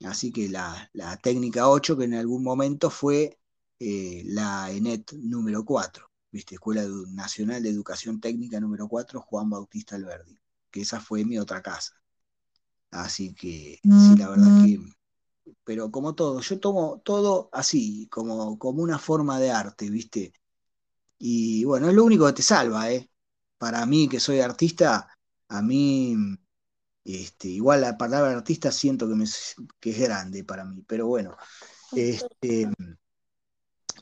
[0.04, 0.90] Así que la,
[1.22, 3.40] técnica 8, que en algún momento fue
[3.80, 6.56] eh, la ENET número 4, ¿viste?
[6.56, 10.38] Escuela Nacional de Educación Técnica número 4, Juan Bautista Alberdi,
[10.72, 11.94] que esa fue mi otra casa.
[12.90, 14.80] Así que, sí, la verdad que.
[15.64, 20.34] Pero como todo, yo tomo todo así, como, como una forma de arte, ¿viste?
[21.20, 23.10] Y bueno, es lo único que te salva, ¿eh?
[23.58, 25.08] Para mí, que soy artista,
[25.48, 26.16] a mí
[27.06, 29.26] este, igual la palabra artista siento que, me,
[29.80, 31.38] que, es grande para mí, pero bueno.
[31.96, 32.72] Este,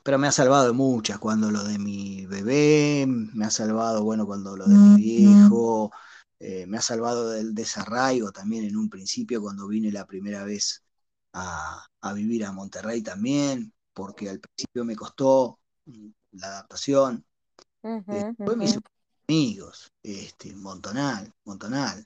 [0.04, 4.26] pero me ha salvado de muchas, cuando lo de mi bebé, me ha salvado, bueno,
[4.26, 5.92] cuando lo de mi viejo,
[6.40, 10.84] eh, me ha salvado del desarraigo también en un principio, cuando vine la primera vez
[11.34, 15.60] a, vivir a Monterrey también, porque al principio me costó
[16.32, 17.26] la adaptación.
[17.82, 18.80] Después me hice
[19.28, 22.06] amigos, este, montonal, montonal.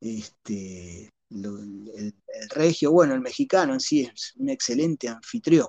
[0.00, 2.14] Este, el,
[2.50, 5.68] regio, bueno, el mexicano en sí es un excelente anfitrión,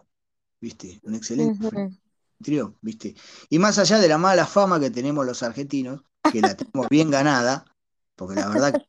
[0.61, 1.01] ¿viste?
[1.03, 1.67] Un excelente.
[2.37, 3.15] anfitrión, ¿viste?
[3.49, 7.09] Y más allá de la mala fama que tenemos los argentinos, que la tenemos bien
[7.09, 7.65] ganada,
[8.15, 8.85] porque la verdad que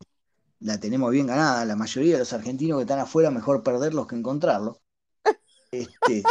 [0.61, 4.17] la tenemos bien ganada, la mayoría de los argentinos que están afuera, mejor perderlos que
[4.17, 4.79] encontrarlos.
[5.73, 6.23] Este,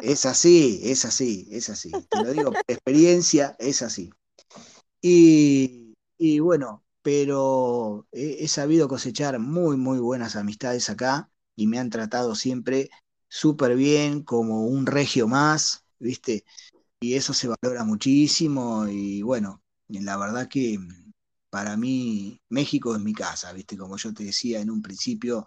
[0.00, 1.92] es así, es así, es así.
[2.08, 4.10] Te lo digo por experiencia, es así.
[5.02, 11.78] Y, y bueno, pero he, he, sabido cosechar muy, muy buenas amistades acá y me
[11.78, 12.90] han tratado siempre
[13.32, 16.44] súper bien, como un regio más, ¿viste?
[17.00, 20.78] Y eso se valora muchísimo y bueno, la verdad que
[21.48, 23.78] para mí México es mi casa, ¿viste?
[23.78, 25.46] Como yo te decía en un principio,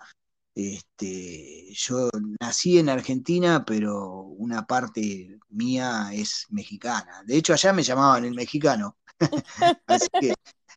[0.56, 2.10] este, yo
[2.42, 7.24] nací en Argentina, pero una parte mía es mexicana.
[7.26, 8.98] De hecho, allá me llamaban el mexicano.
[9.88, 10.34] Así que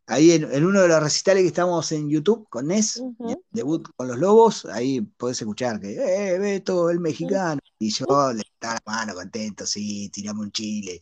[0.09, 3.02] ahí en, uno de los recitales que estamos en YouTube con Nes,
[3.51, 7.60] debut con los Lobos, ahí podés escuchar que, eh, Beto, el mexicano.
[7.78, 11.01] Y yo le estaba la mano contento, sí, tiramos un chile.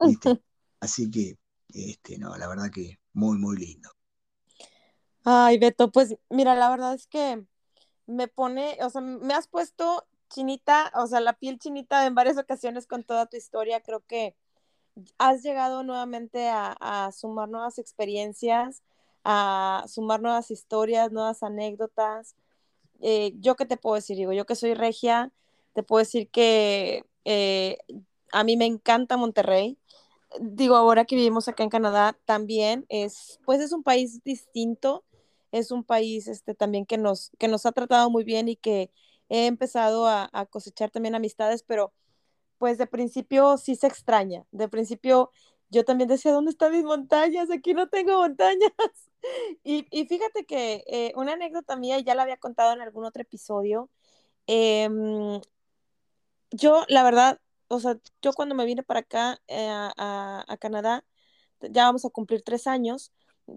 [0.80, 1.38] Así que,
[1.72, 3.90] este, no, la verdad que muy, muy lindo.
[5.24, 7.44] Ay, Beto, pues mira, la verdad es que
[8.06, 12.36] me pone, o sea, me has puesto chinita, o sea, la piel chinita en varias
[12.36, 13.80] ocasiones con toda tu historia.
[13.80, 14.36] Creo que
[15.18, 18.82] has llegado nuevamente a, sumar nuevas experiencias,
[19.24, 22.36] a sumar nuevas historias, nuevas anécdotas.
[23.00, 25.32] Eh, yo qué te puedo decir, digo, yo que soy regia,
[25.74, 27.78] te puedo decir que eh,
[28.32, 29.78] a mí me encanta Monterrey.
[30.40, 35.04] Digo, ahora que vivimos acá en Canadá, también es, pues es un país distinto,
[35.52, 38.90] es un país este, también que nos, que nos ha tratado muy bien y que
[39.28, 41.92] he empezado a, a cosechar también amistades, pero
[42.62, 44.46] pues de principio sí se extraña.
[44.52, 45.32] De principio
[45.68, 47.50] yo también decía, ¿dónde están mis montañas?
[47.50, 48.70] Aquí no tengo montañas.
[49.64, 53.90] Y, fíjate que eh, una anécdota mía, ya la había contado en algún otro episodio.
[54.46, 55.40] Em,
[56.52, 61.04] yo, la verdad, o sea, yo cuando me vine para acá, eh, a, Canadá,
[61.62, 63.12] ya vamos a cumplir tres años.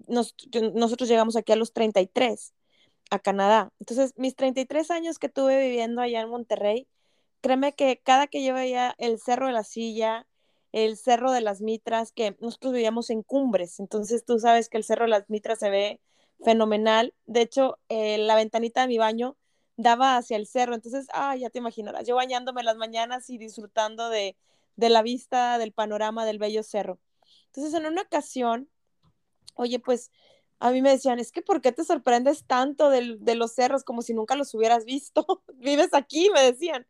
[0.08, 2.54] nosotros llegamos aquí a los 33
[3.10, 3.72] a Canadá.
[3.78, 6.88] Entonces, mis 33 años que tuve viviendo allá en Monterrey,
[7.40, 10.26] créeme que cada que yo veía el Cerro de la Silla,
[10.72, 14.84] el Cerro de las Mitras, que nosotros vivíamos en cumbres, entonces tú sabes que el
[14.84, 16.00] Cerro de las Mitras se ve
[16.44, 17.14] fenomenal.
[17.26, 19.36] De hecho, eh, la ventanita de mi baño
[19.76, 24.08] daba hacia el cerro, entonces, ah, ya te imaginarás, yo bañándome las mañanas y disfrutando
[24.08, 24.36] de,
[24.76, 26.98] de la vista, del panorama del bello cerro.
[27.46, 28.68] Entonces, en una ocasión,
[29.54, 30.10] oye, pues
[30.60, 33.84] a mí me decían, es que ¿por qué te sorprendes tanto de, de los cerros
[33.84, 35.26] como si nunca los hubieras visto?
[35.54, 36.86] Vives aquí, me decían.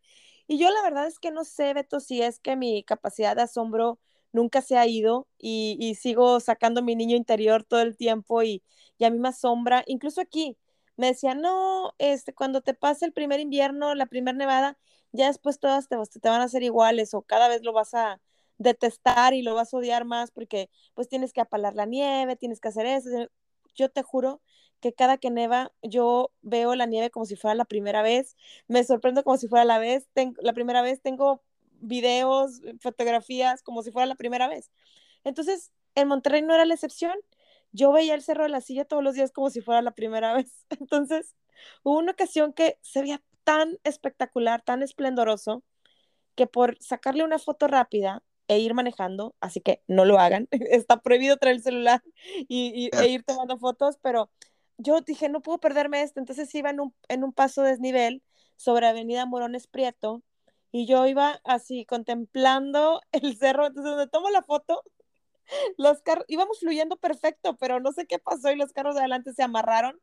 [0.49, 3.43] Y yo la verdad es que no sé, Beto, si es que mi capacidad de
[3.43, 3.99] asombro
[4.33, 8.63] nunca se ha ido y, sigo sacando mi niño interior todo el tiempo y,
[9.01, 10.57] a mí me asombra, incluso aquí
[10.97, 14.79] me decían, no, este, cuando te pase el primer invierno, la primera nevada,
[15.13, 18.21] ya después todas te, te van a hacer iguales o cada vez lo vas a
[18.59, 22.61] detestar y lo vas a odiar más porque pues tienes que apalar la nieve, tienes
[22.61, 23.09] que hacer eso.
[23.77, 24.41] Yo te juro
[24.81, 28.37] que cada que neva yo veo la nieve como si fuera la primera vez,
[28.69, 31.43] me sorprendo como si fuera la vez, tengo, la primera vez tengo
[31.81, 34.71] videos, fotografías como si fuera la primera vez.
[35.25, 37.19] Entonces, en Monterrey no era la excepción.
[37.73, 40.35] Yo veía el Cerro de la Silla todos los días como si fuera la primera
[40.37, 40.65] vez.
[40.71, 41.35] Entonces,
[41.83, 45.63] hubo una ocasión que se veía tan espectacular, tan esplendoroso,
[46.35, 51.01] que por sacarle una foto rápida e ir manejando, así que no lo hagan, está
[51.01, 52.03] prohibido traer el celular
[52.49, 54.31] y, e ir tomando fotos, pero
[54.79, 56.21] yo dije, no puedo perderme esto.
[56.21, 58.23] Entonces iba en un, en un paso desnivel
[58.57, 60.23] sobre Avenida Morones Prieto
[60.73, 63.67] y yo iba así contemplando el cerro.
[63.67, 64.83] Entonces, donde tomo la foto,
[65.79, 69.33] los carros íbamos fluyendo perfecto, pero no sé qué pasó y los carros de adelante
[69.33, 70.01] se amarraron.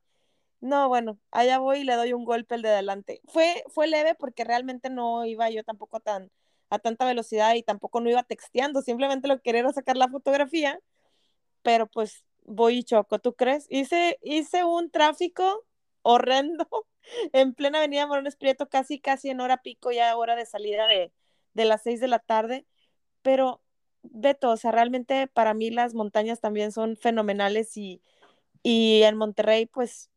[0.62, 3.22] No, bueno, allá voy y le doy un golpe el de adelante.
[3.28, 6.32] Fue, fue leve porque realmente no iba yo tampoco tan
[6.76, 10.10] a tanta velocidad y tampoco no iba texteando, simplemente lo que quería era sacar la
[10.10, 10.80] fotografía,
[11.62, 13.66] pero pues voy y choco, ¿tú crees?
[13.70, 15.66] Hice, hice un tráfico
[16.02, 16.68] horrendo
[17.34, 21.12] en plena avenida Morones Prieto, casi, casi en hora pico, ya hora de salida de,
[21.54, 22.66] de las seis de la tarde,
[23.22, 23.62] pero
[24.04, 28.02] Beto, o sea, realmente para mí las montañas también son fenomenales y,
[28.64, 30.10] y en Monterrey, pues,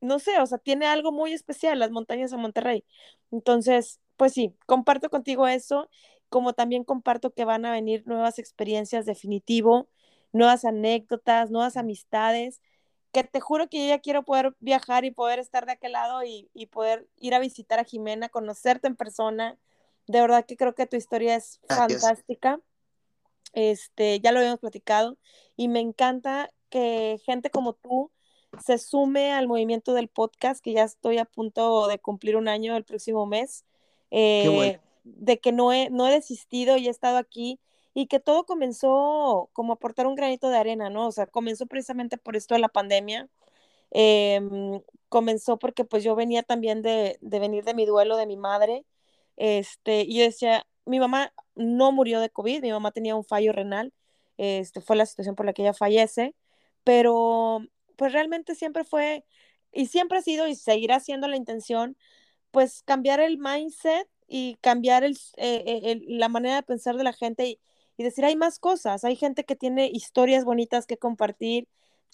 [0.00, 2.84] no sé, o sea, tiene algo muy especial las montañas en Monterrey.
[3.30, 5.88] Entonces, pues sí, comparto contigo eso,
[6.28, 9.88] como también comparto que van a venir nuevas experiencias definitivo
[10.34, 12.60] nuevas anécdotas, nuevas amistades,
[13.12, 16.22] que te juro que yo ya quiero poder viajar y poder estar de aquel lado
[16.24, 19.56] y, poder ir a visitar a Jimena, conocerte en persona.
[20.08, 22.60] De verdad que creo que tu historia es fantástica.
[23.52, 25.16] Este, ya lo habíamos platicado
[25.56, 28.10] y me encanta que gente como tú
[28.60, 32.76] se sume al movimiento del podcast, que ya estoy a punto de cumplir un año
[32.76, 33.64] el próximo mes.
[34.16, 37.58] Eh, de que no he, no he desistido y he estado aquí
[37.94, 41.08] y que todo comenzó como aportar un granito de arena, ¿no?
[41.08, 43.28] O sea, comenzó precisamente por esto de la pandemia.
[43.90, 48.36] Em, comenzó porque pues yo venía también de, de, venir de mi duelo de mi
[48.36, 48.84] madre,
[49.36, 53.52] este, y yo decía, mi mamá no murió de COVID, mi mamá tenía un fallo
[53.52, 53.92] renal,
[54.38, 56.34] este, fue la situación por la que ella fallece,
[56.84, 57.60] pero
[57.96, 59.24] pues realmente siempre fue,
[59.72, 61.96] y siempre ha sido y seguirá siendo la intención,
[62.54, 67.12] pues cambiar el mindset y cambiar el, eh, el, la manera de pensar de la
[67.12, 67.60] gente y,
[67.98, 71.68] y decir, hay más cosas, hay gente que tiene historias bonitas que compartir,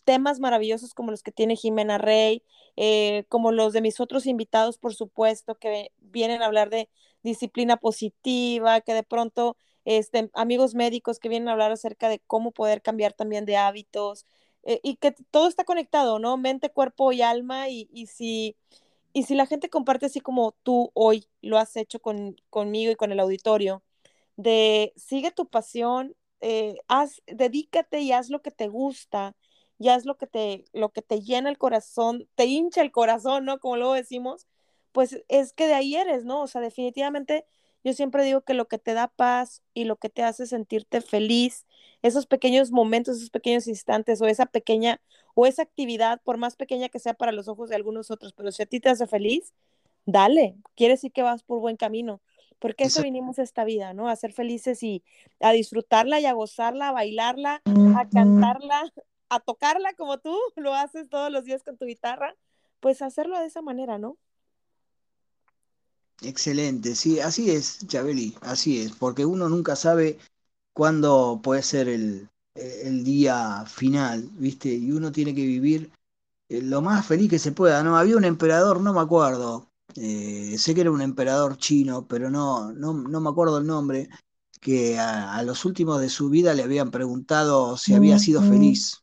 [0.05, 2.43] temas maravillosos como los que tiene Jimena Rey,
[2.77, 6.89] eh, como los de mis otros invitados, por supuesto, que vienen a hablar de
[7.23, 12.53] disciplina positiva, que de pronto este, amigos médicos que vienen a hablar acerca de cómo
[12.53, 14.25] poder cambiar también de hábitos
[14.63, 16.37] eh, y que todo está conectado, ¿no?
[16.37, 18.57] Mente, cuerpo y alma y, y, si,
[19.13, 22.97] y si la gente comparte así como tú hoy lo has hecho con, conmigo y
[22.97, 23.83] con el auditorio,
[24.37, 29.37] de sigue tu pasión, eh, haz, dedícate y haz lo que te gusta
[29.79, 33.45] y haz lo que te, lo que te llena el corazón, te hincha el corazón,
[33.47, 33.61] ¿no?
[33.61, 34.47] Como luego decimos,
[34.93, 36.43] pues es que de ahí eres, ¿no?
[36.43, 37.47] O sea, definitivamente
[37.85, 41.01] yo siempre digo que lo que te da paz y lo que te hace sentirte
[41.01, 41.67] feliz,
[42.03, 45.01] esos pequeños momentos, esos pequeños instantes o esa pequeña
[45.35, 48.53] o esa actividad, por más pequeña que sea para los ojos de algunos otros, pero
[48.53, 49.55] si a ti te hace feliz,
[50.05, 52.21] dale, quiere decir que vas por buen camino,
[52.59, 54.09] porque eso vinimos a esta vida, ¿no?
[54.09, 55.03] A ser felices y
[55.41, 58.93] a disfrutarla y a gozarla, a bailarla, a cantarla,
[59.31, 62.37] a tocarla como tú lo haces todos los días con tu guitarra,
[62.81, 64.19] pues hacerlo de esa manera, ¿no?
[66.23, 70.19] Excelente, sí, así es, Chabeli, así es, porque uno nunca sabe
[70.75, 74.69] cuándo puede ser el, el día final, ¿viste?
[74.69, 75.91] Y uno tiene que vivir
[76.49, 77.97] eh, lo más feliz que se pueda, ¿no?
[77.97, 82.73] Había un emperador, no me acuerdo, eh, sé que era un emperador chino, pero no,
[82.73, 84.09] no, no me acuerdo el nombre,
[84.61, 89.03] que a, a, los últimos de su vida le habían preguntado si había sido feliz.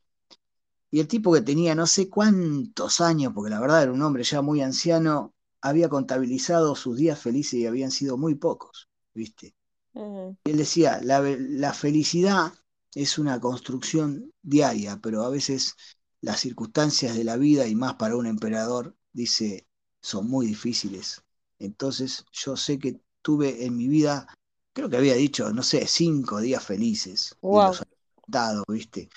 [0.91, 4.23] Y el tipo que tenía no sé cuántos años, porque la verdad era un hombre
[4.23, 9.55] ya muy anciano, había contabilizado sus días felices y habían sido muy pocos, ¿viste?
[9.93, 10.37] Uh -huh.
[10.43, 12.53] Él decía, la, la, felicidad
[12.93, 15.75] es una construcción diaria, pero a veces
[16.21, 19.67] las circunstancias de la vida, y más para un emperador, dice,
[20.01, 21.23] son muy difíciles.
[21.59, 24.27] Entonces yo sé que tuve en mi vida,
[24.73, 27.35] creo que había dicho, no sé, cinco días felices.
[27.41, 27.63] Wow.
[27.63, 27.83] Y los
[28.27, 29.09] dado, ¿viste?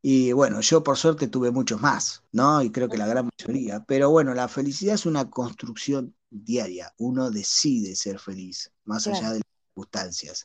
[0.00, 2.62] Y bueno, yo por suerte tuve muchos más, ¿no?
[2.62, 3.84] Y creo que la gran mayoría.
[3.84, 6.94] Pero bueno, la felicidad es una construcción diaria.
[6.98, 9.18] Uno decide ser feliz, más claro.
[9.18, 10.44] allá de las circunstancias.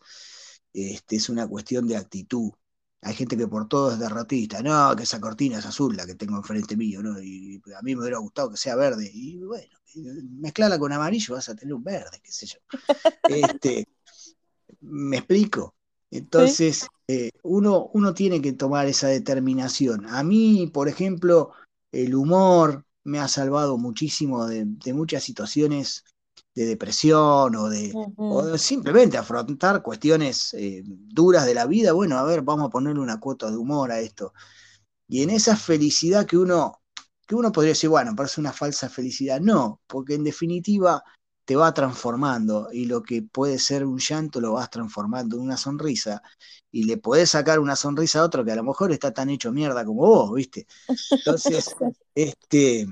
[0.73, 2.51] Este, es una cuestión de actitud.
[3.01, 4.61] Hay gente que por todo es derrotista.
[4.63, 7.21] No, que esa cortina es azul, la que tengo enfrente mío, ¿no?
[7.21, 9.11] Y a mí me hubiera gustado que sea verde.
[9.13, 9.77] Y bueno,
[10.39, 12.59] mezclala con amarillo, vas a tener un verde, qué sé yo.
[13.29, 13.87] Este,
[14.81, 15.75] ¿Me explico?
[16.11, 16.87] Entonces, ¿Sí?
[17.07, 20.07] Eh, uno, uno tiene que tomar esa determinación.
[20.07, 21.51] A mí, por ejemplo,
[21.91, 26.03] el humor me ha salvado muchísimo de, de muchas situaciones
[26.55, 28.13] de depresión o de, uh -huh.
[28.17, 31.93] o de simplemente afrontar cuestiones eh, duras de la vida.
[31.93, 34.33] Bueno, a ver, vamos a ponerle una cuota de humor a esto.
[35.07, 36.81] Y en esa felicidad que uno,
[37.27, 39.41] que uno podría decir, bueno, parece una falsa felicidad.
[39.41, 41.03] No, porque en definitiva
[41.45, 45.57] te va transformando y lo que puede ser un llanto lo vas transformando en una
[45.57, 46.21] sonrisa
[46.71, 49.51] y le podés sacar una sonrisa a otro que a lo mejor está tan hecho
[49.51, 50.67] mierda como vos, ¿viste?
[51.11, 51.75] Entonces,
[52.15, 52.87] este,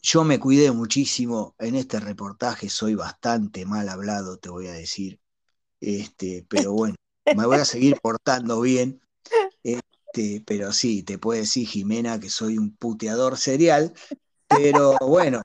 [0.00, 5.18] yo me cuidé muchísimo en este reportaje, soy bastante mal hablado, te voy a decir,
[5.80, 6.94] este, pero bueno,
[7.34, 9.00] me voy a seguir portando bien,
[9.62, 13.92] este, pero sí, te puede decir Jimena que soy un puteador serial,
[14.46, 15.42] pero bueno,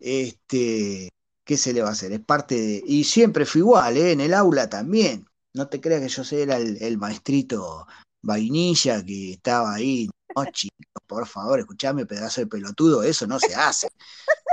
[0.00, 1.10] este,
[1.50, 2.12] ¿qué se le va a hacer?
[2.12, 2.84] Es parte de...
[2.86, 4.12] Y siempre fue igual, ¿eh?
[4.12, 5.26] en el aula también.
[5.52, 7.88] No te creas que yo era el, el maestrito
[8.22, 10.08] vainilla que estaba ahí.
[10.36, 13.88] No, chicos, por favor, escuchame, pedazo de pelotudo, eso no se hace.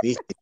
[0.02, 0.34] ¿Viste?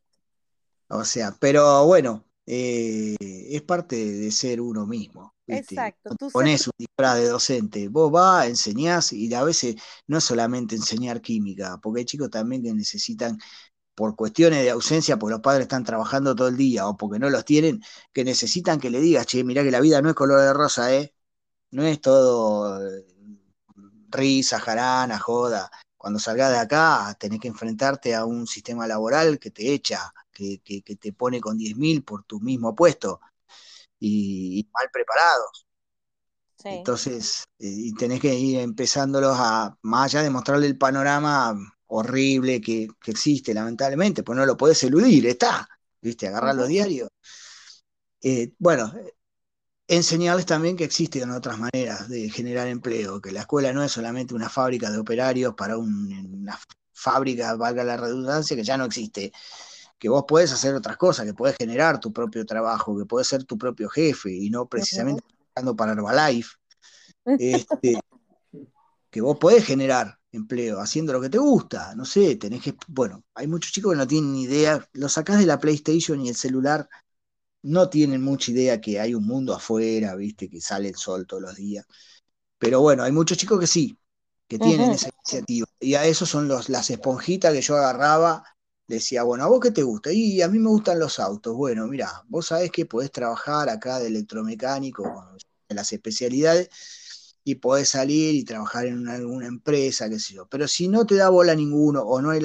[0.89, 5.35] O sea, pero bueno, eh, es parte de ser uno mismo.
[5.47, 5.75] ¿viste?
[5.75, 6.17] Exacto.
[6.19, 9.77] Tú pones un disfraz de docente, vos vas, enseñás y a veces
[10.07, 13.37] no es solamente enseñar química, porque hay chicos también que necesitan
[13.97, 17.31] por cuestiones de ausencia, porque los padres están trabajando todo el día o porque no
[17.31, 17.83] los tienen,
[18.13, 20.95] que necesitan que le digas, che, mirá que la vida no es color de rosa,
[20.95, 21.15] ¿eh?
[21.71, 23.07] No es todo eh,
[24.11, 25.71] risa, jarana, joda.
[25.97, 30.61] Cuando salgas de acá, tenés que enfrentarte a un sistema laboral que te echa, que,
[30.63, 33.21] que, que te pone con 10.000 por tu mismo puesto
[33.99, 35.67] y, y mal preparados.
[36.59, 36.69] Sí.
[36.69, 41.57] Entonces, eh, y tenés que ir empezándolos a, más allá de mostrarle el panorama
[41.89, 45.69] horrible que, que, existe, lamentablemente, pues no lo podés eludir, está,
[46.01, 46.29] ¿viste?
[46.29, 47.09] Agarrar los diarios.
[48.23, 48.93] eh, bueno,
[49.89, 54.35] enseñarles también que existen otras maneras de generar empleo, que la escuela no es solamente
[54.35, 56.59] una fábrica de operarios para una
[56.93, 59.33] fábrica, valga la redundancia, que ya no existe,
[59.99, 63.45] que vos podés hacer otras cosas, que podés generar tu propio trabajo, que podés ser
[63.45, 66.57] tu propio jefe y no precisamente trabajando para Herbalife,
[67.25, 68.01] este,
[69.11, 73.25] que vos podés generar empleo haciendo lo que te gusta, no sé, tenés que, bueno,
[73.35, 76.37] hay muchos chicos que no tienen ni idea, lo sacás de la PlayStation y el
[76.37, 76.89] celular,
[77.63, 81.43] no tienen mucha idea que hay un mundo afuera, viste, que sale el sol todos
[81.43, 81.87] los días,
[82.59, 83.99] pero bueno, hay muchos chicos que sí,
[84.49, 88.45] que tienen esa iniciativa, y a eso son los, las esponjitas que yo agarraba
[88.87, 90.13] decía, bueno, ¿a vos qué te gusta?
[90.13, 91.55] Y a mí me gustan los autos.
[91.57, 95.05] Bueno, mira, vos sabés que podés trabajar acá de electromecánico,
[95.69, 96.71] en las especialidades,
[97.49, 100.49] y podés salir y trabajar en alguna empresa, qué sé yo.
[100.49, 102.41] Pero si no te da bola ninguno o no hay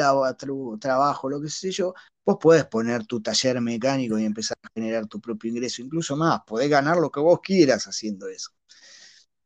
[0.80, 5.08] trabajo, lo que sé yo, vos podés poner tu taller mecánico y empezar a generar
[5.08, 8.52] tu propio ingreso, incluso más, podés ganar lo que vos quieras haciendo eso.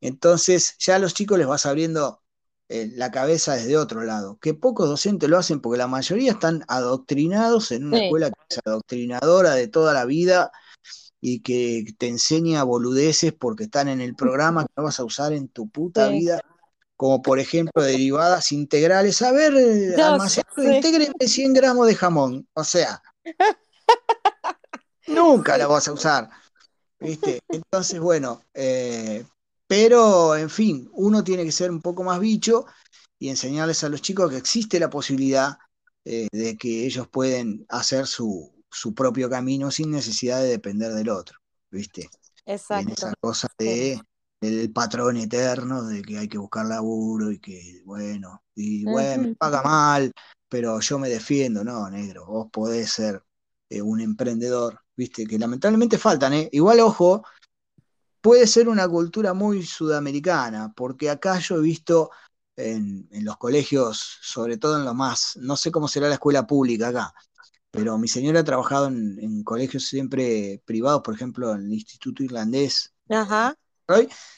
[0.02, 2.22] Entonces, ya a los chicos les vas abriendo
[2.68, 6.66] eh, la cabeza desde otro lado, que pocos docentes lo hacen porque la mayoría están
[6.68, 10.52] adoctrinados en una escuela que es adoctrinadora de toda la vida
[11.22, 15.34] y que te enseña boludeces porque están en el programa que no vas a usar
[15.34, 16.42] en tu puta vida,
[16.96, 19.22] como por ejemplo derivadas integrales.
[19.22, 19.96] A ver, eh,
[20.58, 23.02] integre 100 gramos de jamón, o sea,
[25.08, 26.30] nunca la vas a usar.
[27.00, 27.42] ¿Viste?
[27.50, 29.26] Entonces, bueno, eh,
[29.68, 32.66] pero, en fin, uno tiene que ser un poco más bicho
[33.18, 35.58] y enseñarles a los chicos que existe la posibilidad
[36.04, 38.55] eh, de que ellos pueden hacer su,
[38.94, 41.40] propio camino sin necesidad de depender del otro,
[41.72, 42.10] ¿viste?
[42.46, 42.88] Exacto.
[42.88, 44.00] En esa cosa de,
[44.42, 49.36] del patrón eterno, de que hay que buscar laburo y que, bueno, y bueno, me
[49.36, 50.12] paga mal,
[50.48, 53.24] pero yo me defiendo, no, negro, vos podés ser
[53.70, 55.26] eh, un emprendedor, ¿viste?
[55.26, 56.50] Que lamentablemente faltan, ¿eh?
[56.52, 57.24] Igual, ojo,
[58.22, 62.10] puede ser una cultura muy sudamericana, porque acá yo he visto
[62.56, 66.90] en, los colegios, sobre todo en lo más, no sé cómo será la escuela pública
[66.90, 67.14] acá,
[67.76, 72.94] pero mi señora ha trabajado en, colegios siempre privados, por ejemplo, en el Instituto Irlandés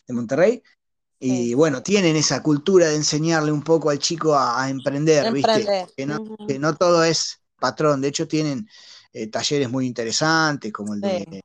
[0.08, 0.62] de Monterrey,
[1.20, 5.88] y bueno, tienen esa cultura de enseñarle un poco al chico a, emprender, ¿viste?
[5.96, 6.06] Que
[6.60, 8.68] no, todo es patrón, de hecho tienen
[9.14, 11.44] eh, talleres muy interesantes, como el de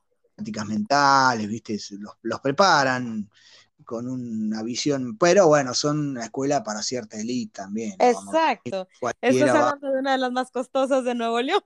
[0.65, 1.79] mentales, ¿viste?
[2.21, 3.29] Los, preparan
[3.83, 7.95] con una visión, pero bueno, son una escuela para cierta élite también.
[7.99, 8.87] Exacto.
[9.21, 11.63] Estás hablando de una de las más costosas de Nuevo León.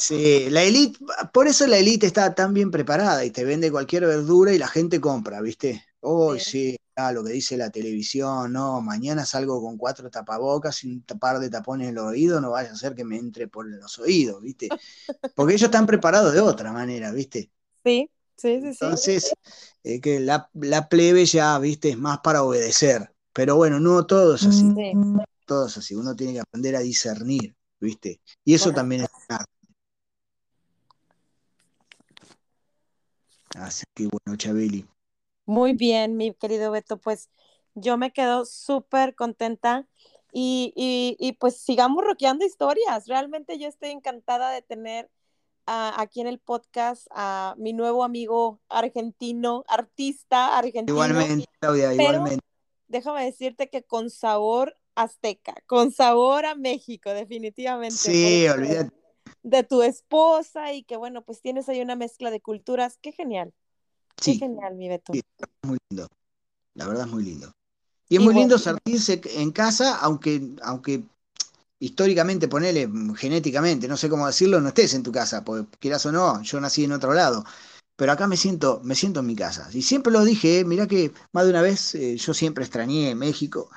[0.00, 0.98] Sí, la élite,
[1.32, 4.68] por eso la élite está tan bien preparada y te vende cualquier verdura y la
[4.68, 5.84] gente compra, ¿viste?
[6.00, 6.76] Hoy sí,
[7.12, 11.50] lo que dice la televisión, no, mañana salgo con cuatro tapabocas y un par de
[11.50, 14.68] tapones en el oído, no vaya a ser que me entre por los oídos, ¿viste?
[15.34, 17.50] Porque ellos están preparados de otra manera, ¿viste?
[17.84, 18.68] Sí, sí, sí.
[18.68, 19.32] Entonces,
[19.84, 20.48] eh, que la,
[20.88, 23.12] plebe ya, viste, es más para obedecer.
[23.32, 24.74] Pero bueno, no todo es así.
[25.46, 25.94] Todo es así.
[25.94, 28.20] Uno tiene que aprender a discernir, viste.
[28.44, 29.57] Y eso también es arte.
[33.56, 34.86] Así que bueno, Chabeli.
[35.46, 37.30] Muy bien, mi querido Beto, pues
[37.74, 39.88] yo me quedo súper contenta
[40.32, 43.06] y, y, y, pues sigamos roqueando historias.
[43.06, 45.10] Realmente yo estoy encantada de tener
[45.66, 50.94] aquí en el podcast a mi nuevo amigo argentino, artista argentino.
[50.94, 52.44] Igualmente, Claudia, igualmente.
[52.88, 57.96] Déjame decirte que con sabor azteca, con sabor a México, definitivamente.
[57.96, 58.97] Sí, olvídate.
[59.42, 62.98] De tu esposa y que bueno, pues tienes ahí una mezcla de culturas.
[63.00, 63.52] Qué genial.
[64.16, 65.12] Qué genial, mi Beto.
[65.12, 65.22] Sí,
[65.62, 66.08] muy lindo.
[66.74, 67.52] La verdad es muy lindo.
[68.08, 71.04] Y es muy lindo sentirse en casa, aunque, aunque
[71.78, 76.12] históricamente, ponele genéticamente, no sé cómo decirlo, no estés en tu casa, porque quieras o
[76.12, 77.44] no, yo nací en otro lado.
[77.96, 79.68] Pero acá me siento, me siento en mi casa.
[79.72, 83.70] Y siempre lo dije, mira que más de una vez eh, yo siempre extrañé México.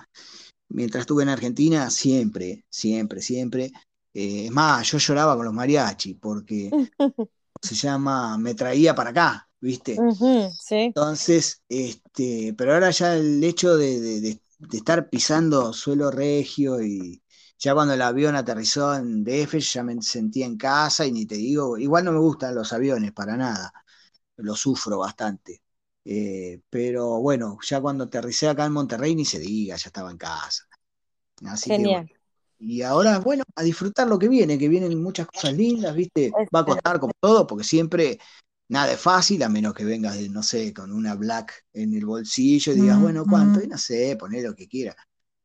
[0.70, 3.72] Mientras estuve en Argentina, siempre, siempre, siempre.
[4.14, 6.72] Eh, es más, yo lloraba con los mariachi, porque
[7.62, 9.96] se llama, me traía para acá, ¿viste?
[10.88, 14.40] Entonces, este, pero ahora ya el hecho de
[14.72, 17.22] estar pisando suelo regio y,
[17.62, 21.36] ya cuando el avión aterrizó en DF, ya me sentí en casa y ni te
[21.36, 23.72] digo, igual no me gustan los aviones para nada,
[24.38, 25.62] lo sufro bastante.
[26.04, 30.18] Eh, pero bueno, ya cuando aterricé acá en Monterrey ni se diga, ya estaba en
[30.18, 30.68] casa.
[31.68, 32.10] Genial.
[32.64, 36.32] Y ahora, bueno, a disfrutar lo que viene, que vienen muchas cosas lindas, ¿viste?
[36.56, 38.20] Va a costar como todo, porque siempre
[38.70, 42.06] nada es fácil, a menos que vengas, de, no sé, con una black en el
[42.06, 43.64] bolsillo y digas, bueno, ¿cuánto?
[43.64, 44.96] Y no sé, poné lo que quieras.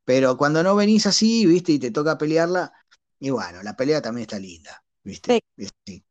[0.05, 2.70] Pero cuando no venís así, viste, y te toca pelearla,
[3.18, 5.40] y bueno, la pelea también está linda, viste.
[5.86, 6.05] Sí.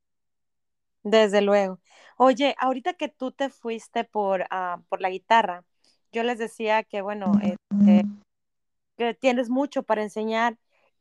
[1.03, 1.79] Desde luego.
[2.17, 5.63] Oye, ahorita que tú te fuiste por, ah, por la guitarra,
[6.11, 8.05] yo les decía que, bueno, este,
[8.97, 10.57] que tienes mucho para enseñar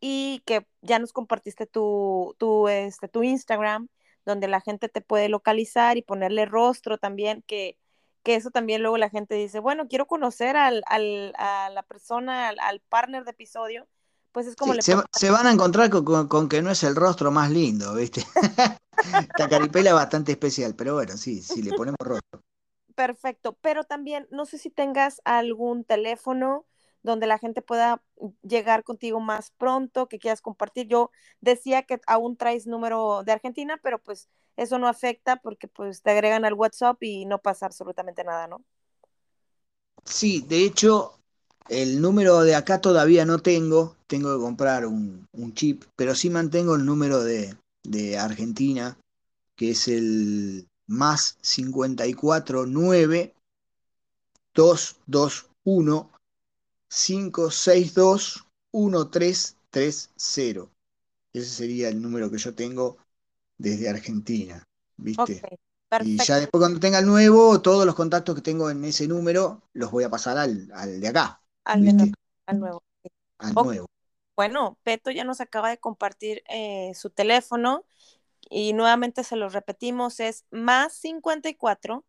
[0.07, 3.89] y que ya nos compartiste tu, tu, este, tu Instagram,
[4.27, 7.79] donde la gente te puede localizar y ponerle rostro también, que,
[8.23, 12.49] que eso también luego la gente dice, bueno, quiero conocer al, al, a la persona,
[12.49, 13.89] al, al partner de episodio,
[14.33, 16.71] pues es como Sí, le se, se van a encontrar con, con- con que no
[16.71, 18.25] es el rostro más lindo, ¿viste?
[19.29, 22.41] Esta caripela es bastante especial, pero bueno, sí, si le ponemos rostro.
[22.95, 26.65] Perfecto, pero también no sé si tengas algún teléfono
[27.05, 28.03] donde la gente pueda
[28.43, 30.89] llegar contigo más pronto, que quieras compartir.
[30.89, 31.11] Yo
[31.41, 36.11] decía que aún traes número de Argentina, pero pues eso no afecta porque pues te
[36.11, 38.65] agregan al WhatsApp y no pasa absolutamente nada, ¿no?
[40.05, 41.19] Sí, de hecho,
[41.69, 46.31] el número de acá todavía no tengo, tengo que comprar un, un chip, pero sí
[46.31, 48.99] mantengo el número de, de Argentina,
[49.57, 53.35] que es el más 54 9
[54.55, 56.14] 221
[56.95, 60.71] 562 1330.
[61.33, 62.99] Ese sería el número que yo tengo
[63.59, 64.65] desde Argentina,
[64.97, 65.47] ¿viste?
[65.99, 69.63] Y ya después cuando tenga el nuevo, todos los contactos que tengo en ese número
[69.73, 72.11] los voy a pasar al, al de acá, al nuevo,
[72.47, 72.83] al nuevo.
[73.39, 73.87] Al Ok, nuevo.
[74.37, 77.85] bueno, Peto ya nos acaba de compartir eh, su teléfono
[78.51, 82.05] y nuevamente se lo repetimos, es más 54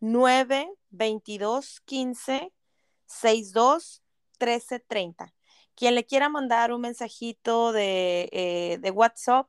[0.00, 2.52] 9 22 15
[3.06, 4.02] 62
[4.38, 5.34] 13 30.
[5.74, 9.48] Quien le quiera mandar un mensajito de, eh, de WhatsApp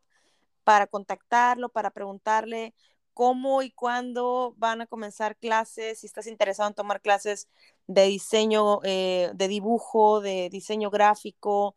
[0.63, 2.73] para contactarlo, para preguntarle
[3.13, 7.49] cómo y cuándo van a comenzar clases, si estás interesado en tomar clases
[7.87, 11.75] de diseño, eh, de dibujo, de diseño gráfico,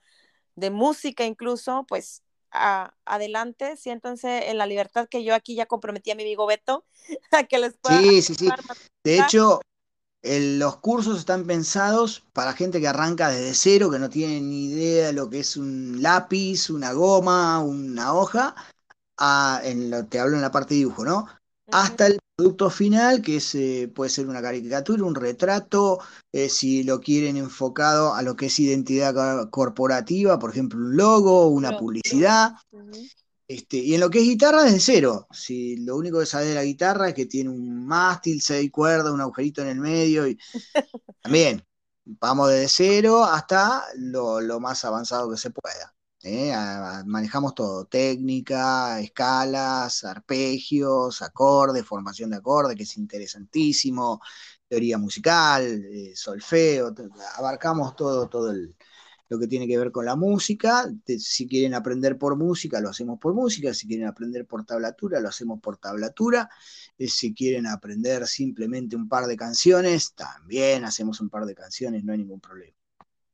[0.55, 6.11] de música incluso, pues a- adelante, siéntanse en la libertad que yo aquí ya comprometí
[6.11, 6.85] a mi amigo Beto
[7.33, 8.51] a que les pueda Sí, sí, sí.
[9.05, 9.61] De hecho,
[10.23, 14.67] el- los cursos están pensados para gente que arranca desde cero, que no tiene ni
[14.67, 18.55] idea de lo que es un lápiz, una goma, una hoja,
[19.19, 21.27] a- en lo, te hablo en la parte de dibujo, ¿no?
[21.71, 26.01] Hasta el producto final, que es, eh, puede ser una caricatura, un retrato,
[26.33, 30.97] eh, si lo quieren enfocado a lo que es identidad co- corporativa, por ejemplo, un
[30.97, 32.53] logo, una publicidad.
[33.49, 35.27] Este, y en lo que es guitarra, desde cero.
[35.33, 39.13] Si lo único que sabes de la guitarra es que tiene un mástil, seis cuerdas,
[39.13, 40.39] un agujerito en el medio, y
[41.23, 41.65] también
[42.05, 45.95] vamos desde cero hasta lo, lo más avanzado que se pueda.
[46.23, 46.53] ¿eh?
[46.53, 54.21] A- a- manejamos todo, técnica, escalas, arpegios, acordes, formación de acordes, que es interesantísimo,
[54.69, 55.63] teoría musical,
[55.93, 56.95] eh, solfeo,
[57.37, 58.75] abarcamos todo, todo el,
[59.33, 60.93] lo que tiene que ver con la música.
[61.19, 63.73] Si quieren aprender por música, lo hacemos por música.
[63.73, 66.51] Si quieren aprender por tablatura, lo hacemos por tablatura.
[66.99, 72.05] Eh, si quieren aprender simplemente un par de canciones, también hacemos un par de canciones,
[72.05, 72.77] no hay ningún problema.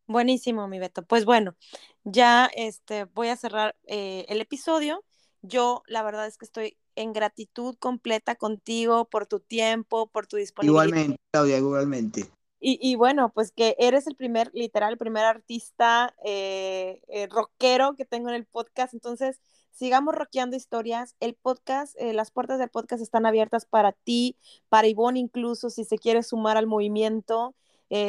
[0.06, 1.02] Buenísimo, mi Beto.
[1.02, 1.56] Pues bueno,
[2.04, 5.04] ya este, voy a cerrar eh, el episodio.
[5.42, 10.36] Yo la verdad es que estoy en gratitud completa contigo por tu tiempo, por tu
[10.36, 10.84] disponibilidad.
[10.84, 12.30] Igualmente, Claudia, igualmente.
[12.60, 17.94] Y, y bueno, pues que eres el primer, literal, el primer artista eh, eh, rockero
[17.94, 18.94] que tengo en el podcast.
[18.94, 19.40] Entonces,
[19.70, 21.14] sigamos rockeando historias.
[21.20, 24.36] El podcast, eh, las puertas del podcast están abiertas para ti,
[24.68, 27.54] para Ivonne incluso, si se quiere sumar al movimiento.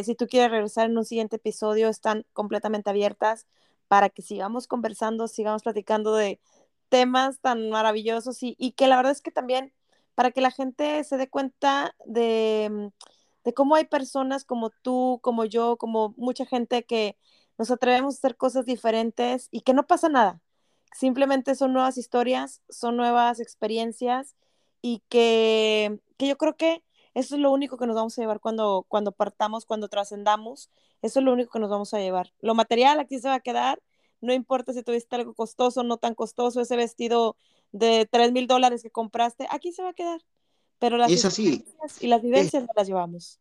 [0.04, 3.48] Si tú quieres regresar en un siguiente episodio, están completamente abiertas
[3.88, 6.42] para que sigamos conversando, sigamos platicando de
[6.90, 9.72] temas tan maravillosos y, y que la verdad es que también
[10.16, 12.92] para que la gente se dé cuenta de
[13.44, 17.18] de cómo hay personas como tú, como yo, como mucha gente que
[17.58, 20.42] nos atrevemos a hacer cosas diferentes y que no pasa nada.
[20.94, 24.36] Simplemente son nuevas historias, son nuevas experiencias
[24.82, 26.84] y que, que yo creo que
[27.14, 30.70] eso es lo único que nos vamos a llevar cuando, cuando partamos, cuando trascendamos.
[31.02, 32.34] Eso es lo único que nos vamos a llevar.
[32.40, 33.82] Lo material aquí se va a quedar.
[34.22, 37.38] No importa si tuviste algo costoso, no tan costoso, ese vestido
[37.72, 40.22] de 3 mil dólares que compraste, aquí se va a quedar.
[40.80, 41.66] Pero las Es así,
[42.00, 43.40] y las es, vivencias no las llevamos.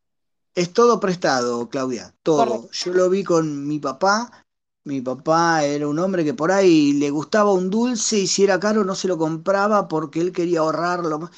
[0.55, 2.69] es todo prestado, Claudia, Correcto.
[2.69, 2.71] todo.
[2.73, 4.45] Yo lo vi con mi papá.
[4.85, 8.59] Mi papá era un hombre que por ahí le gustaba un dulce y si era
[8.59, 11.31] caro no se lo compraba porque él quería ahorrarlo.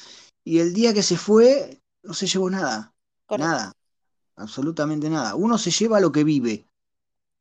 [0.43, 2.93] Y el día que se fue, no se llevó nada,
[3.25, 3.45] Correcto.
[3.45, 3.73] nada,
[4.37, 5.35] absolutamente nada.
[5.35, 6.65] Uno se lleva lo que vive.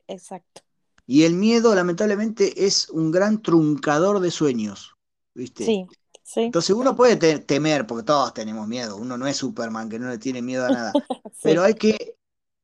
[0.09, 0.62] Exacto.
[1.07, 4.95] Y el miedo, lamentablemente, es un gran truncador de sueños,
[5.35, 5.65] ¿viste?
[5.65, 5.87] Sí,
[6.35, 9.98] sí, Entonces uno puede te- temer, porque todos tenemos miedo, uno no es Superman que
[9.98, 10.98] no le tiene miedo a nada,
[11.43, 12.16] pero hay que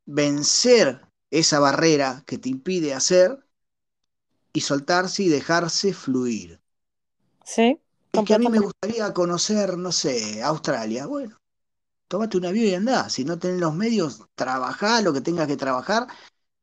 [0.07, 3.39] vencer esa barrera que te impide hacer
[4.53, 6.61] y soltarse y dejarse fluir.
[7.45, 7.81] Sí,
[8.13, 11.07] Es que a mí me gustaría conocer, no sé, Australia.
[11.07, 11.39] Bueno,
[12.09, 13.11] tómate un avión y andá.
[13.11, 16.09] Si no tenés los medios, trabajá lo que tengas que trabajar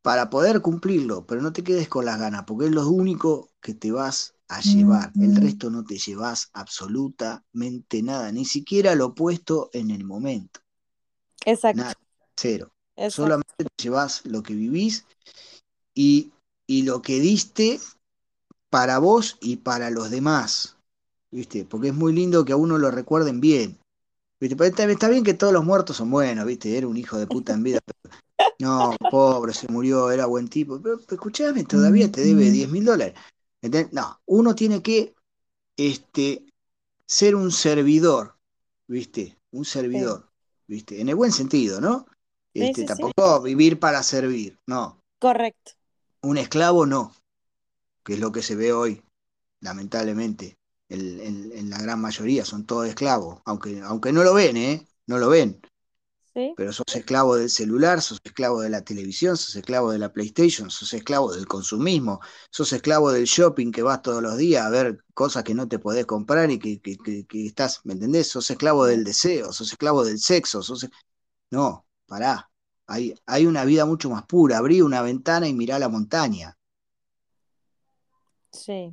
[0.02, 3.74] para poder cumplirlo, pero no te quedes con las ganas, porque es lo único que
[3.74, 5.12] te vas a llevar.
[5.20, 10.60] El resto no te llevas absolutamente nada, ni siquiera lo puesto en el momento.
[11.44, 11.82] Exacto.
[11.82, 11.94] Nada,
[12.36, 12.72] cero.
[13.08, 15.06] Solamente te llevas lo que vivís
[15.94, 16.32] y,
[16.66, 17.80] y lo que diste
[18.70, 20.76] para vos y para los demás.
[21.30, 21.64] ¿Viste?
[21.64, 23.78] Porque es muy lindo que a uno lo recuerden bien.
[24.40, 24.66] ¿Viste?
[24.66, 26.76] Está bien que todos los muertos son buenos, ¿viste?
[26.76, 27.80] Era un hijo de puta en vida.
[28.60, 30.80] no, pobre, se murió, era buen tipo.
[30.80, 33.14] Pero, escuchame, todavía te debe 10 mil dólares.
[33.92, 35.14] No, uno tiene que
[35.76, 36.44] este,
[37.06, 38.36] ser un servidor,
[38.86, 39.38] ¿viste?
[39.52, 40.30] Un servidor,
[40.66, 41.00] ¿viste?
[41.00, 42.06] En el buen sentido, ¿no?
[42.52, 45.02] Este, tampoco vivir para servir, no.
[45.18, 45.72] Correcto.
[46.22, 47.14] Un esclavo no,
[48.04, 49.02] que es lo que se ve hoy,
[49.60, 50.58] lamentablemente.
[50.88, 54.86] en la gran mayoría son todos esclavos, aunque, aunque no lo ven, ¿eh?
[55.06, 55.60] No lo ven.
[56.34, 60.68] Pero sos esclavo del celular, sos esclavo de la televisión, sos esclavo de la PlayStation,
[60.68, 62.20] sos esclavo del consumismo,
[62.50, 65.78] sos esclavo del shopping que vas todos los días a ver cosas que no te
[65.78, 66.80] podés comprar y que,
[67.46, 68.30] estás, ¿me entendés?
[68.30, 70.88] Sos esclavo del deseo, sos esclavo del sexo, sos...
[71.52, 72.50] No, pará.
[72.88, 74.58] Hay, hay una vida mucho más pura.
[74.58, 76.58] Abrí una ventana y mirá la montaña.
[78.50, 78.92] Sí.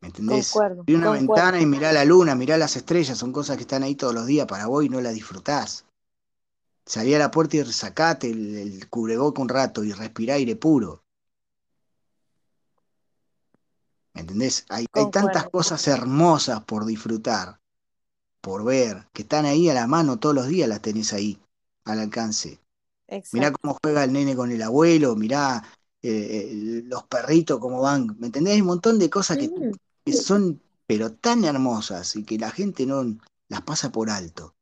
[0.00, 0.54] ¿Me entendés?
[0.54, 3.94] Abrí una ventana y mirá la luna, mirá las estrellas, son cosas que están ahí
[3.94, 5.86] todos los días para vos y no las disfrutás.
[6.84, 11.04] Salí a la puerta y sacate el, el cubreboca un rato y respirá aire puro.
[14.14, 14.66] ¿Me entendés?
[14.68, 17.60] Hay, hay, tantas cosas hermosas por disfrutar,
[18.40, 21.38] por ver, que están ahí a la mano todos los días, las tenés ahí,
[21.84, 22.60] al alcance.
[23.32, 25.62] Mirá cómo juega el nene con el abuelo, mirá
[26.02, 28.16] eh, eh, los perritos cómo van.
[28.18, 28.54] ¿Me entendés?
[28.54, 29.72] Hay un montón de cosas que, mm.
[30.04, 33.04] que, son, pero tan hermosas y que la gente no
[33.48, 34.54] las pasa por alto.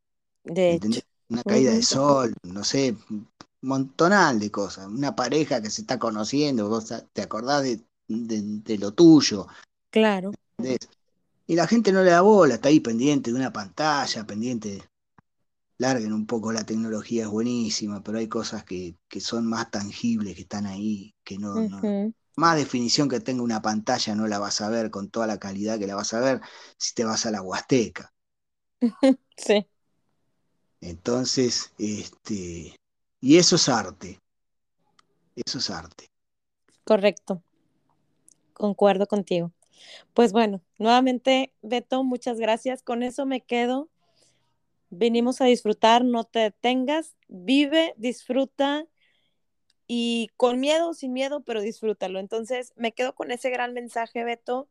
[0.44, 3.28] De hecho una caída de sol, no sé, un
[3.62, 8.92] montonal de cosas, una pareja que se está conociendo, vos te acordás de, de, lo
[8.92, 9.46] tuyo.
[9.90, 10.32] Claro.
[11.46, 14.82] Y la gente no le da bola, está ahí pendiente de una pantalla, pendiente.
[15.78, 20.34] Larguen un poco la tecnología, es buenísima, pero hay cosas que, que son más tangibles,
[20.34, 24.60] que están ahí, que no, no, Más definición que tenga una pantalla no la vas
[24.60, 26.40] a ver con toda la calidad que la vas a ver
[26.78, 28.12] si te vas a la Huasteca.
[29.36, 29.68] sí.
[30.80, 32.74] Entonces, este,
[33.20, 34.18] y eso es arte.
[35.34, 36.06] Eso es arte.
[36.84, 37.42] Correcto.
[38.52, 39.52] Concuerdo contigo.
[40.14, 42.82] Pues bueno, nuevamente, Beto, muchas gracias.
[42.82, 43.88] Con eso me quedo.
[44.90, 48.86] Venimos a disfrutar, no te detengas, vive, disfruta
[49.86, 52.18] y con miedo, sin miedo, pero disfrútalo.
[52.18, 54.68] Entonces, me quedo con ese gran mensaje, Beto.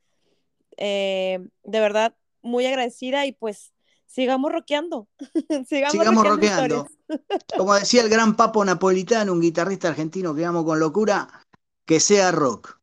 [0.78, 3.74] Eh, de verdad, muy agradecida y pues
[4.08, 5.08] sigamos rockeando.
[5.68, 6.88] sigamos, rockeando.
[7.58, 11.28] Como decía el gran Papo Napolitano, un guitarrista argentino que amo con locura,
[11.86, 12.80] que sea rock.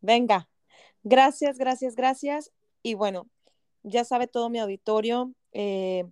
[0.00, 0.48] Venga,
[1.04, 2.50] gracias, gracias, gracias.
[2.82, 3.28] Y bueno,
[3.82, 6.04] ya sabe todo mi auditorio eh,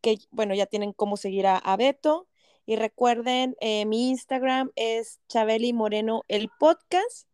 [0.00, 2.26] que, bueno, ya tienen cómo seguir a, Beto.
[2.66, 7.26] Y recuerden, eh, mi Instagram es Chabeli Moreno el podcast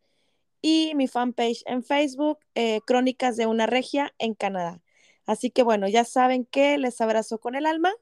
[0.63, 4.81] y mi fanpage en Facebook, eh, Crónicas de una Regia en Canadá.
[5.27, 7.93] Así que bueno, ya saben que les abrazo con el alma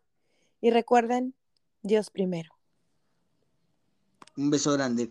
[0.61, 1.35] y recuerden,
[1.83, 2.53] Dios primero.
[4.37, 5.11] Un beso grande.